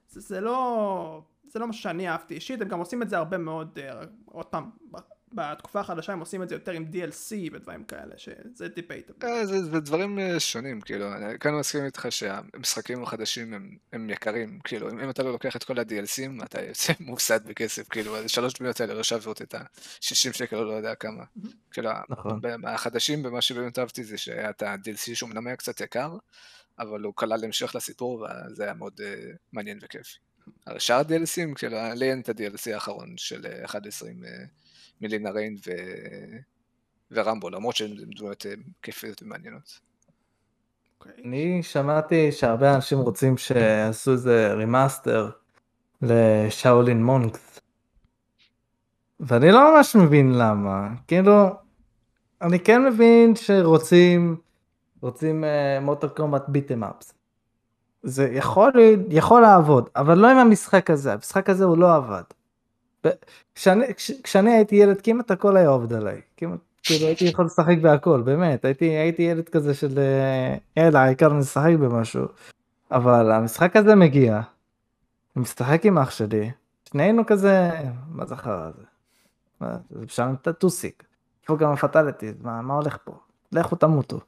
זה, 0.08 0.20
זה 0.20 0.40
לא... 0.40 1.22
זה 1.44 1.58
לא 1.58 1.66
משהו 1.66 1.82
שאני 1.82 2.08
אהבתי 2.08 2.34
אישית, 2.34 2.60
הם 2.60 2.68
גם 2.68 2.78
עושים 2.78 3.02
את 3.02 3.08
זה 3.08 3.18
הרבה 3.18 3.38
מאוד, 3.38 3.78
uh, 3.78 4.06
עוד 4.24 4.46
פעם, 4.46 4.70
בתקופה 5.34 5.80
החדשה 5.80 6.12
הם 6.12 6.20
עושים 6.20 6.42
את 6.42 6.48
זה 6.48 6.54
יותר 6.54 6.72
עם 6.72 6.84
DLC 6.92 7.34
ודברים 7.52 7.84
כאלה, 7.84 8.18
שזה 8.18 8.68
debate. 8.68 9.10
אה, 9.24 9.46
זה, 9.46 9.64
זה 9.64 9.80
דברים 9.80 10.18
אה, 10.18 10.40
שונים, 10.40 10.80
כאילו, 10.80 11.12
אני 11.12 11.38
כאן 11.38 11.54
מסכים 11.54 11.84
איתך 11.84 12.06
שהמשחקים 12.10 13.02
החדשים 13.02 13.54
הם, 13.54 13.76
הם 13.92 14.10
יקרים, 14.10 14.58
כאילו, 14.64 14.90
אם, 14.90 15.00
אם 15.00 15.10
אתה 15.10 15.22
לא 15.22 15.32
לוקח 15.32 15.56
את 15.56 15.64
כל 15.64 15.78
ה-DLCים, 15.78 16.44
אתה 16.44 16.62
יוצא 16.62 16.92
מופסד 17.00 17.46
בכסף, 17.46 17.88
כאילו, 17.88 18.28
שלוש 18.28 18.54
דמויות 18.54 18.80
האלה 18.80 18.94
לא 18.94 19.02
שוות 19.02 19.42
את 19.42 19.54
ה-60 19.54 20.32
שקל 20.32 20.56
או 20.56 20.64
לא 20.64 20.72
יודע 20.72 20.94
כמה. 20.94 21.24
כאילו, 21.72 21.90
נכון. 22.08 22.40
החדשים 22.64 23.22
במה 23.22 23.40
שבאמת 23.40 23.78
אהבתי 23.78 24.04
זה 24.04 24.18
שהיה 24.18 24.50
את 24.50 24.62
ה-DLC 24.62 25.14
שהוא 25.14 25.30
מנמק 25.30 25.58
קצת 25.58 25.80
יקר, 25.80 26.16
אבל 26.78 27.00
הוא 27.00 27.12
כלל 27.16 27.44
המשך 27.44 27.74
לסיפור, 27.74 28.26
וזה 28.50 28.64
היה 28.64 28.74
מאוד 28.74 29.00
uh, 29.00 29.36
מעניין 29.52 29.78
וכיף. 29.82 30.06
שאר 30.78 30.96
ה-DLCים, 30.96 31.54
כאילו, 31.54 31.76
לי 31.94 32.10
אין 32.10 32.20
את 32.20 32.28
ה-DLC 32.28 32.74
האחרון 32.74 33.14
של 33.16 33.46
1.20 33.64 33.74
מלינה 35.02 35.30
ריין 35.30 35.56
ו... 35.66 35.70
ורמבו, 37.12 37.50
למרות 37.50 37.76
שהן 37.76 37.90
דמויות 38.16 38.46
אה, 38.46 38.52
כיפיות 38.82 39.22
ומעניינות. 39.22 39.62
Okay. 39.62 39.92
אוקיי. 41.00 41.24
אני 41.24 41.62
שמעתי 41.62 42.32
שהרבה 42.32 42.74
אנשים 42.74 42.98
רוצים 42.98 43.36
שיעשו 43.36 44.12
איזה 44.12 44.52
remaster 44.52 45.30
ל 46.02 46.15
Shaolin 46.15 47.04
Monks. 47.04 47.60
ואני 49.20 49.50
לא 49.50 49.74
ממש 49.74 49.96
מבין 49.96 50.32
למה. 50.32 50.88
כאילו, 51.06 51.48
אני 52.42 52.60
כן 52.60 52.84
מבין 52.84 53.36
שרוצים, 53.36 54.36
רוצים 55.00 55.44
מוטר 55.80 56.08
קומט 56.08 56.42
ביטם 56.48 56.84
אפס. 56.84 57.14
זה 58.02 58.28
יכול, 58.32 58.72
יכול 59.08 59.42
לעבוד, 59.42 59.88
אבל 59.96 60.18
לא 60.18 60.30
עם 60.30 60.36
המשחק 60.36 60.90
הזה, 60.90 61.12
המשחק 61.12 61.50
הזה 61.50 61.64
הוא 61.64 61.78
לא 61.78 61.94
עבד. 61.94 62.22
כשאני, 63.54 63.84
כשאני 64.22 64.50
הייתי 64.50 64.76
ילד 64.76 65.00
כמעט 65.00 65.30
הכל 65.30 65.56
היה 65.56 65.68
עובד 65.68 65.92
עליי, 65.92 66.20
כמעט, 66.36 66.58
כאילו 66.82 67.06
הייתי 67.06 67.24
יכול 67.24 67.44
לשחק 67.44 67.76
בהכל, 67.82 68.22
באמת, 68.22 68.64
הייתי, 68.64 68.84
הייתי 68.84 69.22
ילד 69.22 69.48
כזה 69.48 69.74
של 69.74 69.98
יאללה 70.76 71.02
העיקר 71.02 71.32
נשחק 71.32 71.72
במשהו, 71.80 72.24
אבל 72.90 73.32
המשחק 73.32 73.76
הזה 73.76 73.94
מגיע, 73.94 74.40
אני 75.36 75.42
משחק 75.42 75.86
עם 75.86 75.98
אח 75.98 76.10
שלי, 76.10 76.50
שנינו 76.88 77.26
כזה, 77.26 77.70
מה 78.08 78.26
זה 78.26 78.36
חרא 78.36 78.68
הזה? 78.68 78.82
זה 79.90 80.04
שם 80.08 80.34
את 80.42 80.46
הטוסיק, 80.46 81.04
איפה 81.42 81.56
גם 81.56 81.72
הפטליטיז, 81.72 82.34
מה, 82.42 82.62
מה 82.62 82.74
הולך 82.74 82.98
פה? 83.04 83.12
לכו 83.52 83.76
תמותו. 83.76 84.20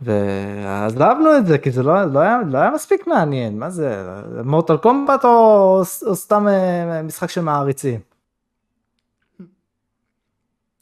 ועזבנו 0.00 1.36
את 1.38 1.46
זה 1.46 1.58
כי 1.58 1.70
זה 1.70 1.82
לא, 1.82 2.04
לא, 2.04 2.18
היה, 2.18 2.38
לא 2.50 2.58
היה 2.58 2.70
מספיק 2.70 3.06
מעניין 3.06 3.58
מה 3.58 3.70
זה 3.70 4.04
מורטל 4.44 4.76
קומבט 4.76 5.24
או, 5.24 5.82
או 6.06 6.14
סתם 6.14 6.48
אה, 6.48 7.02
משחק 7.02 7.30
של 7.30 7.40
מעריצים. 7.40 8.00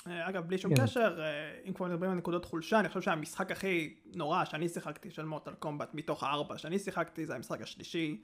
אה, 0.07 0.29
אגב, 0.29 0.47
בלי 0.47 0.59
שום 0.59 0.75
כן. 0.75 0.83
קשר, 0.83 1.21
אם 1.69 1.73
כבר 1.73 1.87
מדברים 1.87 2.11
על 2.11 2.17
נקודות 2.17 2.45
חולשה, 2.45 2.81
אני 2.81 2.89
חושב 2.89 3.01
שהמשחק 3.01 3.51
הכי 3.51 3.95
נורא 4.15 4.45
שאני 4.45 4.69
שיחקתי 4.69 5.11
של 5.11 5.25
מוטל 5.25 5.53
קומבט 5.59 5.95
מתוך 5.95 6.23
הארבע 6.23 6.59
שאני 6.59 6.79
שיחקתי, 6.79 7.27
זה 7.27 7.35
המשחק 7.35 7.63
השלישי. 7.63 8.21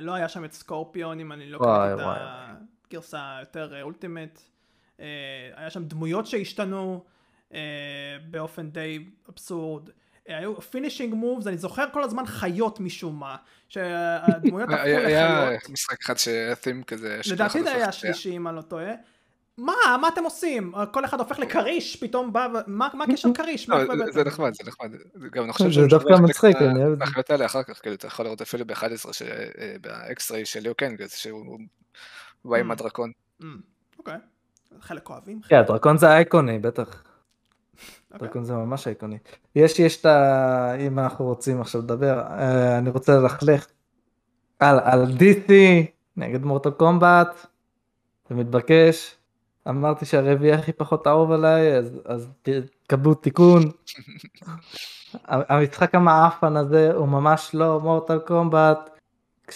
לא 0.00 0.14
היה 0.14 0.28
שם 0.28 0.44
את 0.44 0.52
סקורפיון, 0.52 1.20
אם 1.20 1.32
אני 1.32 1.50
לא 1.50 1.58
קראתי 1.58 2.02
את 2.02 2.08
הגרסה 2.90 3.36
היותר 3.36 3.82
ultimate. 3.82 4.40
היה 5.56 5.70
שם 5.70 5.84
דמויות 5.84 6.26
שהשתנו 6.26 7.04
באופן 8.30 8.70
די 8.70 9.04
אבסורד. 9.28 9.90
היו 10.26 10.60
finishing 10.60 11.14
moves, 11.14 11.46
אני 11.46 11.58
זוכר 11.58 11.84
כל 11.92 12.02
הזמן 12.02 12.26
חיות 12.26 12.80
משום 12.80 13.20
מה, 13.20 13.36
שהדמויות 13.68 14.68
הפכו 14.72 14.82
לחיות. 14.82 15.04
היה 15.04 15.50
משחק 15.68 16.02
אחד 16.02 16.18
שהיה 16.18 16.54
theme 16.54 16.82
כזה. 16.82 17.20
לדעתי 17.32 17.62
זה 17.62 17.74
היה 17.74 17.88
השלישי 17.88 18.36
אם 18.36 18.48
אני 18.48 18.56
לא 18.56 18.62
טועה. 18.62 18.92
מה, 19.58 19.72
מה 20.00 20.08
אתם 20.08 20.24
עושים? 20.24 20.72
כל 20.92 21.04
אחד 21.04 21.20
הופך 21.20 21.38
לכריש, 21.38 21.96
פתאום 21.96 22.32
בא, 22.32 22.48
מה 22.66 22.88
הקשר 23.08 23.28
כריש? 23.34 23.68
לא, 23.68 23.76
זה 24.10 24.24
נחמד, 24.24 24.54
זה 24.54 24.62
נחמד. 24.66 24.90
גם 25.32 25.44
אני 25.44 25.52
חושב 25.52 25.70
זה 25.70 25.86
דווקא 25.86 26.12
מצחיק, 26.12 26.56
אני 26.56 26.82
אוהב 26.82 26.92
את 26.92 26.98
זה. 26.98 27.04
החיות 27.04 27.30
האלה 27.30 27.46
אחר 27.46 27.62
כך, 27.62 27.80
כאילו, 27.82 27.94
אתה 27.94 28.06
יכול 28.06 28.24
לראות 28.24 28.40
אפילו 28.40 28.66
ב-11, 28.66 28.84
ב 29.80 29.91
X-ray 29.91 30.44
של 30.44 30.60
ליו 30.60 30.74
קאנג, 30.74 31.16
שהוא 31.16 31.58
בא 32.44 32.56
עם 32.56 32.70
mm. 32.70 32.72
הדרקון. 32.72 33.12
Mm. 33.42 33.44
אוקיי, 33.98 34.16
חלק 34.80 35.10
אוהבים. 35.10 35.40
כן, 35.48 35.56
הדרקון 35.56 35.98
זה 35.98 36.06
אייקוני, 36.06 36.58
בטח. 36.58 37.02
דרקון 38.12 38.26
אוקיי. 38.26 38.44
זה 38.44 38.54
ממש 38.54 38.86
אייקוני. 38.86 39.18
יש, 39.54 39.78
יש 39.78 40.00
את 40.00 40.06
ה... 40.06 40.74
אם 40.74 40.98
אנחנו 40.98 41.24
רוצים 41.24 41.60
עכשיו 41.60 41.80
לדבר, 41.80 42.20
אה, 42.20 42.78
אני 42.78 42.90
רוצה 42.90 43.18
ללכלך 43.18 43.66
על, 44.58 44.78
על 44.82 45.06
DC 45.18 45.52
נגד 46.16 46.44
Mortal 46.44 46.70
Kombat, 46.70 47.46
זה 48.28 48.34
מתבקש. 48.34 49.16
אמרתי 49.68 50.04
שהרביעי 50.04 50.52
הכי 50.52 50.72
פחות 50.72 51.06
אהוב 51.06 51.32
עליי, 51.32 51.76
אז, 51.78 52.00
אז 52.04 52.28
תקבלו 52.86 53.14
תיקון. 53.14 53.62
המשחק 55.28 55.94
המעפן 55.94 56.56
הזה 56.56 56.92
הוא 56.94 57.08
ממש 57.08 57.50
לא 57.54 57.80
Mortal 57.80 58.18
Kombat. 58.18 58.90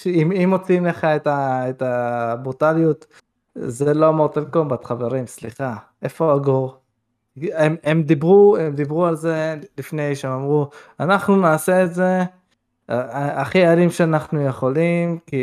אם, 0.07 0.33
אם 0.33 0.51
מוציאים 0.51 0.87
לך 0.87 1.05
את, 1.05 1.27
ה, 1.27 1.71
את 1.71 1.83
הברוטליות, 1.83 3.07
זה 3.55 3.95
לא 3.95 4.13
Mortal 4.13 4.45
Kombat 4.45 4.85
חברים, 4.85 5.27
סליחה. 5.27 5.77
איפה 6.03 6.35
ה 6.35 6.43
gore? 6.43 6.84
הם, 7.53 7.77
הם 7.85 8.03
דיברו 8.03 8.57
הם 8.57 8.75
דיברו 8.75 9.07
על 9.07 9.17
זה 9.17 9.57
לפני 9.79 10.17
שהם 10.17 10.33
אמרו 10.33 10.71
אנחנו 11.01 11.37
נעשה 11.37 11.85
את 11.85 11.95
זה 11.95 12.23
הכי 12.89 13.67
אלים 13.67 13.91
שאנחנו 13.91 14.47
יכולים 14.47 15.19
כי 15.27 15.43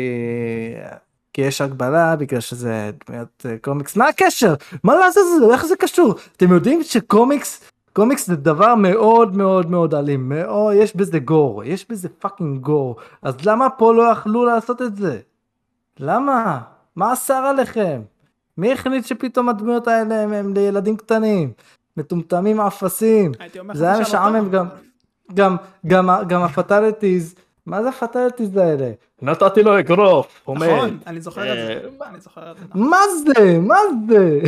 כי 1.32 1.42
יש 1.42 1.60
הגבלה 1.60 2.16
בגלל 2.16 2.40
שזה 2.40 2.90
דמויות 3.06 3.46
אה, 3.46 3.56
קומיקס. 3.60 3.96
מה 3.96 4.08
הקשר? 4.08 4.54
מה 4.84 4.94
לעשות 4.94 5.22
זה? 5.40 5.54
איך 5.54 5.66
זה 5.66 5.76
קשור? 5.76 6.14
אתם 6.36 6.52
יודעים 6.52 6.82
שקומיקס 6.82 7.70
קומיקס 7.92 8.26
זה 8.26 8.36
דבר 8.36 8.74
מאוד 8.74 9.36
מאוד 9.36 9.70
מאוד 9.70 9.94
אלים. 9.94 10.28
מאוד 10.28 10.74
יש 10.76 10.96
בזה 10.96 11.18
gore 11.18 11.64
יש 11.64 11.90
בזה 11.90 12.08
fucking 12.08 12.60
gore. 12.60 12.96
אז 13.22 13.46
למה 13.46 13.70
פה 13.70 13.94
לא 13.94 14.02
יכלו 14.02 14.44
לעשות 14.44 14.82
את 14.82 14.96
זה? 14.96 15.20
למה? 16.00 16.60
מה 16.96 17.12
אסר 17.12 17.34
עליכם? 17.34 18.02
מי 18.58 18.72
החליט 18.72 19.06
שפתאום 19.06 19.48
הדמויות 19.48 19.88
האלה 19.88 20.22
הם, 20.22 20.32
הם 20.32 20.54
לילדים 20.54 20.96
קטנים 20.96 21.52
מטומטמים 21.96 22.60
אפסים. 22.60 23.32
זה 23.74 23.90
היה 23.90 24.00
משעמם 24.00 24.50
גם, 24.50 24.66
גם, 25.34 25.56
גם, 25.86 26.08
גם 26.28 26.42
ה 26.42 26.50
fatalities, 26.50 27.34
מה 27.66 27.82
זה 27.82 27.88
ה 27.88 27.94
fatalities 27.94 28.56
האלה? 28.56 28.92
נתתי 29.22 29.62
לו 29.62 29.78
אגרוף, 29.78 30.48
נכון, 30.48 30.98
אני 31.06 31.20
זוכר 31.20 31.52
את 31.52 31.56
זה, 31.56 31.80
אה, 32.36 32.52
מה 32.74 32.98
זה? 33.24 33.58
מה 33.58 33.78
זה? 34.08 34.40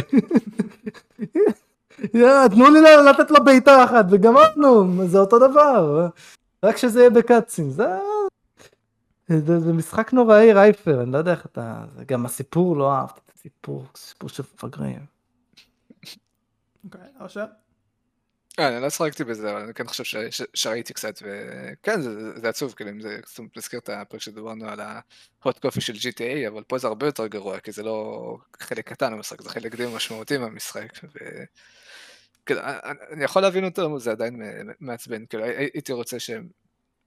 תנו 2.51 2.71
לי 2.71 2.81
לתת 3.11 3.31
לו 3.31 3.45
בעיטה 3.45 3.85
אחת 3.85 4.05
וגמרנו, 4.11 5.07
זה 5.07 5.19
אותו 5.19 5.39
דבר, 5.39 6.09
רק 6.65 6.77
שזה 6.77 7.01
יהיה 7.01 7.11
בקאצים, 7.11 7.71
זה... 7.71 7.87
זה, 9.29 9.61
זה 9.61 9.73
משחק 9.73 10.13
נוראי 10.13 10.53
רייפר, 10.53 11.03
אני 11.03 11.13
לא 11.13 11.19
יודע 11.19 11.31
איך 11.31 11.47
אתה... 11.47 11.85
גם 12.07 12.27
הסיפור 12.27 12.77
לא 12.77 12.93
אהבתי 12.93 13.21
את 13.27 13.33
הסיפור, 13.37 13.85
סיפור 13.97 14.29
של 14.29 14.43
מפגרים. 14.55 15.14
אוקיי, 16.85 17.01
אושר? 17.21 17.45
אה, 18.59 18.69
אני 18.69 18.83
לא 18.83 18.91
שחקתי 18.91 19.25
בזה, 19.25 19.51
אבל 19.51 19.61
אני 19.61 19.75
כן 19.75 19.87
חושב 19.87 20.21
שראיתי 20.55 20.95
קצת, 20.95 21.23
וכן, 21.23 22.01
זה 22.41 22.49
עצוב, 22.49 22.73
כאילו, 22.73 22.91
אם 22.91 23.01
זה, 23.01 23.21
נזכיר 23.57 23.81
את 23.81 23.89
הפרק 23.89 24.21
שדיברנו 24.21 24.69
על 24.69 24.81
ה-hot 24.81 25.59
coffee 25.67 25.81
של 25.81 25.93
GTA, 25.93 26.49
אבל 26.49 26.63
פה 26.63 26.79
זה 26.79 26.87
הרבה 26.87 27.07
יותר 27.07 27.27
גרוע, 27.27 27.61
כי 27.61 27.73
זה 27.73 27.83
לא 27.83 28.37
חלק 28.61 28.89
קטן 28.89 29.13
במשחק, 29.13 29.43
זה 29.43 29.51
חלק 29.51 29.75
די 29.75 29.87
משמעותי 29.97 30.39
מהמשחק, 30.39 30.93
כאילו, 32.47 32.61
אני 33.13 33.25
יכול 33.25 33.43
להבין 33.43 33.65
אותו, 33.65 33.99
זה 33.99 34.11
עדיין 34.11 34.43
מעצבן, 34.81 35.27
כאילו, 35.27 35.45
הייתי 35.45 35.93
רוצה 35.93 36.19
שהם 36.21 36.49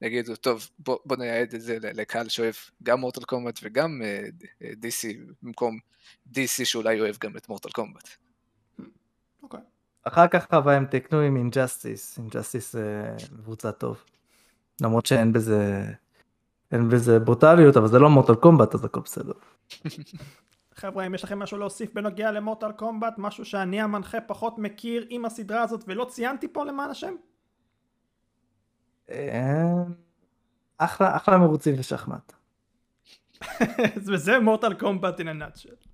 יגידו, 0.02 0.36
טוב, 0.36 0.70
בוא 0.80 1.18
נייעד 1.18 1.54
את 1.54 1.62
זה 1.62 1.78
לקהל 1.82 2.30
שאוהב 2.30 2.56
גם 2.84 3.00
Mortal 3.00 3.24
Kombat 3.24 3.60
וגם 3.64 4.02
DC, 4.62 5.18
במקום 5.42 5.80
DC 6.34 6.66
שאולי 6.66 7.00
אוהב 7.00 7.16
גם 7.20 7.38
את 7.38 7.50
Mortal 7.50 7.70
Kombat. 7.70 8.27
אחר 10.08 10.28
כך 10.28 10.48
אבל 10.52 10.74
הם 10.74 10.86
תקנו 10.86 11.20
עם 11.20 11.38
Injustice, 11.38 12.18
Injustice 12.18 12.74
זה 12.74 13.16
קבוצה 13.44 13.72
טוב. 13.72 14.04
למרות 14.82 15.06
שאין 15.06 15.34
בזה, 15.34 15.86
אין 16.72 16.90
בזה 16.90 17.20
ברוטליות, 17.20 17.78
אבל 17.78 17.88
זה 17.88 18.00
לא 18.00 18.10
Mortal 18.10 18.36
Kombat 18.36 18.76
אז 18.76 18.86
הכל 18.86 19.00
בסדר. 19.00 19.34
חבר'ה, 20.76 21.08
אם 21.08 21.16
יש 21.16 21.24
לכם 21.24 21.40
משהו 21.40 21.58
להוסיף 21.58 21.94
בנוגע 21.94 22.32
ל 22.32 22.38
Mortal 22.38 22.72
Kombat, 22.72 23.14
משהו 23.18 23.46
שאני 23.46 23.82
המנחה 23.82 24.22
פחות 24.22 24.58
מכיר 24.58 25.06
עם 25.10 25.26
הסדרה 25.26 25.62
הזאת 25.62 25.84
ולא 25.88 26.06
ציינתי 26.06 26.48
פה 26.48 26.66
למען 26.66 26.90
השם? 26.90 27.14
אחלה, 30.78 31.16
אחלה 31.16 31.38
מרוצים 31.38 31.76
ושחמט. 31.78 32.34
וזה 33.96 34.40
Mortal 34.46 34.74
Kombat 34.74 35.20
in 35.20 35.24
a 35.24 35.26
nutshell. 35.26 35.87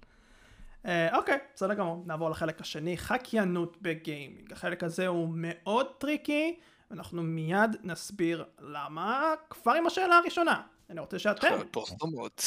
אה, 0.85 1.17
אוקיי, 1.17 1.37
בסדר 1.55 1.73
גמור, 1.73 2.03
נעבור 2.05 2.29
לחלק 2.29 2.61
השני, 2.61 2.97
חקיינות 2.97 3.77
בגיימינג. 3.81 4.51
החלק 4.53 4.83
הזה 4.83 5.07
הוא 5.07 5.29
מאוד 5.31 5.87
טריקי, 5.97 6.59
ואנחנו 6.91 7.23
מיד 7.23 7.75
נסביר 7.83 8.45
למה, 8.59 9.33
כבר 9.49 9.71
עם 9.71 9.87
השאלה 9.87 10.17
הראשונה. 10.17 10.61
אני 10.89 10.99
רוצה 10.99 11.19
שאתם... 11.19 11.57
פרסומות. 11.71 12.43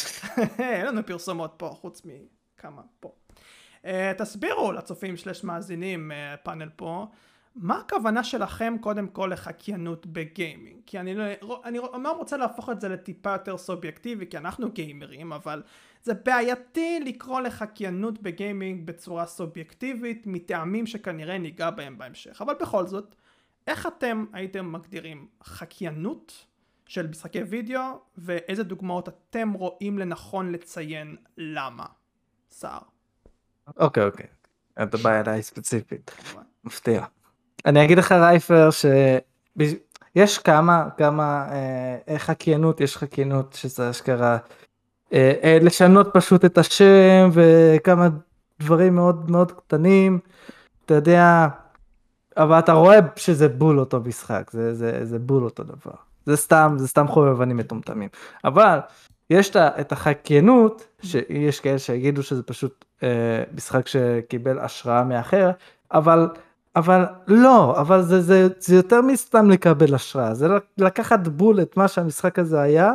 אין 0.59 0.87
לנו 0.87 1.07
פרסומות 1.07 1.55
פה, 1.57 1.69
חוץ 1.69 2.03
מכמה 2.05 2.83
פה. 3.01 3.13
Uh, 3.83 3.89
תסבירו 4.19 4.73
לצופים 4.73 5.17
שלש 5.17 5.45
מאזינים 5.45 6.11
uh, 6.11 6.37
פאנל 6.45 6.69
פה, 6.77 7.07
מה 7.57 7.79
הכוונה 7.79 8.25
שלכם 8.25 8.77
קודם 8.81 9.09
כל 9.09 9.31
לחקיינות 9.33 10.07
בגיימינג? 10.07 10.81
כי 10.87 11.01
אני, 11.01 11.15
לא, 11.43 11.63
אני 11.65 11.79
אומנם 11.79 12.13
רוצה 12.17 12.37
להפוך 12.37 12.71
את 12.71 12.81
זה 12.81 12.89
לטיפה 12.89 13.33
יותר 13.33 13.59
סובייקטיבי, 13.59 14.27
כי 14.27 14.39
אנחנו 14.39 14.73
גיימרים, 14.73 15.33
אבל 15.33 15.63
זה 16.07 16.15
בעייתי 16.15 17.01
לקרוא 17.05 17.41
לחקיינות 17.41 18.23
בגיימינג 18.23 18.87
בצורה 18.87 19.27
סובייקטיבית, 19.27 20.23
מטעמים 20.27 20.87
שכנראה 20.87 21.39
ניגע 21.39 21.71
בהם 21.71 21.99
בהמשך. 21.99 22.43
אבל 22.43 22.55
בכל 22.61 22.87
זאת, 22.87 23.15
איך 23.67 23.87
אתם 23.87 24.25
הייתם 24.33 24.73
מגדירים 24.73 25.27
חקיינות 25.45 26.47
של 26.87 27.07
משחקי 27.07 27.43
וידאו, 27.43 27.81
ואיזה 28.19 28.65
דוגמאות 28.65 29.09
אתם 29.09 29.53
רואים 29.53 29.99
לנכון 29.99 30.53
לציין 30.53 31.17
למה? 31.37 31.87
סער. 32.51 32.79
אוקיי, 33.77 34.05
אוקיי. 34.05 34.27
אתה 34.83 34.97
בא 34.97 35.21
אליי 35.21 35.43
ספציפית. 35.43 36.11
מפתיע. 36.65 37.05
אני 37.67 37.85
אגיד 37.85 37.99
לך 37.99 38.13
רייפר 38.13 38.69
שיש 38.71 40.39
כמה 40.39 40.89
כמה 40.97 41.49
אה, 42.09 42.19
חקיינות 42.19 42.81
יש 42.81 42.97
חקיינות 42.97 43.53
שזה 43.53 43.91
אשכרה 43.91 44.39
לשנות 45.61 46.09
פשוט 46.13 46.45
את 46.45 46.59
השם 46.59 47.31
וכמה 47.33 48.09
דברים 48.61 48.95
מאוד 48.95 49.31
מאוד 49.31 49.53
קטנים. 49.53 50.19
אתה 50.85 50.95
יודע 50.95 51.47
אבל 52.37 52.59
אתה 52.59 52.73
רואה 52.73 52.99
שזה 53.17 53.49
בול 53.49 53.81
אותו 53.81 54.01
משחק 54.01 54.51
זה 54.53 54.75
זה 54.75 55.05
זה 55.05 55.19
בול 55.19 55.45
אותו 55.45 55.65
דבר. 55.65 55.95
זה 56.27 56.37
סתם 56.37 56.75
זה 56.79 56.89
סתם 56.89 57.09
חובבנים 57.09 57.57
מטומטמים. 57.57 58.09
אבל 58.45 58.79
יש 59.31 59.57
את 59.57 59.93
החקיינות 59.93 60.87
שיש 61.03 61.61
כאלה 61.61 61.79
שיגידו 61.79 62.23
שזה 62.23 62.43
פשוט 62.43 62.85
אה, 63.03 63.43
משחק 63.55 63.89
שקיבל 63.89 64.59
השראה 64.59 65.05
מאחר 65.05 65.51
אבל 65.93 66.29
אבל 66.77 67.05
לא, 67.27 67.81
אבל 67.81 68.03
זה, 68.03 68.21
זה, 68.21 68.49
זה 68.59 68.77
יותר 68.77 69.01
מסתם 69.03 69.51
לקבל 69.51 69.95
השראה, 69.95 70.35
זה 70.35 70.49
לקחת 70.79 71.29
בול 71.29 71.63
את 71.63 71.77
מה 71.77 71.89
שהמשחק 71.89 72.39
הזה 72.39 72.61
היה, 72.61 72.93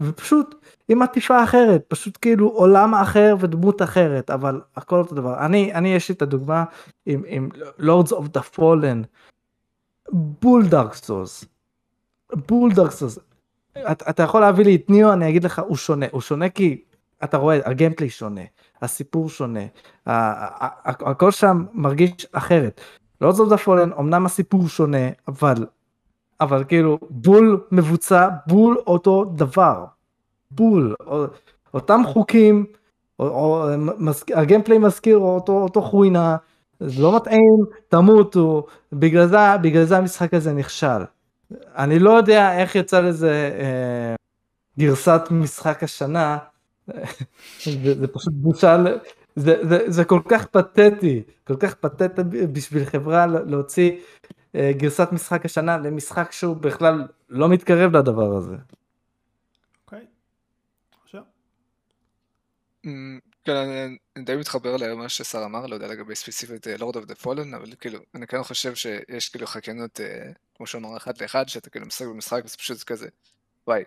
ופשוט 0.00 0.54
עם 0.88 1.02
עטיפה 1.02 1.44
אחרת, 1.44 1.84
פשוט 1.88 2.18
כאילו 2.20 2.48
עולם 2.48 2.94
אחר 2.94 3.36
ודמות 3.40 3.82
אחרת, 3.82 4.30
אבל 4.30 4.60
הכל 4.76 4.98
אותו 4.98 5.14
דבר. 5.14 5.44
אני, 5.44 5.74
אני 5.74 5.88
יש 5.88 6.08
לי 6.08 6.14
את 6.14 6.22
הדוגמה 6.22 6.64
עם, 7.06 7.22
עם 7.26 7.48
Lords 7.80 8.10
of 8.10 8.38
the 8.38 8.56
Fallen, 8.56 9.06
בול 10.12 10.66
דארק 10.68 10.94
סוס, 10.94 11.44
בול 12.48 12.72
דארק 12.72 12.90
סוס. 12.90 13.18
אתה 13.86 14.22
יכול 14.22 14.40
להביא 14.40 14.64
לי 14.64 14.76
את 14.76 14.90
ניאו, 14.90 15.12
אני 15.12 15.28
אגיד 15.28 15.44
לך, 15.44 15.62
הוא 15.66 15.76
שונה, 15.76 16.06
הוא 16.12 16.20
שונה 16.20 16.48
כי 16.48 16.84
אתה 17.24 17.36
רואה, 17.36 17.58
הגיימפלי 17.64 18.10
שונה, 18.10 18.40
הסיפור 18.82 19.28
שונה, 19.28 19.60
הכל 20.86 21.30
שם 21.30 21.64
מרגיש 21.72 22.26
אחרת. 22.32 22.80
לא 23.20 23.32
זאת 23.32 23.52
הפולן, 23.52 23.92
אמנם 23.92 24.26
הסיפור 24.26 24.68
שונה, 24.68 25.08
אבל, 25.28 25.66
אבל 26.40 26.64
כאילו 26.64 26.98
בול 27.10 27.60
מבוצע, 27.72 28.28
בול 28.46 28.76
אותו 28.86 29.24
דבר. 29.24 29.84
בול, 30.50 30.94
אותם 31.74 32.00
חוקים, 32.06 32.66
או, 33.18 33.26
או, 33.26 33.66
הגיימפליי 34.34 34.78
מזכיר 34.78 35.16
אותו, 35.16 35.52
אותו 35.52 35.82
חוינה, 35.82 36.36
זה 36.80 37.02
לא 37.02 37.16
מתאים, 37.16 37.64
תמותו, 37.88 38.66
בגלל 38.92 39.26
זה, 39.26 39.36
בגלל 39.62 39.84
זה 39.84 39.96
המשחק 39.96 40.34
הזה 40.34 40.52
נכשל. 40.52 41.04
אני 41.76 41.98
לא 41.98 42.10
יודע 42.10 42.58
איך 42.58 42.74
יצא 42.74 43.00
לזה 43.00 43.50
אה, 43.60 44.14
גרסת 44.78 45.20
משחק 45.30 45.82
השנה, 45.82 46.38
זה, 47.64 47.94
זה 48.00 48.06
פשוט 48.06 48.32
בושה, 48.32 48.76
זה, 49.38 49.68
זה, 49.68 49.90
זה 49.90 50.04
כל 50.04 50.20
כך 50.28 50.46
פתטי, 50.46 51.22
כל 51.46 51.56
כך 51.56 51.74
פתטי 51.74 52.22
בשביל 52.52 52.84
חברה 52.84 53.26
להוציא 53.26 53.90
אה, 54.54 54.72
גרסת 54.72 55.08
משחק 55.12 55.44
השנה 55.44 55.76
למשחק 55.76 56.32
שהוא 56.32 56.56
בכלל 56.56 57.08
לא 57.28 57.48
מתקרב 57.48 57.96
לדבר 57.96 58.36
הזה. 58.36 58.56
אוקיי, 59.84 60.06
עכשיו. 61.04 61.22
כן, 63.44 63.56
אני 64.16 64.24
די 64.24 64.36
מתחבר 64.36 64.76
למה 64.76 65.08
ששר 65.08 65.44
אמר, 65.44 65.66
לא 65.66 65.74
יודע 65.74 65.86
לגבי 65.86 66.14
ספציפית 66.14 66.66
לורד 66.66 66.96
אוף 66.96 67.04
דה 67.04 67.14
פולן, 67.14 67.54
אבל 67.54 67.74
כאילו, 67.80 67.98
אני 68.14 68.26
כן 68.26 68.42
חושב 68.42 68.74
שיש 68.74 69.28
כאילו 69.28 69.46
חקיינות, 69.46 70.00
אה, 70.00 70.30
כמו 70.54 70.66
שהוא 70.66 70.80
אמר, 70.80 70.96
אחד 70.96 71.20
לאחד, 71.20 71.48
שאתה 71.48 71.70
כאילו 71.70 71.86
משחק 71.86 72.06
במשחק 72.06 72.42
וזה 72.44 72.56
פשוט 72.56 72.82
כזה, 72.82 73.08
וואי, 73.66 73.82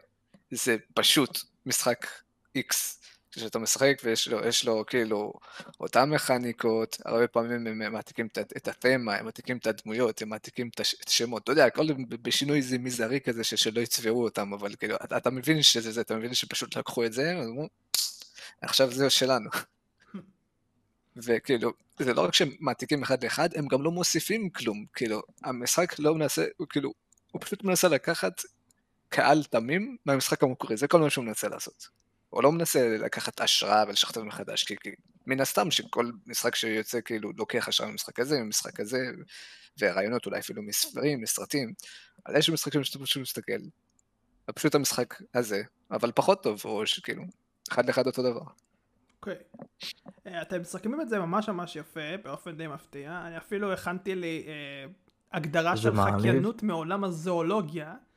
זה 0.52 0.78
פשוט 0.94 1.40
משחק 1.66 2.08
איקס, 2.56 3.02
כשאתה 3.32 3.60
משחק 3.60 4.02
ויש 4.04 4.28
לו, 4.28 4.40
לו 4.66 4.86
כאילו 4.86 5.34
אותן 5.80 6.10
מכניקות, 6.10 6.98
הרבה 7.06 7.28
פעמים 7.28 7.68
הם 7.68 7.94
מעתיקים 7.94 8.28
את 8.58 8.68
התמה, 8.68 9.16
הם 9.16 9.26
מעתיקים 9.26 9.58
את 9.58 9.68
הדמויות, 9.68 10.22
הם 10.22 10.30
מעתיקים 10.30 10.70
את 10.76 10.82
השמות, 11.08 11.44
אתה 11.44 11.52
יודע, 11.52 11.66
הכל 11.66 11.88
בשינוי 12.08 12.62
זה 12.62 12.78
מזערי 12.78 13.20
כזה 13.20 13.44
שלא 13.44 13.82
יצברו 13.82 14.24
אותם, 14.24 14.54
אבל 14.54 14.76
כאילו, 14.76 14.96
אתה, 14.96 15.18
אתה 15.18 15.30
מבין 15.30 15.62
שזה 15.62 15.92
זה, 15.92 16.02
אתה 16.02 16.16
מבין 16.16 16.34
שפשוט 16.34 16.78
לקחו 16.78 17.06
את 17.06 17.14
זה, 17.14 17.34
ואמרו, 17.38 17.68
עכשיו 18.62 18.92
זה 18.92 19.10
שלנו. 19.10 19.50
וכאילו, 21.26 21.72
זה 22.00 22.14
לא 22.14 22.22
רק 22.22 22.34
שהם 22.34 22.52
מעתיקים 22.60 23.04
אחד 23.04 23.24
לאחד, 23.24 23.50
הם 23.56 23.68
גם 23.68 23.84
לא 23.84 23.92
מוסיפים 23.92 24.50
כלום, 24.50 24.86
כאילו, 24.94 25.22
המשחק 25.44 26.00
לא 26.00 26.16
מנסה, 26.16 26.46
הוא 26.58 26.68
כאילו, 26.70 26.94
הוא 27.32 27.42
פשוט 27.42 27.64
מנסה 27.64 27.88
לקחת 27.88 28.42
קהל 29.10 29.44
תמים 29.44 29.98
מהמשחק 30.06 30.44
המקורי, 30.44 30.78
זה 30.78 30.88
כל 30.88 31.00
מה 31.00 31.10
שהוא 31.10 31.26
מנסה 31.26 31.48
לעשות. 31.48 32.01
הוא 32.32 32.44
לא 32.44 32.52
מנסה 32.52 32.98
לקחת 32.98 33.42
השראה 33.42 33.84
ולשכתב 33.88 34.22
מחדש, 34.22 34.64
כי, 34.64 34.76
כי 34.78 34.90
מן 35.28 35.42
הסתם 35.42 35.72
שכל 35.72 36.12
משחק 36.26 36.56
שיוצא 36.56 37.02
כאילו 37.06 37.32
לוקח 37.38 37.68
השראה 37.68 37.90
ממשחק 37.92 38.20
הזה, 38.20 38.40
ממשחק 38.40 38.80
הזה, 38.80 38.98
ורעיונות 39.80 40.26
אולי 40.26 40.40
אפילו 40.40 40.62
מספרים, 40.62 41.22
מסרטים, 41.22 41.74
על 42.26 42.36
איזה 42.36 42.52
משחקים 42.52 42.84
שאתה 42.84 43.00
פשוט 43.00 43.22
מסתכל, 43.22 43.62
פשוט 44.56 44.76
המשחק 44.76 45.22
הזה, 45.34 45.62
אבל 45.92 46.12
פחות 46.16 46.44
טוב, 46.44 46.62
או 46.66 46.86
שכאילו, 46.86 47.24
אחד 47.72 47.86
לאחד 47.86 48.08
אותו 48.08 48.24
דבר. 48.24 48.44
אוקיי. 49.20 49.36
Okay. 49.36 50.10
אה, 50.28 50.42
אתם 50.42 50.62
משחקים 50.62 51.02
את 51.02 51.10
זה 51.10 51.20
ממש 51.20 51.50
ממש 51.50 51.76
יפה, 51.76 52.18
באופן 52.24 52.58
די 52.58 52.68
מפתיע. 52.68 53.22
אני 53.28 53.38
אפילו 53.38 53.74
הכנתי 53.74 54.16
לי 54.16 54.46
uh, 54.46 55.38
הגדרה 55.38 55.78
של 55.78 55.92
חקיינות 55.96 56.64
מעולם 56.64 57.04
הזואולוגיה, 57.04 57.94
uh, 57.94 58.11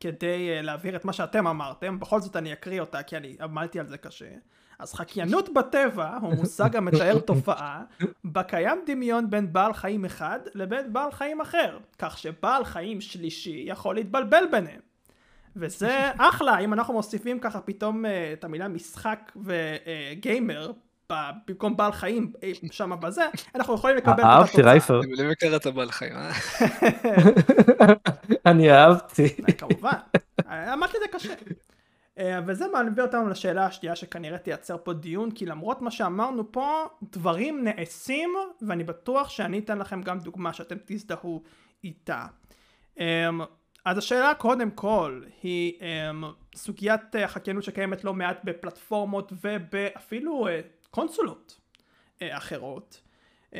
כדי 0.00 0.58
uh, 0.58 0.62
להבהיר 0.62 0.96
את 0.96 1.04
מה 1.04 1.12
שאתם 1.12 1.46
אמרתם. 1.46 2.00
בכל 2.00 2.20
זאת 2.20 2.36
אני 2.36 2.52
אקריא 2.52 2.80
אותה, 2.80 3.02
כי 3.02 3.16
אני 3.16 3.36
עמלתי 3.40 3.80
על 3.80 3.86
זה 3.86 3.98
קשה. 3.98 4.30
אז 4.78 4.94
חקיינות 4.94 5.54
בטבע 5.54 6.18
הוא 6.22 6.34
מושג 6.34 6.76
המתאר 6.76 7.18
תופעה 7.26 7.82
בה 8.24 8.42
קיים 8.42 8.78
דמיון 8.86 9.30
בין 9.30 9.52
בעל 9.52 9.72
חיים 9.72 10.04
אחד 10.04 10.38
לבין 10.54 10.92
בעל 10.92 11.12
חיים 11.12 11.40
אחר, 11.40 11.78
כך 11.98 12.18
שבעל 12.18 12.64
חיים 12.64 13.00
שלישי 13.00 13.64
יכול 13.66 13.94
להתבלבל 13.94 14.44
ביניהם. 14.50 14.80
וזה 15.56 16.10
אחלה, 16.18 16.58
אם 16.58 16.72
אנחנו 16.72 16.94
מוסיפים 16.94 17.38
ככה 17.38 17.60
פתאום 17.60 18.04
uh, 18.04 18.08
את 18.32 18.44
המילה 18.44 18.68
משחק 18.68 19.32
וגיימר 19.36 20.70
uh, 20.70 20.83
במקום 21.10 21.76
בעל 21.76 21.92
חיים 21.92 22.32
אה, 22.42 22.52
שם 22.70 22.92
בזה, 23.00 23.24
אנחנו 23.54 23.74
יכולים 23.74 23.96
לקבל 23.96 24.12
את 24.12 24.18
התוצאה. 24.18 24.38
אהבתי 24.38 24.62
רייפר. 24.62 25.00
אני 25.00 25.12
מבין 25.12 25.34
קראת 25.34 25.66
בעל 25.66 25.90
חיים, 25.90 26.12
אה? 26.12 26.32
אני 28.50 28.72
אהבתי. 28.72 29.28
כמובן, 29.58 29.96
אמרתי 30.48 30.96
זה 31.00 31.08
קשה. 31.12 31.34
וזה 32.46 32.64
מביא 32.90 33.02
אותנו 33.02 33.28
לשאלה 33.28 33.66
השנייה 33.66 33.96
שכנראה 33.96 34.38
תייצר 34.38 34.76
פה 34.82 34.92
דיון, 34.92 35.30
כי 35.30 35.46
למרות 35.46 35.82
מה 35.82 35.90
שאמרנו 35.90 36.52
פה, 36.52 36.84
דברים 37.02 37.64
נעשים, 37.64 38.34
ואני 38.62 38.84
בטוח 38.84 39.28
שאני 39.28 39.58
אתן 39.58 39.78
לכם 39.78 40.02
גם 40.02 40.18
דוגמה 40.18 40.52
שאתם 40.52 40.76
תזדהו 40.86 41.42
איתה. 41.84 42.26
אז 43.84 43.98
השאלה 43.98 44.34
קודם 44.34 44.70
כל 44.70 45.22
היא 45.42 45.72
um, 45.80 46.24
סוגיית 46.56 47.14
החקיינות 47.24 47.62
אה, 47.62 47.66
שקיימת 47.66 48.04
לא 48.04 48.14
מעט 48.14 48.40
בפלטפורמות 48.44 49.32
ובאפילו 49.44 50.48
uh, 50.48 50.50
קונסולות 50.94 51.60
uh, 52.18 52.22
אחרות 52.30 53.00
um, 53.50 53.56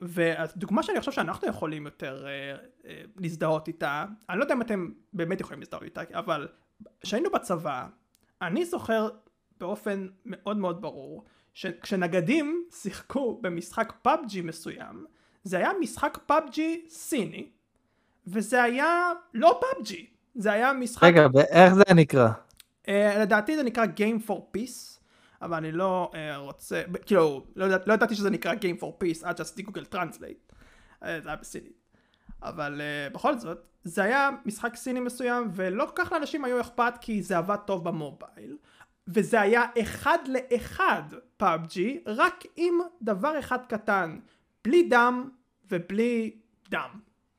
והדוגמה 0.00 0.82
שאני 0.82 1.00
חושב 1.00 1.12
שאנחנו 1.12 1.48
יכולים 1.48 1.84
יותר 1.84 2.26
uh, 2.26 2.84
uh, 2.84 2.86
להזדהות 3.16 3.68
איתה 3.68 4.04
אני 4.30 4.38
לא 4.38 4.44
יודע 4.44 4.54
אם 4.54 4.62
אתם 4.62 4.88
באמת 5.12 5.40
יכולים 5.40 5.60
להזדהות 5.60 5.82
איתה 5.82 6.02
אבל 6.12 6.48
כשהיינו 7.00 7.30
בצבא 7.30 7.86
אני 8.42 8.64
זוכר 8.64 9.08
באופן 9.60 10.06
מאוד 10.24 10.56
מאוד 10.56 10.82
ברור 10.82 11.24
שכשנגדים 11.54 12.64
שיחקו 12.70 13.38
במשחק 13.42 13.92
PUBG 14.02 14.40
מסוים 14.40 15.04
זה 15.44 15.56
היה 15.56 15.70
משחק 15.80 16.18
PUBG 16.26 16.84
סיני 16.88 17.50
וזה 18.26 18.62
היה 18.62 19.12
לא 19.34 19.60
PUBG, 19.60 20.06
זה 20.34 20.52
היה 20.52 20.72
משחק... 20.72 21.04
רגע, 21.04 21.26
ואיך 21.34 21.74
זה 21.74 21.94
נקרא? 21.94 22.28
Uh, 22.86 22.90
לדעתי 23.20 23.56
זה 23.56 23.62
נקרא 23.62 23.84
Game 23.84 24.28
for 24.28 24.56
Peace, 24.56 24.93
אבל 25.44 25.56
אני 25.56 25.72
לא 25.72 26.10
uh, 26.12 26.36
רוצה, 26.36 26.82
כאילו, 27.06 27.46
לא, 27.56 27.64
ידע, 27.64 27.76
לא 27.86 27.94
ידעתי 27.94 28.14
שזה 28.14 28.30
נקרא 28.30 28.54
Game 28.54 28.80
for 28.80 29.02
Peace 29.02 29.26
עד 29.26 29.36
שעשיתי 29.36 29.62
Google 29.62 29.84
Translate, 29.84 30.52
uh, 31.02 31.06
זה 31.22 31.28
היה 31.28 31.36
בסינית. 31.36 31.90
אבל 32.42 32.80
uh, 32.80 33.14
בכל 33.14 33.38
זאת, 33.38 33.58
זה 33.82 34.02
היה 34.02 34.30
משחק 34.44 34.76
סיני 34.76 35.00
מסוים, 35.00 35.48
ולא 35.54 35.86
כל 35.86 35.92
כך 36.04 36.12
לאנשים 36.12 36.44
היו 36.44 36.60
אכפת 36.60 36.94
כי 37.00 37.22
זה 37.22 37.38
עבד 37.38 37.56
טוב 37.66 37.84
במובייל. 37.84 38.56
וזה 39.08 39.40
היה 39.40 39.62
אחד 39.82 40.18
לאחד 40.28 41.02
פאבג'י, 41.36 42.00
רק 42.06 42.44
עם 42.56 42.74
דבר 43.02 43.38
אחד 43.38 43.58
קטן, 43.68 44.18
בלי 44.64 44.88
דם 44.88 45.30
ובלי 45.70 46.36
דם. 46.70 46.88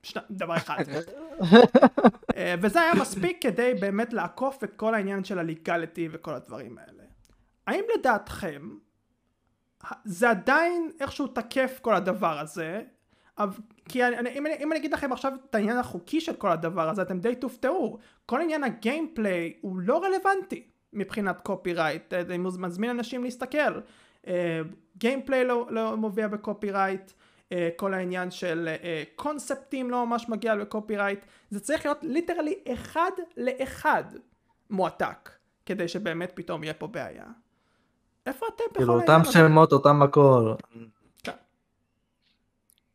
שני, 0.04 0.22
דבר 0.32 0.58
אחד. 0.58 0.84
אה, 2.38 2.56
וזה 2.62 2.82
היה 2.82 2.94
מספיק 2.96 3.38
כדי 3.42 3.74
באמת 3.80 4.14
לעקוף 4.14 4.64
את 4.64 4.74
כל 4.76 4.94
העניין 4.94 5.24
של 5.24 5.40
הליגליטי 5.40 6.10
וכל 6.12 6.34
הדברים 6.34 6.78
האלה. 6.78 7.04
האם 7.68 7.84
לדעתכם 7.98 8.78
זה 10.06 10.30
עדיין 10.30 10.92
איכשהו 11.00 11.28
תקף 11.28 11.80
כל 11.82 11.96
הדבר 11.96 12.40
הזה? 12.40 12.82
כי 13.90 14.04
אני, 14.04 14.30
אם, 14.30 14.46
אני, 14.46 14.56
אם 14.60 14.72
אני 14.72 14.80
אגיד 14.80 14.94
לכם 14.94 15.12
עכשיו 15.12 15.34
את 15.50 15.56
העניין 15.56 15.78
החוקי 15.78 16.22
של 16.22 16.36
כל 16.36 16.52
הדבר 16.52 16.90
הזה 16.90 17.02
אתם 17.02 17.20
די 17.20 17.36
תופתעו. 17.36 17.98
כל 18.26 18.42
עניין 18.42 18.64
ה 18.64 18.74
gameplay 18.74 19.54
הוא 19.62 19.80
לא 19.80 20.04
רלוונטי 20.04 20.68
מבחינת 20.94 21.42
copyright. 21.42 22.14
אני 22.14 22.38
מזמין 22.38 22.90
אנשים 22.90 23.24
להסתכל. 23.24 23.80
gameplay 24.98 25.40
אה, 25.40 25.44
לא, 25.44 25.68
לא 25.70 25.98
מופיע 25.98 26.28
ב 26.28 26.35
copyright. 26.35 27.12
אה, 27.52 27.70
כל 27.76 27.94
העניין 27.94 28.32
של 28.32 28.68
אה, 28.84 29.04
קונספטים 29.16 29.92
לא 29.92 30.06
ממש 30.06 30.30
מגיע 30.30 30.56
ל 30.56 30.62
copyright, 30.62 31.26
זה 31.50 31.60
צריך 31.60 31.86
להיות 31.86 32.04
literally 32.04 32.56
אחד 32.74 33.12
לאחד 33.38 34.04
מועתק, 34.70 35.30
כדי 35.66 35.88
שבאמת 35.88 36.32
פתאום 36.36 36.64
יהיה 36.64 36.74
פה 36.74 36.88
בעיה. 36.88 37.26
איפה 38.26 38.46
אתם 38.56 38.64
בכל 38.70 38.78
כאילו 38.78 38.94
אותם 38.94 39.22
שמות, 39.24 39.74
אותם 39.74 40.02
הכל. 40.02 40.54
כן. 41.24 41.32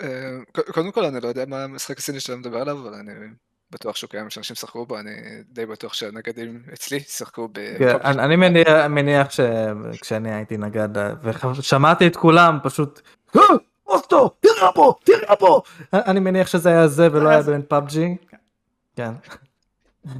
אה, 0.03 0.39
קודם 0.73 0.93
כל 0.93 1.05
אני 1.05 1.21
לא 1.21 1.29
יודע 1.29 1.45
מה 1.47 1.65
המשחק 1.65 1.99
הסיני 1.99 2.21
שאתה 2.21 2.37
מדבר 2.37 2.59
עליו, 2.59 2.79
אבל 2.79 2.95
אני 2.95 3.13
בטוח 3.71 3.97
שהוא 3.97 4.11
קיים 4.11 4.31
שאנשים 4.31 4.57
שחקו 4.57 4.87
בו, 4.87 4.99
אני 4.99 5.11
די 5.49 5.67
בטוח 5.67 5.93
שהנגדים 5.93 6.63
אצלי 6.73 7.01
שיחקו 7.01 7.49
ב... 7.53 7.79
כן, 7.79 7.97
אני 8.03 8.37
מניח 8.89 9.29
שכשאני 9.31 10.35
הייתי 10.35 10.57
נגד 10.57 10.89
ושמעתי 11.23 12.07
את 12.07 12.17
כולם 12.17 12.59
פשוט 12.63 13.01
אוסטו, 13.87 14.29
תראה 14.41 14.73
פה, 14.73 14.95
תראה 15.05 15.37
פה. 15.37 15.63
אני 15.93 16.21
מניח 16.21 16.47
שזה 16.47 16.69
היה 16.69 16.89
זה 16.89 17.09
ולא 17.13 17.29
היה 17.29 17.43
בין 17.43 17.63
פאבג'י. 17.69 18.17
כן. 18.97 19.13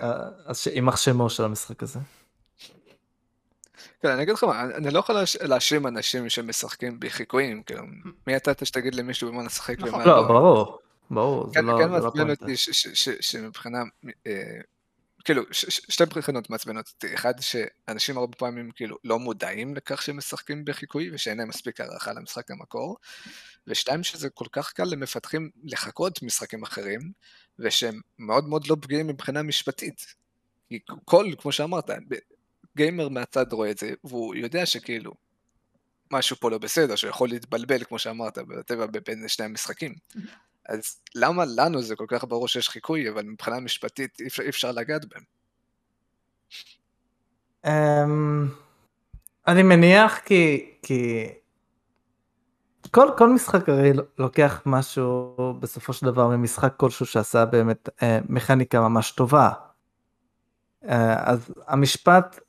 אה, 0.00 0.28
אז 0.46 0.58
שיימח 0.58 0.96
שמו 0.96 1.30
של 1.30 1.44
המשחק 1.44 1.82
הזה. 1.82 1.98
כן, 4.04 4.10
אני 4.10 4.22
אגיד 4.22 4.34
לך 4.34 4.44
מה, 4.44 4.62
אני 4.62 4.90
לא 4.90 4.98
יכול 4.98 5.16
להאשים 5.40 5.86
אנשים 5.86 6.28
שמשחקים 6.28 7.00
בחיקויים, 7.00 7.62
כאילו, 7.62 7.82
מי 8.26 8.36
אתה 8.36 8.64
שתגיד 8.64 8.94
למישהו 8.94 9.28
במה 9.28 9.42
נשחק 9.42 9.76
ומה 9.80 10.04
לא? 10.04 10.16
לא, 10.16 10.28
ברור, 10.28 10.78
ברור, 11.10 11.46
זה 11.46 11.54
כן, 11.54 11.64
לא... 11.64 11.78
כן 11.78 11.90
מעצבן 11.90 12.30
אותי 12.30 12.54
שמבחינה, 13.20 13.78
אה, 14.26 14.60
כאילו, 15.24 15.42
שתי 15.52 16.04
בחינות 16.04 16.50
מעצבנות 16.50 16.88
אותי. 16.94 17.14
אחד, 17.14 17.34
שאנשים 17.40 18.18
הרבה 18.18 18.36
פעמים 18.36 18.70
כאילו 18.70 18.96
לא 19.04 19.18
מודעים 19.18 19.74
לכך 19.74 20.02
שהם 20.02 20.16
משחקים 20.16 20.64
בחיקוי, 20.64 21.10
ושאין 21.14 21.38
להם 21.38 21.48
מספיק 21.48 21.80
הערכה 21.80 22.12
למשחק 22.12 22.50
המקור. 22.50 22.96
ושתיים, 23.66 24.04
שזה 24.04 24.30
כל 24.30 24.46
כך 24.52 24.72
קל 24.72 24.84
למפתחים 24.84 25.50
לחכות 25.64 26.22
משחקים 26.22 26.62
אחרים, 26.62 27.00
ושהם 27.58 28.00
מאוד 28.18 28.48
מאוד 28.48 28.66
לא 28.66 28.76
פגיעים 28.80 29.06
מבחינה 29.06 29.42
משפטית. 29.42 30.14
כי 30.68 30.78
כל, 31.04 31.26
כמו 31.38 31.52
שאמרת, 31.52 31.90
גיימר 32.76 33.08
מהצד 33.08 33.52
רואה 33.52 33.70
את 33.70 33.78
זה, 33.78 33.90
והוא 34.04 34.34
יודע 34.34 34.66
שכאילו, 34.66 35.12
משהו 36.12 36.36
פה 36.36 36.50
לא 36.50 36.58
בסדר, 36.58 36.96
שיכול 36.96 37.28
להתבלבל, 37.28 37.84
כמו 37.84 37.98
שאמרת, 37.98 38.38
בטבע 38.38 38.86
בין 39.06 39.28
שני 39.28 39.46
המשחקים. 39.46 39.94
אז 40.68 41.00
למה 41.14 41.44
לנו 41.56 41.82
זה 41.82 41.96
כל 41.96 42.06
כך 42.08 42.24
ברור 42.24 42.48
שיש 42.48 42.68
חיקוי, 42.68 43.10
אבל 43.10 43.22
מבחינה 43.22 43.60
משפטית 43.60 44.20
אי 44.20 44.26
אפשר, 44.26 44.42
אי 44.42 44.48
אפשר 44.48 44.72
לגעת 44.72 45.04
בהם? 45.04 45.22
Um, 47.66 47.70
אני 49.46 49.62
מניח 49.62 50.18
כי, 50.18 50.70
כי 50.82 51.28
כל, 52.90 53.08
כל 53.18 53.28
משחק 53.28 53.68
הרי 53.68 53.92
לוקח 54.18 54.62
משהו 54.66 55.36
בסופו 55.60 55.92
של 55.92 56.06
דבר 56.06 56.28
ממשחק 56.28 56.74
כלשהו 56.76 57.06
שעשה 57.06 57.44
באמת 57.44 57.88
אה, 58.02 58.18
מכניקה 58.28 58.80
ממש 58.80 59.10
טובה. 59.10 59.50
אה, 60.88 61.30
אז 61.30 61.54
המשפט, 61.66 62.40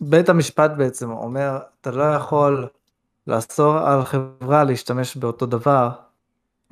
בית 0.00 0.28
המשפט 0.28 0.70
בעצם 0.76 1.10
אומר, 1.10 1.58
אתה 1.80 1.90
לא 1.90 2.02
יכול 2.02 2.68
לאסור 3.26 3.78
על 3.78 4.04
חברה 4.04 4.64
להשתמש 4.64 5.16
באותו 5.16 5.46
דבר, 5.46 5.90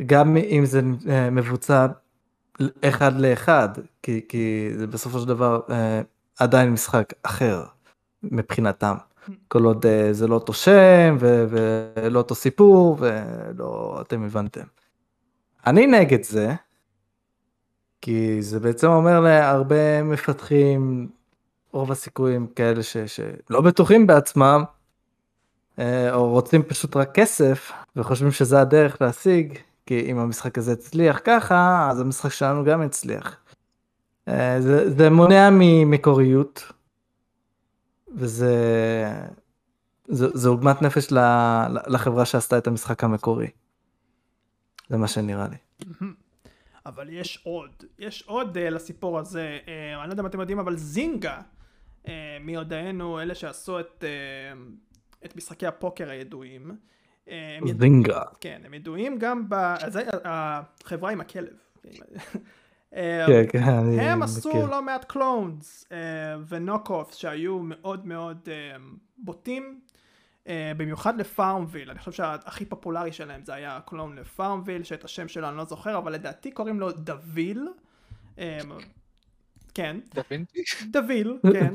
גם 0.07 0.37
אם 0.37 0.65
זה 0.65 0.81
אה, 1.09 1.31
מבוצע 1.31 1.87
אחד 2.85 3.21
לאחד, 3.21 3.69
כי, 4.03 4.21
כי 4.29 4.71
זה 4.77 4.87
בסופו 4.87 5.19
של 5.19 5.29
דבר 5.29 5.61
אה, 5.71 6.03
עדיין 6.39 6.71
משחק 6.71 7.13
אחר 7.23 7.65
מבחינתם. 8.23 8.95
כל 9.49 9.65
עוד 9.65 9.87
אה, 9.87 10.13
זה 10.13 10.27
לא 10.29 10.35
אותו 10.35 10.53
שם 10.53 11.17
ולא 11.21 12.19
אותו 12.19 12.35
סיפור 12.35 12.97
ולא 13.01 13.99
אתם 14.01 14.23
הבנתם. 14.23 14.65
אני 15.67 15.87
נגד 15.87 16.23
זה, 16.23 16.55
כי 18.01 18.43
זה 18.43 18.61
בעצם 18.61 18.87
אומר 18.87 19.21
להרבה 19.21 20.03
מפתחים, 20.03 21.09
רוב 21.73 21.93
הסיכויים 21.93 22.47
כאלה 22.47 22.83
ש, 22.83 22.97
שלא 22.97 23.61
בטוחים 23.61 24.07
בעצמם, 24.07 24.65
אה, 25.79 26.15
או 26.15 26.31
רוצים 26.31 26.63
פשוט 26.63 26.97
רק 26.97 27.15
כסף 27.15 27.73
וחושבים 27.97 28.33
שזה 28.33 28.61
הדרך 28.61 29.03
להשיג, 29.03 29.59
כי 29.87 30.11
אם 30.11 30.19
המשחק 30.19 30.59
הזה 30.59 30.73
הצליח 30.73 31.21
ככה, 31.25 31.89
אז 31.91 32.01
המשחק 32.01 32.33
שלנו 32.33 32.65
גם 32.65 32.83
יצליח. 32.83 33.37
אה, 34.29 34.61
זה, 34.61 34.91
זה 34.91 35.11
מונע 35.11 35.49
ממקוריות, 35.53 36.73
וזה 38.15 38.55
זה, 40.09 40.49
עוגמת 40.49 40.83
נפש 40.83 41.13
לחברה 41.87 42.25
שעשתה 42.25 42.59
את 42.59 42.67
המשחק 42.67 43.05
המקורי. 43.05 43.51
זה 44.89 44.97
מה 44.97 45.09
שנראה 45.09 45.47
לי. 45.49 45.57
אבל 46.87 47.09
יש 47.11 47.43
עוד, 47.45 47.71
יש 47.99 48.25
עוד 48.27 48.57
uh, 48.57 48.61
לסיפור 48.61 49.19
הזה, 49.19 49.59
uh, 49.65 49.69
אני 50.01 50.09
לא 50.09 50.13
יודע 50.13 50.23
אם 50.23 50.27
אתם 50.27 50.41
יודעים, 50.41 50.59
אבל 50.59 50.77
Zynga, 50.77 51.41
מיודענו, 52.41 53.21
אלה 53.21 53.35
שעשו 53.35 53.81
את, 53.81 54.05
uh, 54.05 55.25
את 55.25 55.37
משחקי 55.37 55.67
הפוקר 55.67 56.11
הידועים. 56.11 56.71
Uh, 57.27 57.31
Zynga. 57.81 58.23
כן, 58.41 58.63
הם 58.65 58.75
ידועים 58.75 59.19
גם 59.19 59.49
ב... 59.49 59.55
זה 59.89 60.03
החברה 60.25 61.11
עם 61.11 61.21
הכלב. 61.21 61.57
כן, 63.27 63.45
כן, 63.49 63.61
הם 64.01 64.23
עשו 64.23 64.67
לא 64.67 64.83
מעט 64.83 65.05
clones 65.05 65.89
ו 66.49 66.55
knock-offs 66.55 67.17
שהיו 67.17 67.59
מאוד 67.59 68.07
מאוד 68.07 68.49
בוטים 69.19 69.81
במיוחד 70.77 71.21
ל 71.21 71.27
FarmVille, 71.27 71.91
אני 71.91 71.99
חושב 71.99 72.13
שהכי 72.13 72.65
פופולרי 72.65 73.13
שלהם 73.13 73.45
זה 73.45 73.55
היה 73.55 73.81
clone 73.87 74.17
ל 74.17 74.23
FarmVille, 74.23 74.83
שאת 74.83 75.05
השם 75.05 75.29
שלו 75.29 75.49
אני 75.49 75.57
לא 75.57 75.65
זוכר, 75.65 75.99
אבל 75.99 76.13
לדעתי 76.13 76.51
קוראים 76.51 76.81
לו 76.81 76.93
דוויל. 76.93 77.69
כן. 79.75 79.97
The 80.91 81.07
Ville, 81.07 81.39
כן. 81.53 81.75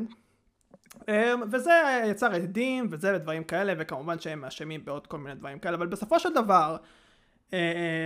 um, 1.01 1.43
וזה 1.51 2.03
יצר 2.05 2.33
הדים 2.33 2.87
וזה 2.91 3.15
ודברים 3.15 3.43
כאלה, 3.43 3.73
וכמובן 3.77 4.19
שהם 4.19 4.45
אשמים 4.45 4.85
בעוד 4.85 5.07
כל 5.07 5.17
מיני 5.17 5.35
דברים 5.35 5.59
כאלה, 5.59 5.75
אבל 5.75 5.87
בסופו 5.87 6.19
של 6.19 6.33
דבר, 6.33 6.77
um, 7.49 7.53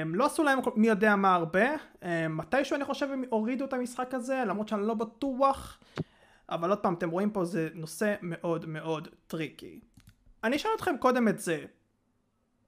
לא 0.05 0.25
עשו 0.25 0.43
להם 0.43 0.59
מי 0.75 0.87
יודע 0.87 1.15
מה 1.15 1.35
הרבה. 1.35 1.75
Um, 1.75 2.05
מתישהו 2.29 2.75
אני 2.75 2.85
חושב 2.85 3.07
הם 3.11 3.23
הורידו 3.29 3.65
את 3.65 3.73
המשחק 3.73 4.13
הזה, 4.13 4.43
למרות 4.47 4.67
שאני 4.67 4.87
לא 4.87 4.93
בטוח. 4.93 5.79
אבל 6.49 6.69
עוד 6.69 6.79
פעם, 6.79 6.93
אתם 6.93 7.09
רואים 7.09 7.29
פה 7.29 7.45
זה 7.45 7.69
נושא 7.73 8.15
מאוד 8.21 8.65
מאוד 8.65 9.07
tricky. 9.27 9.79
אני 10.43 10.55
אשאל 10.55 10.71
אתכם 10.75 10.97
קודם 10.97 11.27
את 11.27 11.39
זה. 11.39 11.65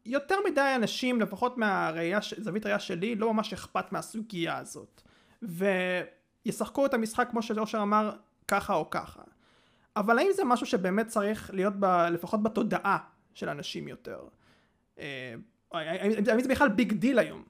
יותר 0.05 0.35
מדי 0.45 0.73
אנשים, 0.75 1.21
לפחות 1.21 1.57
מהזווית 1.57 2.65
ראייה 2.65 2.79
שלי, 2.79 3.15
לא 3.15 3.33
ממש 3.33 3.53
אכפת 3.53 3.91
מהסוגיה 3.91 4.57
הזאת. 4.57 5.01
וישחקו 6.45 6.85
את 6.85 6.93
המשחק 6.93 7.27
כמו 7.31 7.41
שאושר 7.41 7.81
אמר, 7.81 8.11
ככה 8.47 8.73
או 8.73 8.89
ככה. 8.89 9.21
אבל 9.95 10.17
האם 10.17 10.29
זה 10.35 10.43
משהו 10.43 10.65
שבאמת 10.65 11.07
צריך 11.07 11.51
להיות 11.53 11.73
ב, 11.79 11.85
לפחות 11.85 12.43
בתודעה 12.43 12.97
של 13.33 13.49
אנשים 13.49 13.87
יותר? 13.87 14.19
אה, 14.99 15.35
האם 15.71 16.41
זה 16.41 16.49
בכלל 16.49 16.69
big 16.69 16.93
deal 16.93 17.19
היום? 17.19 17.43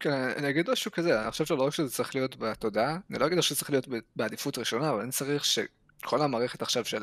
כן, 0.00 0.32
אני 0.36 0.50
אגיד 0.50 0.70
משהו 0.70 0.92
כזה, 0.92 1.22
אני 1.22 1.30
חושב 1.30 1.44
שלא 1.44 1.62
רק 1.62 1.74
שזה 1.74 1.90
צריך 1.90 2.14
להיות 2.14 2.36
בתודעה, 2.36 2.98
אני 3.10 3.18
לא 3.18 3.26
אגיד 3.26 3.40
שזה 3.40 3.58
צריך 3.58 3.70
להיות 3.70 3.88
בעדיפות 4.16 4.58
ראשונה, 4.58 4.90
אבל 4.90 5.00
אני 5.00 5.10
צריך 5.10 5.44
ש... 5.44 5.58
כל 6.04 6.22
המערכת 6.22 6.62
עכשיו 6.62 6.84
של 6.84 7.02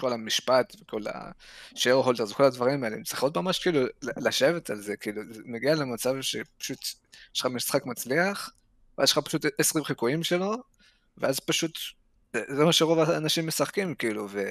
כל 0.00 0.12
המשפט 0.12 0.76
וכל 0.80 1.06
ה-shareholders 1.06 2.30
וכל 2.30 2.44
הדברים 2.44 2.84
האלה, 2.84 2.96
הם 2.96 3.02
צריכות 3.02 3.36
ממש 3.36 3.58
כאילו 3.58 3.80
לשבת 4.02 4.70
על 4.70 4.80
זה, 4.80 4.96
כאילו, 4.96 5.22
זה 5.30 5.42
מגיע 5.44 5.74
למצב 5.74 6.20
שפשוט 6.20 6.78
יש 7.34 7.40
לך 7.40 7.46
משחק 7.46 7.86
מצליח, 7.86 8.50
ואז 8.98 9.08
יש 9.08 9.12
לך 9.12 9.18
פשוט 9.18 9.46
20 9.58 9.84
חיקויים 9.84 10.22
שלו, 10.22 10.54
ואז 11.18 11.40
פשוט, 11.40 11.78
זה 12.32 12.64
מה 12.64 12.72
שרוב 12.72 12.98
האנשים 12.98 13.46
משחקים, 13.46 13.94
כאילו, 13.94 14.26
ו... 14.30 14.42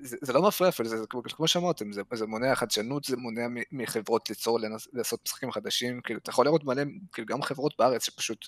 זה, 0.00 0.16
זה 0.20 0.32
לא 0.32 0.42
מפריע 0.42 0.68
אפילו, 0.68 0.88
זה, 0.88 0.98
זה 0.98 1.06
כמו 1.36 1.48
שאמרתם, 1.48 1.92
זה, 1.92 2.02
זה 2.14 2.26
מונע 2.26 2.54
חדשנות, 2.54 3.04
זה 3.04 3.16
מונע 3.16 3.46
מחברות 3.72 4.28
ליצור, 4.28 4.60
לנס, 4.60 4.88
לעשות 4.92 5.20
משחקים 5.26 5.52
חדשים, 5.52 6.00
כאילו, 6.00 6.20
אתה 6.20 6.30
יכול 6.30 6.46
לראות 6.46 6.64
מלא, 6.64 6.82
כאילו, 7.12 7.26
גם 7.26 7.42
חברות 7.42 7.74
בארץ 7.78 8.04
שפשוט 8.04 8.46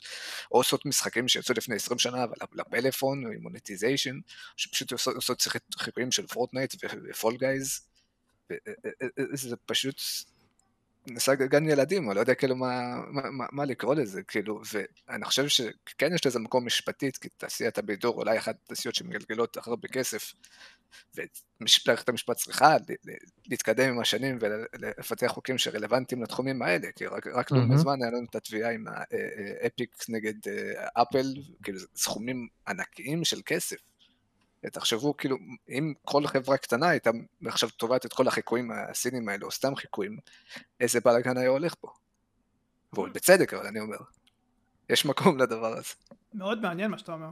או 0.53 0.57
עושות 0.57 0.87
משחקים 0.87 1.29
שיצאו 1.29 1.55
לפני 1.57 1.77
20 1.77 1.99
שנה, 1.99 2.25
אבל 2.25 2.35
לפלאפון, 2.53 3.27
עם 3.27 3.43
monetization, 3.43 4.19
שפשוט 4.57 4.93
עושות, 4.93 5.15
עושות 5.15 5.43
חיקויים 5.79 6.13
של 6.13 6.27
Fortnite 6.27 6.75
ו 7.11 7.16
Fall 7.16 7.37
Guys, 7.37 7.81
זה 9.33 9.57
פשוט 9.67 10.01
נעשה 11.07 11.35
גן 11.35 11.69
ילדים, 11.69 12.09
אני 12.09 12.17
לא 12.17 12.21
יודע 12.21 12.35
כאילו 12.35 12.57
מה, 12.57 12.97
מה, 13.11 13.31
מה, 13.31 13.47
מה 13.53 13.65
לקרוא 13.65 13.95
לזה, 13.95 14.23
כאילו, 14.23 14.61
ואני 14.73 15.25
חושב 15.25 15.49
שכן 15.49 16.15
יש 16.15 16.27
לזה 16.27 16.39
מקום 16.39 16.67
משפטית, 16.67 17.17
כי 17.17 17.29
תעשיית 17.29 17.79
הבידור 17.79 18.17
אולי 18.17 18.39
אחת 18.39 18.57
התעשיות 18.65 18.95
שמגלגלות 18.95 19.57
הרבה 19.67 19.89
כסף, 19.89 20.33
ומערכת 21.15 22.09
המשפט 22.09 22.37
צריכה 22.37 22.77
להתקדם 23.47 23.89
עם 23.89 24.01
השנים 24.01 24.39
ולפתח 24.41 25.27
חוקים 25.27 25.59
שרלוונטיים 25.59 26.23
לתחומים 26.23 26.63
האלה, 26.63 26.93
כי 26.97 27.07
רק, 27.07 27.27
רק 27.27 27.53
mm-hmm. 27.53 27.57
לא 27.57 27.63
מזמן 27.63 28.03
היה 28.03 28.11
לנו 28.11 28.27
את 28.31 28.35
התביעה 28.35 28.73
עם 28.73 28.85
האפיק 29.63 29.97
נגד 30.09 30.35
אפל, 30.95 31.27
כאילו 31.63 31.79
סכומים 31.97 32.49
ענקיים 32.69 33.25
של 33.25 33.41
כסף. 33.47 33.77
תחשבו, 34.69 35.17
כאילו, 35.17 35.37
אם 35.69 35.93
כל 36.05 36.27
חברה 36.27 36.57
קטנה 36.57 36.89
הייתה 36.89 37.11
עכשיו 37.47 37.71
תובעת 37.71 38.07
את 38.07 38.13
כל 38.13 38.29
החיקויים 38.29 38.71
הסינים 38.73 39.29
האלו, 39.29 39.47
או 39.47 39.51
סתם 39.51 39.77
חיקויים, 39.77 40.19
איזה 40.81 41.01
בלאגן 41.05 41.37
היה 41.37 41.49
הולך 41.49 41.75
פה. 41.81 41.89
והוא 42.93 43.09
בצדק, 43.15 43.55
אבל 43.55 43.67
אני 43.67 43.81
אומר. 43.81 43.97
יש 44.89 45.07
מקום 45.07 45.39
לדבר 45.39 45.77
הזה. 45.77 45.95
מאוד 46.35 46.63
מעניין 46.63 46.91
מה 46.91 46.99
שאתה 46.99 47.13
אומר. 47.13 47.31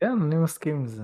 כן, 0.00 0.18
אני 0.22 0.36
מסכים 0.36 0.76
עם 0.76 0.86
זה. 0.86 1.02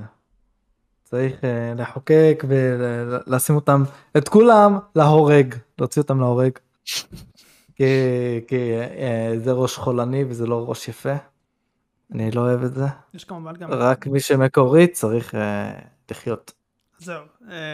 צריך 1.05 1.41
uh, 1.41 1.81
לחוקק 1.81 2.45
ולשים 2.49 3.57
אותם, 3.57 3.83
את 4.17 4.29
כולם 4.29 4.79
להורג, 4.97 5.55
להוציא 5.79 6.03
אותם 6.03 6.21
להורג. 6.21 6.53
כי, 7.77 7.85
כי 8.49 8.73
uh, 8.79 9.39
זה 9.39 9.53
ראש 9.53 9.77
חולני 9.77 10.25
וזה 10.25 10.47
לא 10.47 10.69
ראש 10.69 10.89
יפה. 10.89 11.15
אני 12.13 12.31
לא 12.31 12.41
אוהב 12.41 12.63
את 12.63 12.75
זה. 12.75 12.85
יש 13.15 13.25
כמובן 13.25 13.57
גם... 13.57 13.71
רק 13.71 14.07
מי 14.07 14.21
שמקורי 14.21 14.87
צריך 14.87 15.35
uh, 15.35 15.37
לחיות. 16.11 16.53
זהו, 16.99 17.25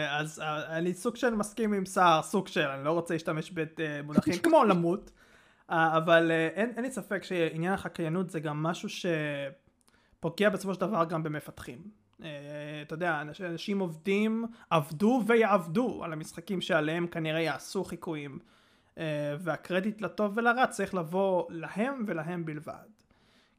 אז 0.09 0.41
אני 0.67 0.93
סוג 0.93 1.15
של 1.15 1.35
מסכים 1.35 1.73
עם 1.73 1.85
סער, 1.85 2.21
סוג 2.21 2.47
של, 2.47 2.67
אני 2.67 2.85
לא 2.85 2.91
רוצה 2.91 3.13
להשתמש 3.13 3.51
במונחים 3.77 4.37
כמו 4.43 4.63
למות, 4.63 5.11
אבל 5.69 6.31
אין, 6.55 6.71
אין 6.75 6.83
לי 6.83 6.91
ספק 6.91 7.23
שעניין 7.23 7.73
החקיינות 7.73 8.29
זה 8.29 8.39
גם 8.39 8.63
משהו 8.63 8.89
ש... 8.89 9.05
פוגע 10.19 10.49
בסופו 10.49 10.73
של 10.73 10.81
דבר 10.81 11.05
גם 11.05 11.23
במפתחים. 11.23 11.77
אתה 12.17 12.93
יודע, 12.93 13.21
אנשים 13.21 13.79
עובדים, 13.79 14.45
עבדו 14.69 15.23
ויעבדו 15.27 16.03
על 16.03 16.13
המשחקים 16.13 16.61
שעליהם 16.61 17.07
כנראה 17.07 17.39
יעשו 17.39 17.83
חיקויים. 17.83 18.39
והקרדיט 19.39 20.01
לטוב 20.01 20.37
ולרע 20.37 20.67
צריך 20.67 20.93
לבוא 20.93 21.45
להם 21.49 22.03
ולהם 22.07 22.45
בלבד. 22.45 23.00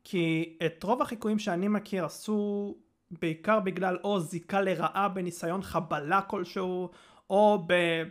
כי 0.04 0.56
את 0.66 0.82
רוב 0.82 1.02
החיקויים 1.02 1.38
שאני 1.38 1.68
מכיר 1.68 2.04
עשו 2.04 2.74
בעיקר 3.10 3.60
בגלל 3.60 3.98
או 4.04 4.20
זיקה 4.20 4.60
לרעה 4.60 5.08
בניסיון 5.08 5.62
חבלה 5.62 6.22
כלשהו, 6.22 6.90
או 7.30 7.66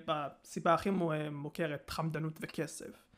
בסיבה 0.06 0.74
הכי 0.74 0.90
מוכרת, 1.32 1.90
חמדנות 1.90 2.40
וכסף. 2.42 3.12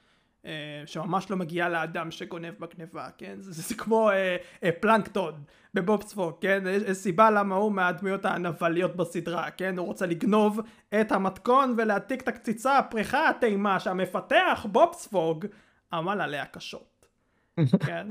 אה, 0.46 0.84
שממש 0.86 1.32
לא 1.32 1.38
מגיעה 1.38 1.70
לאדם 1.70 2.12
שגונב 2.12 2.54
בגניבה, 2.60 3.10
כן? 3.18 3.36
זה, 3.40 3.52
זה, 3.52 3.62
זה 3.62 3.76
כמו 3.76 4.10
אה, 4.10 4.38
אה, 4.64 4.70
פלנקטון 4.80 5.34
בבובספוג, 5.74 6.34
כן? 6.42 6.64
יש, 6.68 6.84
יש 6.84 6.98
סיבה 6.98 7.32
למה 7.32 7.56
הוא 7.56 7.72
מהדמויות 7.72 8.26
הנבליות 8.26 8.96
בסדרה, 8.96 9.52
כן? 9.52 9.78
הוא 9.78 9.88
רוצה 9.88 10.06
לגנוב 10.06 10.60
את 11.02 11.12
המתכון 11.12 11.76
ולהעתיק 11.78 12.22
את 12.22 12.28
הקציצה, 12.28 12.78
הפריחה, 12.78 13.30
הטעימה 13.30 13.80
שהמפתח 13.80 14.66
בובספוג 14.72 15.46
עמל 15.94 16.22
עליה 16.22 16.46
קשות, 16.46 17.06
כן? 17.88 18.08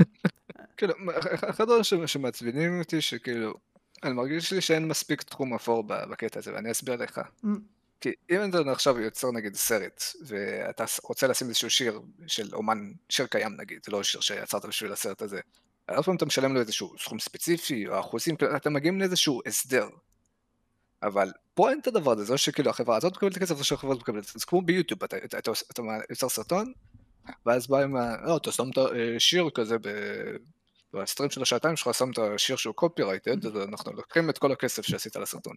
כאילו, 0.76 0.94
אחד 1.50 1.64
הדברים 1.64 2.06
שמעצבנים 2.06 2.78
אותי 2.78 3.00
שכאילו, 3.00 3.54
אני 4.02 4.12
מרגיש 4.12 4.52
לי 4.52 4.60
שאין 4.60 4.88
מספיק 4.88 5.22
תחום 5.22 5.54
אפור 5.54 5.84
בקטע 5.86 6.38
הזה, 6.38 6.54
ואני 6.54 6.70
אסביר 6.70 6.96
לך. 6.96 7.20
כי 8.00 8.12
אם 8.30 8.50
אתה 8.50 8.72
עכשיו 8.72 9.00
יוצר 9.00 9.30
נגיד 9.30 9.54
סרט, 9.54 10.02
ואתה 10.26 10.84
רוצה 11.02 11.26
לשים 11.26 11.48
איזשהו 11.48 11.70
שיר 11.70 12.00
של 12.26 12.54
אומן, 12.54 12.92
שיר 13.08 13.26
קיים 13.26 13.56
נגיד, 13.56 13.78
לא 13.88 14.02
שיר 14.02 14.20
שיצרת 14.20 14.64
בשביל 14.64 14.92
הסרט 14.92 15.22
הזה, 15.22 15.40
אף 15.86 16.04
פעם 16.04 16.16
אתה 16.16 16.26
משלם 16.26 16.54
לו 16.54 16.60
איזשהו 16.60 16.98
סכום 16.98 17.18
ספציפי, 17.18 17.88
או 17.88 18.00
אחוזים, 18.00 18.36
אתם 18.56 18.72
מגיעים 18.72 19.00
לאיזשהו 19.00 19.40
הסדר. 19.46 19.88
אבל 21.02 21.32
פה 21.54 21.70
אין 21.70 21.80
את 21.80 21.86
הדבר 21.86 22.12
הזה, 22.12 22.24
זה 22.24 22.32
לא 22.32 22.36
שכאילו 22.36 22.70
החברה 22.70 22.96
הזאת 22.96 23.16
מקבלת 23.16 23.38
כסף, 23.38 23.56
זה 23.56 23.64
שהחברה 23.64 23.92
הזאת 23.92 24.02
מקבלת, 24.02 24.24
זה 24.24 24.46
כמו 24.46 24.62
ביוטיוב, 24.62 25.04
אתה, 25.04 25.16
אתה, 25.16 25.38
אתה, 25.38 25.50
אתה 25.72 25.82
יוצר 26.10 26.28
סרטון, 26.28 26.72
ואז 27.46 27.66
בא 27.66 27.78
עם 27.78 27.96
ה... 27.96 28.16
לא, 28.26 28.36
אתה 28.36 28.52
שם 28.52 28.70
את 28.70 28.78
השיר 29.16 29.50
כזה 29.54 29.78
ב... 29.78 29.88
בסטרים 30.94 31.30
של 31.30 31.42
השעתיים 31.42 31.76
שלך, 31.76 31.94
שם 31.94 32.10
את 32.10 32.18
השיר 32.18 32.56
שהוא 32.56 32.74
קופירייטד, 32.74 33.46
אז 33.46 33.56
אנחנו 33.56 33.92
לוקחים 33.92 34.30
את 34.30 34.38
כל 34.38 34.52
הכסף 34.52 34.82
שעשית 34.82 35.16
לסרטון. 35.16 35.56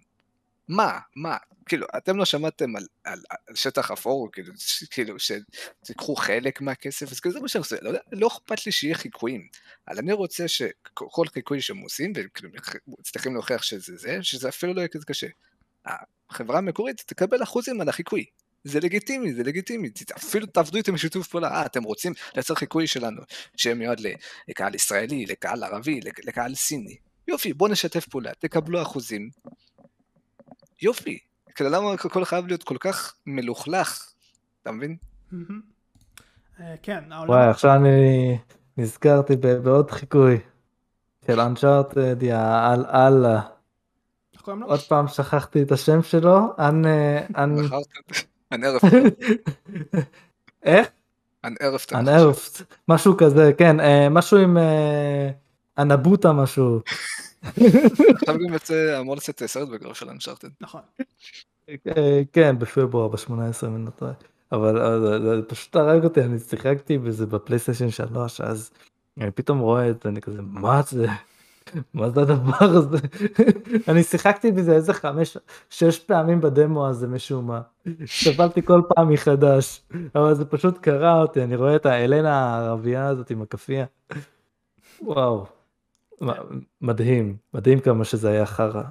מה? 0.68 1.00
מה? 1.16 1.38
כאילו, 1.66 1.88
אתם 1.98 2.18
לא 2.18 2.26
שמעתם 2.26 2.76
על, 2.76 2.86
על, 3.04 3.22
על 3.30 3.56
שטח 3.56 3.92
אפור, 3.92 4.32
כאילו, 4.32 4.54
ש, 4.58 4.84
כאילו, 4.84 5.16
שתיקחו 5.20 6.16
חלק 6.16 6.62
מהכסף, 6.62 7.12
אז 7.12 7.20
כאילו 7.20 7.34
זה 7.34 7.40
מה 7.40 7.48
שאני 7.48 7.60
רוצה, 7.60 7.76
לא, 7.82 7.92
לא 8.12 8.28
אכפת 8.28 8.66
לי 8.66 8.72
שיהיה 8.72 8.96
חיקויים, 8.96 9.48
אבל 9.88 9.98
אני 9.98 10.14
רוצה 10.14 10.48
שכל 10.48 11.28
חיקוי 11.34 11.62
שהם 11.62 11.78
עושים, 11.78 12.14
וכאילו, 12.16 12.50
מצליחים 12.88 13.34
להוכיח 13.34 13.62
שזה 13.62 13.98
זה, 13.98 14.24
שזה 14.24 14.50
אפילו 14.50 14.74
לא 14.74 14.80
יהיה 14.80 14.88
כזה 14.88 15.06
קשה. 15.06 15.28
החברה 16.30 16.58
המקורית 16.58 17.04
תקבל 17.06 17.44
אחוזים 17.44 17.82
על 17.82 17.90
החיקוי. 17.90 18.26
זה 18.66 18.80
לגיטימי, 18.80 19.34
זה 19.34 19.44
לגיטימי, 19.44 19.90
אפילו 20.18 20.46
תעבדו 20.46 20.78
איתם 20.78 20.94
בשיתוף 20.94 21.28
פעולה, 21.28 21.48
אה, 21.48 21.66
אתם 21.66 21.84
רוצים 21.84 22.14
לייצר 22.36 22.56
חיקוי 22.56 22.88
שלנו, 22.88 23.22
שיהיה 23.58 23.76
מיועד 23.76 24.02
לקהל 24.48 24.76
ישראלי, 24.76 25.26
לקהל 25.26 25.64
ערבי, 25.64 26.00
לקהל 26.24 26.56
סיני. 26.56 26.96
יופי, 27.28 27.54
בואו 27.54 27.72
נשתף 27.72 28.08
פעולה, 28.08 28.32
תקבלו 28.40 28.82
אחוזים, 28.82 29.30
יופי. 30.82 31.20
כאילו 31.56 31.70
למה 31.70 31.94
הכל 31.94 32.26
חייב 32.26 32.48
להיות 32.48 32.64
כל 32.64 32.78
כך 32.80 33.16
מלוכלך, 33.26 34.12
אתה 34.62 34.72
מבין? 34.72 34.96
אה, 36.60 36.76
כן, 36.82 37.12
העולם... 37.12 37.30
וואי, 37.30 37.50
עכשיו 37.50 37.76
אני 37.76 38.38
נזכרתי 38.78 39.36
בעוד 39.36 39.92
חיקוי 39.92 40.38
של 41.28 41.40
אנצ'ארטד, 41.40 42.24
יא 42.24 42.36
אללה. 42.94 43.42
עוד 44.46 44.80
פעם 44.80 45.08
שכחתי 45.08 45.62
את 45.62 45.72
השם 45.72 46.04
שלו, 46.04 46.40
אנ... 46.60 46.86
אנערפט. 48.52 48.88
איך? 50.64 50.88
אנערפט. 51.46 51.94
אנערפט, 51.94 52.62
משהו 52.88 53.18
כזה, 53.18 53.52
כן, 53.58 53.80
אה, 53.80 54.10
משהו 54.10 54.38
עם 54.38 54.58
אנבוטה 55.78 56.34
משהו. 56.34 56.80
עכשיו 57.42 58.36
גם 58.46 58.54
יוצא, 58.54 59.00
אמור 59.00 59.16
לצאת 59.16 59.44
סרט 59.46 59.70
בגלל 59.70 59.94
של 59.94 60.10
אנשארטד. 60.10 60.48
נכון. 60.62 60.82
כן, 62.34 62.60
בפברואר, 62.60 63.08
ב-18 63.08 63.68
מנטרה. 63.68 64.12
אבל 64.52 65.02
זה 65.22 65.42
פשוט 65.48 65.76
הרג 65.76 66.04
אותי, 66.04 66.22
אני 66.22 66.40
שיחקתי 66.40 66.98
בזה 66.98 67.26
בפלייסטיישן 67.26 67.90
3, 67.90 68.42
אז 68.42 68.72
אני 69.22 69.32
פתאום 69.32 69.60
רואה 69.60 69.90
את 69.90 70.02
זה, 70.04 70.10
אני 70.10 70.22
כזה, 70.22 70.42
מה 70.42 70.82
זה? 70.82 71.08
מה 71.94 72.10
זה 72.10 72.22
הדבר 72.22 72.66
הזה? 72.66 72.98
אני 73.88 74.04
שיחקתי 74.04 74.52
בזה 74.52 74.74
איזה 74.74 74.94
חמש, 74.94 75.38
שש 75.70 76.00
פעמים 76.00 76.42
בדמו 76.42 76.88
הזה 76.88 77.08
משום 77.08 77.48
מה. 77.48 77.62
סבלתי 78.06 78.62
כל 78.62 78.82
פעם 78.90 79.10
מחדש, 79.10 79.82
אבל 80.16 80.34
זה 80.34 80.46
פשוט 80.46 80.78
קרה 80.78 81.22
אותי, 81.22 81.44
אני 81.44 81.56
רואה 81.56 81.76
את 81.76 81.86
האלנה 81.86 82.34
הערבייה 82.34 83.08
הזאת 83.08 83.30
עם 83.30 83.42
הכאפיה. 83.42 83.86
וואו. 85.02 85.46
מדהים, 86.82 87.38
מדהים 87.54 87.80
כמה 87.80 88.06
שזה 88.06 88.30
היה 88.30 88.46
חרא. 88.46 88.84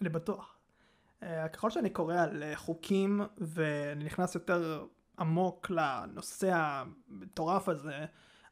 אני 0.00 0.08
בטוח. 0.08 0.56
אה, 1.22 1.48
ככל 1.48 1.70
שאני 1.70 1.90
קורא 1.90 2.16
על 2.16 2.42
אה, 2.42 2.56
חוקים 2.56 3.20
ואני 3.38 4.04
נכנס 4.04 4.34
יותר 4.34 4.84
עמוק 5.18 5.70
לנושא 5.70 6.50
המטורף 6.54 7.68
הזה, 7.68 8.04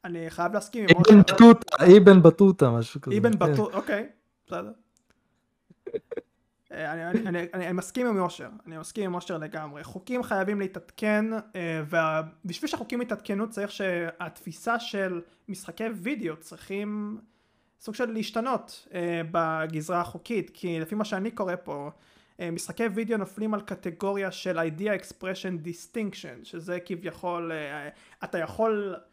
אני 0.04 0.30
חייב 0.30 0.54
להסכים 0.54 0.86
עם 0.88 0.96
אבן 0.96 1.20
בטוטה, 1.20 1.76
אבן 1.96 2.22
בטוטה, 2.22 2.70
משהו 2.70 3.00
כזה. 3.00 3.16
אבן 3.18 3.32
כן. 3.32 3.38
בטוטה, 3.38 3.76
אוקיי, 3.76 4.08
בסדר. 4.46 4.72
אה, 6.72 6.92
אני, 6.92 7.04
אני, 7.10 7.28
אני, 7.28 7.46
אני 7.52 7.72
מסכים 7.72 8.06
עם 8.06 8.18
אושר, 8.18 8.48
אני 8.66 8.78
מסכים 8.78 9.04
עם 9.04 9.14
אושר 9.14 9.38
לגמרי. 9.38 9.84
חוקים 9.84 10.22
חייבים 10.22 10.60
להתעדכן, 10.60 11.24
ובשביל 11.88 12.70
שהחוקים 12.70 13.02
יתעדכנו 13.02 13.50
צריך 13.50 13.70
שהתפיסה 13.70 14.80
של 14.80 15.20
משחקי 15.48 15.88
וידאו 15.94 16.36
צריכים 16.36 17.20
סוג 17.80 17.94
של 17.94 18.10
להשתנות 18.10 18.88
אה, 18.94 19.20
בגזרה 19.30 20.00
החוקית, 20.00 20.50
כי 20.54 20.80
לפי 20.80 20.94
מה 20.94 21.04
שאני 21.04 21.30
קורא 21.30 21.54
פה, 21.64 21.90
אה, 22.40 22.50
משחקי 22.50 22.86
וידאו 22.86 23.16
נופלים 23.16 23.54
על 23.54 23.60
קטגוריה 23.60 24.30
של 24.30 24.58
idea 24.58 25.02
expression 25.02 25.66
distinction, 25.66 26.44
שזה 26.44 26.78
כביכול, 26.84 27.52
אה, 27.52 27.88
אתה 28.24 28.38
יכול, 28.38 28.94
אה, 28.94 28.98
אה, 28.98 29.09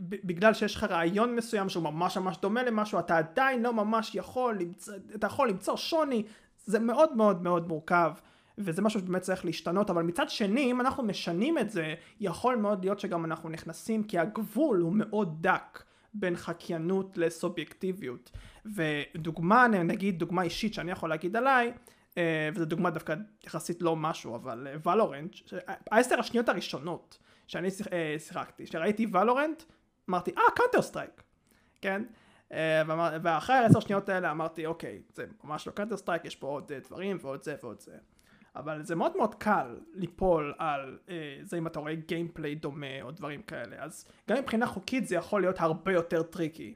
בגלל 0.00 0.54
שיש 0.54 0.76
לך 0.76 0.84
רעיון 0.84 1.36
מסוים 1.36 1.68
שהוא 1.68 1.84
ממש 1.84 2.16
ממש 2.16 2.36
דומה 2.42 2.62
למשהו, 2.62 2.98
אתה 2.98 3.18
עדיין 3.18 3.62
לא 3.62 3.72
ממש 3.72 4.14
יכול, 4.14 4.58
למצוא, 4.60 4.94
אתה 5.14 5.26
יכול 5.26 5.48
למצוא 5.48 5.76
שוני, 5.76 6.22
זה 6.66 6.78
מאוד 6.78 7.16
מאוד 7.16 7.42
מאוד 7.42 7.68
מורכב. 7.68 8.12
וזה 8.58 8.82
משהו 8.82 9.00
שבאמת 9.00 9.22
צריך 9.22 9.44
להשתנות, 9.44 9.90
אבל 9.90 10.02
מצד 10.02 10.30
שני, 10.30 10.70
אם 10.70 10.80
אנחנו 10.80 11.02
משנים 11.02 11.58
את 11.58 11.70
זה, 11.70 11.94
יכול 12.20 12.56
מאוד 12.56 12.84
להיות 12.84 13.00
שגם 13.00 13.24
אנחנו 13.24 13.48
נכנסים, 13.48 14.04
כי 14.04 14.18
הגבול 14.18 14.80
הוא 14.80 14.92
מאוד 14.92 15.36
דק. 15.40 15.84
בין 16.14 16.36
חקיינות 16.36 17.18
לסובייקטיביות. 17.18 18.30
ודוגמה, 18.66 19.66
נגיד 19.68 20.18
דוגמה 20.18 20.42
אישית 20.42 20.74
שאני 20.74 20.90
יכול 20.90 21.08
להגיד 21.08 21.36
עליי, 21.36 21.72
אה, 22.18 22.48
וזו 22.54 22.64
דוגמה 22.64 22.90
דווקא 22.90 23.14
יחסית 23.46 23.82
לא 23.82 23.96
משהו, 23.96 24.34
אבל 24.36 24.66
Valorant, 24.84 25.36
אה, 25.68 25.74
העשר 25.90 26.20
השניות 26.20 26.48
הראשונות 26.48 27.18
שאני 27.46 27.68
אה, 27.92 28.16
שיחקתי, 28.18 28.66
שראיתי 28.66 29.06
Valorant, 29.12 29.62
אמרתי, 30.10 30.30
אה, 30.30 30.42
Counter 30.56 30.82
Strike, 30.82 31.22
כן? 31.80 32.02
ואחרי 33.22 33.56
העשר 33.56 33.80
שניות 33.80 34.08
האלה 34.08 34.30
אמרתי, 34.30 34.66
אוקיי, 34.66 35.02
זה 35.14 35.24
ממש 35.44 35.66
לא 35.66 35.72
Counter 35.72 35.96
Strike, 35.96 36.24
יש 36.24 36.36
פה 36.36 36.46
עוד 36.46 36.72
דברים 36.72 37.16
ועוד 37.20 37.42
זה 37.42 37.54
ועוד 37.62 37.80
זה. 37.80 37.92
אבל 38.56 38.82
זה 38.82 38.94
מאוד 38.94 39.16
מאוד 39.16 39.34
קל 39.34 39.76
ליפול 39.94 40.54
על 40.58 40.98
אה, 41.08 41.38
זה 41.42 41.58
אם 41.58 41.66
אתה 41.66 41.80
רואה 41.80 41.94
gameplay 41.94 42.54
דומה 42.54 43.02
או 43.02 43.10
דברים 43.10 43.42
כאלה 43.42 43.76
אז 43.78 44.04
גם 44.28 44.38
מבחינה 44.38 44.66
חוקית 44.66 45.08
זה 45.08 45.14
יכול 45.14 45.40
להיות 45.40 45.60
הרבה 45.60 45.92
יותר 45.92 46.22
tricky. 46.22 46.74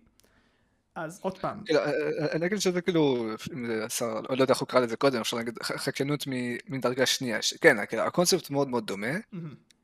אז 0.94 1.20
עוד 1.22 1.38
פעם. 1.38 1.60
כאילו, 1.64 1.80
אה, 1.80 1.86
אה, 1.86 2.32
אני 2.32 2.46
אגיד 2.46 2.58
שזה 2.58 2.80
כאילו, 2.80 3.26
אם 3.52 3.66
זה 3.66 3.84
השר, 3.84 4.20
לא 4.20 4.42
יודע 4.42 4.52
איך 4.52 4.60
הוא 4.60 4.68
קרא 4.68 4.80
לזה 4.80 4.96
קודם, 4.96 5.20
אפשר 5.20 5.36
להגיד 5.36 5.58
חקיינות 5.62 6.24
מדרגה 6.68 7.06
שנייה, 7.06 7.38
כן, 7.60 7.86
כאילו, 7.86 8.02
הקונספט 8.02 8.50
מאוד 8.50 8.68
מאוד 8.68 8.86
דומה, 8.86 9.12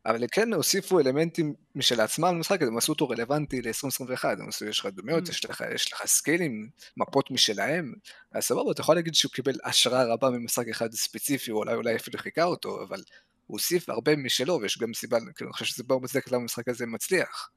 אבל 0.07 0.23
הם 0.23 0.29
כן 0.33 0.53
הוסיפו 0.53 1.01
אלמנטים 1.01 1.55
משל 1.75 2.01
עצמם 2.01 2.35
למשחק 2.35 2.63
הזה, 2.63 2.71
הם 2.71 2.77
עשו 2.77 2.93
אותו 2.93 3.09
רלוונטי 3.09 3.63
ל-2021, 3.63 4.25
הם 4.25 4.49
עשו, 4.49 4.65
יש 4.65 4.81
לך 4.81 4.87
דמויות, 4.87 5.29
יש 5.29 5.45
לך, 5.45 5.65
יש 5.75 5.93
לך 5.93 6.07
סקילים, 6.07 6.69
מפות 6.97 7.31
משלהם, 7.31 7.93
אז 8.33 8.45
סבבה, 8.45 8.71
אתה 8.71 8.81
יכול 8.81 8.95
להגיד 8.95 9.15
שהוא 9.15 9.33
קיבל 9.33 9.55
השראה 9.65 10.05
רבה 10.05 10.31
ממשחק 10.31 10.69
אחד 10.69 10.93
ספציפי, 10.93 11.51
או 11.51 11.57
אולי, 11.57 11.75
אולי 11.75 11.97
אפילו 11.97 12.19
חיכה 12.19 12.45
אותו, 12.45 12.83
אבל 12.89 13.03
הוא 13.47 13.55
הוסיף 13.59 13.89
הרבה 13.89 14.17
משלו, 14.17 14.59
ויש 14.63 14.79
גם 14.79 14.95
סיבה, 14.95 15.19
כאילו, 15.35 15.49
אני 15.49 15.53
חושב 15.53 15.65
שזה 15.65 15.85
בר 15.85 15.99
מצדק 15.99 16.29
למה 16.29 16.43
המשחק 16.43 16.69
הזה 16.69 16.87
מצליח. 16.87 17.51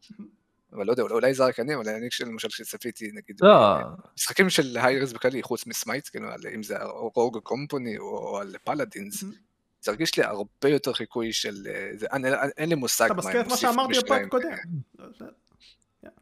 אבל 0.73 0.85
לא 0.85 0.91
יודע, 0.91 1.03
אולי 1.03 1.33
זה 1.33 1.45
רק 1.45 1.59
אני, 1.59 1.75
אבל 1.75 1.89
אני 1.89 2.07
למשל 2.25 2.47
כשצפיתי, 2.47 3.05
נגיד, 3.13 3.35
לא. 3.41 3.77
משחקים 4.17 4.49
של 4.49 4.77
Hi-Rez 4.77 5.11
בכללי, 5.11 5.43
חוץ 5.43 5.67
מ 5.67 5.73
Smite, 5.73 6.07
כאילו, 6.07 6.27
אם 6.55 6.63
זה 6.63 6.75
Rogue 7.15 7.37
Company 7.37 7.97
או 7.97 8.39
על 8.39 8.55
Paladins, 8.63 9.23
זה 9.87 9.91
הרגיש 9.91 10.17
לי 10.17 10.23
הרבה 10.23 10.69
יותר 10.69 10.93
חיקוי 10.93 11.33
של... 11.33 11.67
אה, 11.69 11.89
זה, 11.93 12.07
אני, 12.11 12.29
אין 12.57 12.69
לי 12.69 12.75
מושג 12.75 13.09
מה 13.15 13.29
הם 13.29 13.37
הוסיפו 13.37 13.57
שאמרתי 13.57 13.99
בפרק 13.99 14.27
קודם. 14.27 14.49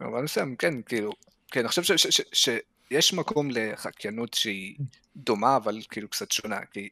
אבל 0.00 0.22
מסוים, 0.22 0.56
כן, 0.56 0.82
כאילו, 0.82 1.12
כן, 1.50 1.60
אני 1.60 1.68
חושב 1.68 1.96
שיש 2.32 3.12
מקום 3.12 3.48
לחקיינות 3.50 4.34
שהיא 4.34 4.76
דומה, 5.16 5.56
אבל 5.56 5.80
כאילו 5.90 6.08
קצת 6.08 6.30
שונה, 6.32 6.60
כי 6.70 6.88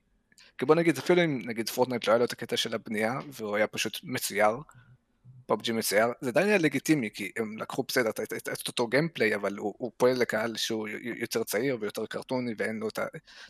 כי 0.59 0.64
בוא 0.66 0.75
נגיד, 0.75 0.99
אפילו 0.99 1.25
אם 1.25 1.43
נגיד 1.45 1.68
Fortnite 1.68 2.07
לא 2.07 2.12
היה 2.12 2.18
לו 2.18 2.25
את 2.25 2.33
הקטע 2.33 2.57
של 2.57 2.75
הבנייה, 2.75 3.18
והוא 3.33 3.57
היה 3.57 3.66
פשוט 3.66 4.01
מצויר, 4.03 4.57
PUBG 5.47 5.72
מצויר, 5.72 6.07
זה 6.20 6.28
עדיין 6.28 6.49
היה 6.49 6.59
לגיטימי, 6.59 7.11
כי 7.14 7.32
הם 7.36 7.59
לקחו 7.59 7.82
בסדר 7.82 8.11
את, 8.11 8.20
את, 8.20 8.32
את, 8.32 8.49
את 8.49 8.68
אותו 8.68 8.86
gameplay, 8.88 9.34
אבל 9.34 9.57
הוא, 9.57 9.74
הוא 9.78 9.92
פועל 9.97 10.18
לקהל 10.18 10.57
שהוא 10.57 10.88
יותר 11.03 11.45
צעיר 11.45 11.76
ויותר 11.80 12.07
קרטוני, 12.07 12.55
ואין 12.59 12.78
לו 12.78 12.88
את, 12.88 12.99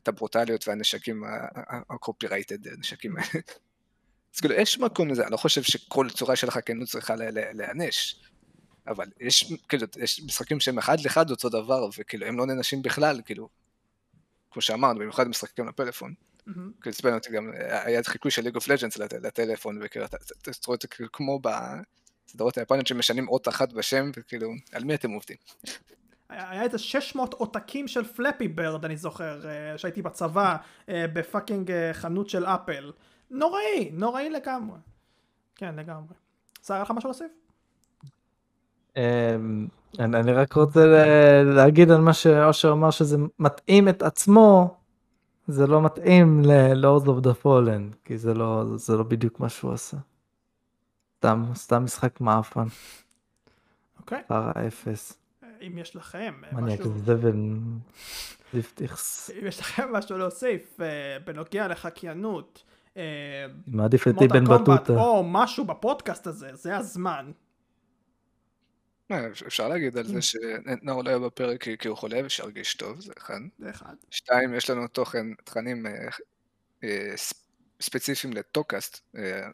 את 0.02 0.08
הברוטליות 0.08 0.68
והנשקים 0.68 1.24
ה-copyrighted, 1.24 2.72
הנשקים 2.72 3.16
האלה. 3.16 3.42
אז 4.34 4.40
כאילו, 4.40 4.54
יש 4.54 4.78
מקום 4.78 5.08
לזה, 5.08 5.22
אני 5.22 5.32
לא 5.32 5.36
חושב 5.36 5.62
שכל 5.62 6.10
צורה 6.10 6.36
של 6.36 6.50
חקיינות 6.50 6.88
צריכה 6.88 7.14
להיענש. 7.52 8.16
אבל 8.86 9.06
יש, 9.20 9.52
כאילו, 9.68 9.86
יש 9.96 10.20
משחקים 10.20 10.60
שהם 10.60 10.78
אחד 10.78 11.00
לאחד 11.00 11.30
אותו 11.30 11.48
דבר, 11.48 11.88
וכאילו, 11.98 12.26
הם 12.26 12.38
לא 12.38 12.46
נענשים 12.46 12.82
בכלל, 12.82 13.20
כאילו, 13.24 13.48
כמו 14.50 14.62
שאמרנו, 14.62 14.98
במיוחד 14.98 15.28
משחקים 15.28 15.68
לפלאפון. 15.68 16.14
עצבן 16.86 17.14
אותי 17.14 17.32
גם, 17.32 17.50
היה 17.68 18.02
חיקוי 18.02 18.30
של 18.30 18.42
League 18.42 18.54
of 18.54 18.68
Legends 18.68 18.96
לטלפון, 18.98 19.78
וכאילו, 19.82 20.04
אתה 20.06 20.16
רואה 20.66 20.76
את 20.76 20.82
זה 20.82 20.88
כמו 21.12 21.40
בסדרות 22.28 22.58
היפניות 22.58 22.86
שמשנים 22.86 23.28
אות 23.28 23.48
אחת 23.48 23.72
בשם, 23.72 24.10
וכאילו, 24.16 24.50
על 24.72 24.84
מי 24.84 24.94
אתם 24.94 25.10
עובדים? 25.10 25.36
היה 26.28 26.62
איזה 26.62 26.78
600 26.78 27.34
עותקים 27.34 27.88
של 27.88 28.04
Flappy 28.04 28.48
Bird, 28.48 28.84
אני 28.84 28.96
זוכר, 28.96 29.48
אה, 29.48 29.78
שהייתי 29.78 30.02
בצבא, 30.02 30.56
אה, 30.88 31.06
ב 31.12 31.20
fucking 31.20 31.70
אה, 31.70 31.90
חנות 31.92 32.28
של 32.28 32.46
אפל. 32.46 32.92
נוראי, 33.30 33.90
נוראי 33.92 34.30
לגמרי. 34.30 34.78
כן, 35.56 35.74
לגמרי. 35.76 36.14
שר, 36.66 36.74
היה 36.74 36.82
לך 36.82 36.90
משהו 36.90 37.08
להוסיף? 37.08 37.32
אמ, 38.96 39.66
אני 39.98 40.32
רק 40.32 40.52
רוצה 40.52 40.80
להגיד 41.44 41.90
על 41.90 42.00
מה 42.00 42.12
שאושר 42.12 42.72
אמר 42.72 42.90
שזה 42.90 43.16
מתאים 43.38 43.88
את 43.88 44.02
עצמו, 44.02 44.76
זה 45.46 45.66
לא 45.66 45.82
מתאים 45.82 46.42
ל-Lords 46.44 47.06
of 47.06 47.24
the 47.24 47.44
Fallen, 47.44 47.96
כי 48.04 48.18
זה 48.18 48.34
לא, 48.34 48.64
זה 48.76 48.96
לא 48.96 49.02
בדיוק 49.02 49.40
מה 49.40 49.48
שהוא 49.48 49.72
עשה. 49.72 49.96
סתם, 51.18 51.44
סתם 51.54 51.84
משחק 51.84 52.20
מאפן. 52.20 52.66
אוקיי. 54.00 54.22
חרא 54.28 54.52
אפס. 54.68 55.18
אם 55.66 55.78
יש 55.78 55.96
לכם 55.96 56.34
זבל 56.96 57.56
זיפטיכס. 58.52 59.30
אם 59.30 59.46
יש 59.46 59.60
לכם 59.60 59.92
משהו 59.92 60.18
להוסיף 60.18 60.80
אה, 60.80 60.86
בנוגע 61.24 61.68
לחקיינות, 61.68 62.62
אה, 62.96 63.02
מעדיף 63.66 64.08
את 64.08 64.14
אבן 64.22 64.44
בטוטה. 64.44 64.92
או 64.92 65.24
משהו 65.26 65.64
בפודקאסט 65.64 66.26
הזה, 66.26 66.50
זה 66.52 66.76
הזמן. 66.76 67.30
אה, 69.12 69.26
אפשר 69.46 69.68
להגיד 69.68 69.98
על 69.98 70.04
זה 70.04 70.22
שנאור 70.22 71.04
לא 71.04 71.08
היה 71.08 71.18
בפרק 71.18 71.68
כי 71.78 71.88
הוא 71.88 71.96
חולה 71.96 72.20
ושירגיש 72.24 72.74
טוב, 72.74 73.00
זה 73.00 73.12
אחד. 73.18 73.40
זה 73.58 73.70
אחד. 73.70 73.94
שתיים, 74.10 74.54
יש 74.54 74.70
לנו 74.70 74.88
תוכן, 74.88 75.34
תכנים 75.44 75.86
ספציפיים 77.80 78.32
לטוקאסט, 78.32 79.00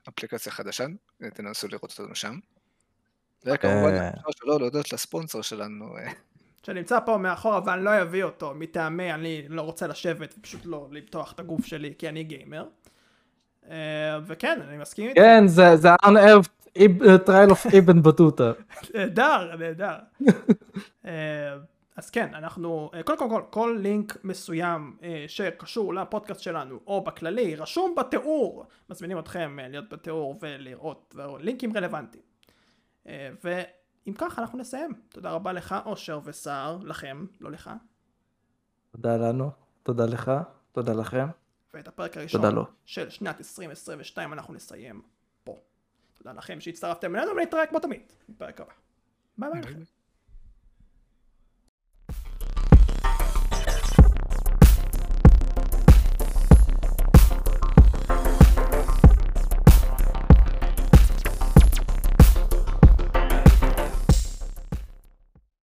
אפליקציה 0.09 0.53
חדשה, 0.53 0.87
תנסו 1.35 1.69
לראות 1.69 1.99
אותנו 1.99 2.15
שם. 2.15 2.39
וכמובן, 3.45 3.95
אפשר 3.95 4.31
שלא 4.31 4.61
להודות 4.61 4.93
לספונסר 4.93 5.43
שלנו. 5.43 5.95
שנמצא 6.67 6.99
פה 7.07 7.17
מאחורה 7.19 7.61
ואני 7.67 7.85
לא 7.85 8.03
אביא 8.03 8.25
אותו 8.25 8.55
מטעמי 8.55 9.13
אני 9.13 9.45
לא 9.49 9.63
רוצה 9.63 9.87
לשבת 9.87 10.35
ופשוט 10.39 10.61
לא 10.65 10.89
לפתוח 10.91 11.33
את 11.33 11.41
הגוף 11.41 11.67
שלי 11.67 11.95
כי 11.99 12.09
אני 12.09 12.25
גיימר. 12.25 12.69
וכן 14.27 14.61
אני 14.69 14.79
מסכים 14.79 15.09
איתך. 15.09 15.21
כן 15.21 15.47
זה 15.47 15.95
unearthed 15.95 16.60
trial 16.79 17.51
of 17.51 17.79
אבן 17.79 18.03
בטוטה. 18.03 18.53
נהדר 18.95 19.57
נהדר. 19.57 19.97
אז 21.97 22.11
כן 22.11 22.35
אנחנו 22.35 22.91
קודם 23.05 23.19
כל 23.19 23.29
כל, 23.31 23.43
כל 23.51 23.79
לינק 23.83 24.17
מסוים 24.25 24.97
שקשור 25.27 25.95
לפודקאסט 25.95 26.41
שלנו 26.41 26.81
או 26.87 27.05
בכללי 27.05 27.57
רשום 27.57 27.95
בתיאור 27.95 28.67
מזמינים 28.91 29.19
אתכם 29.19 29.59
להיות 29.61 29.89
בתיאור 29.89 30.39
ולראות 30.41 31.15
לינקים 31.41 31.77
רלוונטיים. 31.77 32.23
ואם 33.07 34.15
ככה 34.19 34.43
אנחנו 34.43 34.59
נסיים. 34.59 34.93
תודה 35.09 35.31
רבה 35.31 35.53
לך 35.53 35.75
אושר 35.87 36.21
וסער, 36.25 36.79
לכם, 36.83 37.27
לא 37.41 37.51
לך. 37.51 37.71
תודה 38.93 39.17
לנו, 39.17 39.51
תודה 39.83 40.07
לך, 40.07 40.33
תודה 40.73 40.93
לכם. 40.93 41.27
ואת 41.75 41.89
הפרק 41.89 42.17
הראשון 42.17 42.65
של 42.85 43.11
שנת 43.11 43.39
2022 43.39 44.33
אנחנו 44.33 44.55
נסיים. 44.55 45.03
תודה 46.23 46.33
לכם 46.33 46.61
שהצטרפתם 46.61 47.17
אלינו 47.17 47.31
ונתראה 47.37 47.67
כמו 47.67 47.79
תמיד 47.79 48.13
בפרק 48.29 48.61
הבא. 48.61 48.73
ביי 49.39 49.51
ביי. 49.51 49.75